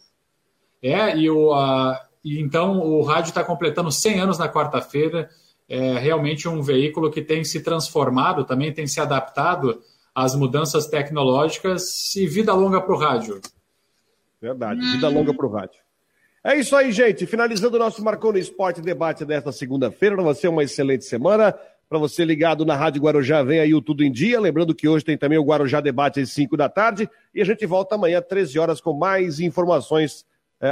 É, 0.81 1.17
e, 1.17 1.29
o, 1.29 1.53
uh, 1.53 1.95
e 2.25 2.41
então 2.41 2.79
o 2.79 3.03
rádio 3.03 3.29
está 3.29 3.43
completando 3.43 3.91
100 3.91 4.19
anos 4.19 4.39
na 4.39 4.49
quarta-feira, 4.49 5.29
é 5.69 5.99
realmente 5.99 6.49
um 6.49 6.59
veículo 6.59 7.11
que 7.11 7.21
tem 7.21 7.43
se 7.43 7.61
transformado, 7.61 8.43
também 8.43 8.73
tem 8.73 8.87
se 8.87 8.99
adaptado 8.99 9.79
às 10.13 10.35
mudanças 10.35 10.87
tecnológicas 10.87 12.15
e 12.15 12.25
vida 12.25 12.51
longa 12.51 12.81
para 12.81 12.95
o 12.95 12.97
rádio. 12.97 13.39
Verdade, 14.41 14.79
vida 14.79 15.07
longa 15.07 15.35
para 15.35 15.45
o 15.45 15.51
rádio. 15.51 15.79
É 16.43 16.55
isso 16.55 16.75
aí, 16.75 16.91
gente. 16.91 17.27
Finalizando 17.27 17.75
o 17.75 17.79
nosso 17.79 18.03
Marcou 18.03 18.31
no 18.31 18.39
Esporte 18.39 18.81
debate 18.81 19.23
desta 19.23 19.51
segunda-feira. 19.51 20.15
Para 20.15 20.23
você, 20.23 20.47
uma 20.47 20.63
excelente 20.63 21.05
semana. 21.05 21.55
Para 21.87 21.99
você 21.99 22.25
ligado 22.25 22.65
na 22.65 22.75
Rádio 22.75 23.03
Guarujá, 23.03 23.43
vem 23.43 23.59
aí 23.59 23.73
o 23.73 23.81
Tudo 23.81 24.03
em 24.03 24.11
Dia. 24.11 24.39
Lembrando 24.39 24.73
que 24.73 24.87
hoje 24.87 25.05
tem 25.05 25.17
também 25.17 25.37
o 25.37 25.43
Guarujá 25.43 25.79
Debate 25.79 26.19
às 26.19 26.31
5 26.31 26.57
da 26.57 26.69
tarde. 26.69 27.07
E 27.33 27.41
a 27.41 27.45
gente 27.45 27.65
volta 27.67 27.93
amanhã, 27.95 28.19
às 28.19 28.25
13 28.25 28.57
horas, 28.57 28.81
com 28.81 28.93
mais 28.93 29.39
informações 29.39 30.25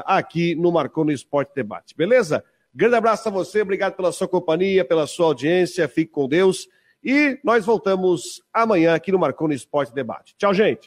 aqui 0.06 0.56
no 0.56 0.72
Marcou 0.72 1.06
no 1.06 1.12
Esporte 1.12 1.52
Debate. 1.56 1.96
Beleza? 1.96 2.44
Grande 2.74 2.96
abraço 2.96 3.28
a 3.28 3.32
você, 3.32 3.62
obrigado 3.62 3.94
pela 3.94 4.12
sua 4.12 4.28
companhia, 4.28 4.84
pela 4.84 5.06
sua 5.06 5.28
audiência. 5.28 5.88
Fique 5.88 6.12
com 6.12 6.28
Deus. 6.28 6.68
E 7.04 7.38
nós 7.44 7.66
voltamos 7.66 8.42
amanhã 8.54 8.96
aqui 8.96 9.12
no 9.12 9.20
Marconi 9.20 9.54
Esporte 9.54 9.94
Debate. 9.94 10.34
Tchau, 10.38 10.54
gente. 10.54 10.82